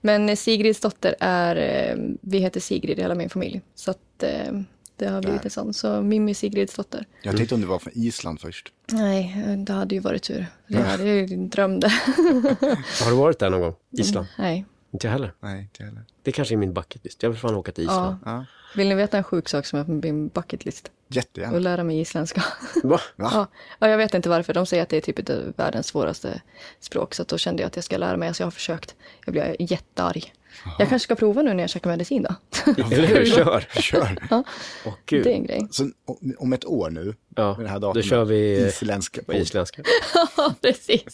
Men 0.01 0.37
Sigridsdotter 0.37 1.15
är, 1.21 1.57
eh, 1.57 1.97
vi 2.21 2.39
heter 2.39 2.61
Sigrid 2.61 2.99
i 2.99 3.03
hela 3.03 3.15
min 3.15 3.31
familj. 3.31 3.61
Så 3.75 3.91
att 3.91 4.23
eh, 4.23 4.53
det 4.97 5.07
har 5.07 5.21
blivit 5.23 5.45
en 5.45 5.51
sån. 5.51 5.75
Så 5.75 6.03
Mimmi 6.03 6.35
Sigridsdotter. 6.35 7.07
Jag 7.23 7.37
tänkte 7.37 7.55
om 7.55 7.61
du 7.61 7.67
var 7.67 7.79
från 7.79 7.93
Island 7.97 8.41
först. 8.41 8.73
Nej, 8.93 9.45
det 9.67 9.73
hade 9.73 9.95
ju 9.95 10.01
varit 10.01 10.23
tur. 10.23 10.47
Det 10.69 10.83
hade 10.83 11.07
jag 11.09 11.17
ju 11.17 11.37
drömde. 11.49 11.89
Har 13.03 13.11
du 13.11 13.17
varit 13.17 13.39
där 13.39 13.51
någon 13.51 13.61
gång? 13.61 13.75
Island? 13.91 14.27
Nej. 14.39 14.65
Inte 14.91 15.07
jag 15.07 15.13
heller. 15.13 15.33
Nej, 15.41 15.61
inte 15.63 15.85
heller. 15.85 16.05
Det 16.23 16.33
kanske 16.33 16.55
är 16.55 16.57
min 16.57 16.73
bucket 16.75 17.05
list. 17.05 17.23
Jag 17.23 17.31
vill 17.31 17.39
fan 17.39 17.55
åka 17.55 17.73
till 17.73 17.85
Island. 17.85 18.17
Ja. 18.25 18.31
Ja, 18.33 18.45
Vill 18.77 18.89
ni 18.89 18.95
veta 18.95 19.19
en 19.19 19.25
sjuk 19.25 19.49
sak 19.49 19.67
som 19.67 19.79
är 19.79 19.85
på 19.85 19.91
min 19.91 20.29
bucketlist? 20.29 20.91
Jättegärna. 21.09 21.57
Att 21.57 21.63
lära 21.63 21.85
mig 21.85 22.01
isländska. 22.01 22.45
Va? 22.83 23.01
Va? 23.17 23.31
Ja. 23.31 23.47
ja, 23.79 23.89
jag 23.89 23.99
vet 23.99 24.15
inte 24.15 24.29
varför. 24.29 24.55
De 24.55 24.67
säger 24.67 24.83
att 24.83 24.89
det 24.89 24.97
är 24.97 25.01
typ 25.01 25.31
världens 25.59 25.87
svåraste 25.87 26.41
språk. 26.81 27.15
Så 27.15 27.25
då 27.25 27.39
kände 27.39 27.63
jag 27.63 27.67
att 27.67 27.77
jag 27.77 27.85
ska 27.85 27.97
lära 27.97 28.17
mig. 28.17 28.35
Så 28.35 28.43
jag 28.43 28.47
har 28.47 28.51
försökt. 28.51 28.95
Jag 29.25 29.33
blir 29.33 29.57
jättearg. 29.59 30.33
Jag 30.79 30.89
kanske 30.89 30.99
ska 31.05 31.15
prova 31.15 31.43
nu 31.43 31.55
när 31.55 31.63
jag 31.63 31.71
käkar 31.71 31.91
medicin 31.91 32.23
då. 32.23 32.35
Eller 32.95 33.07
hur? 33.07 33.27
Kör! 33.27 33.61
Kör. 33.81 34.19
Åh 34.85 34.93
gud. 35.07 35.25
det 35.25 35.31
är 35.31 35.35
en 35.35 35.47
grej. 35.47 35.67
Så 35.71 35.91
om- 36.39 36.53
ett 36.53 36.65
år 36.65 36.91
nu, 36.91 37.15
Ja, 37.37 37.57
med 37.57 37.65
det 37.67 37.71
här 37.71 37.79
då 37.79 37.87
datumet, 37.87 38.07
kör 38.07 38.25
vi 38.25 38.67
isländska 38.67 39.23
på 39.23 39.35
isländska. 39.35 39.83
Ja, 40.37 40.55
precis. 40.63 41.05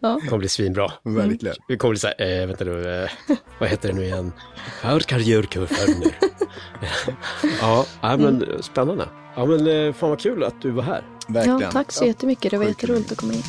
Det 0.00 0.28
kommer 0.28 0.38
bli 0.38 0.48
svinbra. 0.48 0.92
Verkligen. 1.02 1.56
Vi 1.68 1.76
kommer 1.76 1.90
bli 1.92 1.98
såhär, 1.98 2.40
eh, 2.40 2.46
vänta 2.46 2.64
nu, 2.64 3.02
eh, 3.02 3.10
vad 3.58 3.68
heter 3.68 3.88
det 3.88 3.94
nu 3.94 4.04
igen? 4.04 4.32
Hörkarjörkurförner. 4.82 6.18
ja, 7.60 7.86
ja, 8.02 8.16
men 8.16 8.62
spännande. 8.62 9.08
Ja, 9.36 9.44
men 9.46 9.66
eh, 9.86 9.92
fan 9.92 10.10
vad 10.10 10.20
kul 10.20 10.44
att 10.44 10.62
du 10.62 10.70
var 10.70 10.82
här. 10.82 11.02
Verkligen. 11.28 11.60
Ja, 11.60 11.70
tack 11.70 11.92
så 11.92 12.04
jättemycket. 12.06 12.50
Det 12.50 12.58
var 12.58 12.64
jätteroligt 12.64 13.12
att 13.12 13.18
komma 13.18 13.32
hit. 13.32 13.44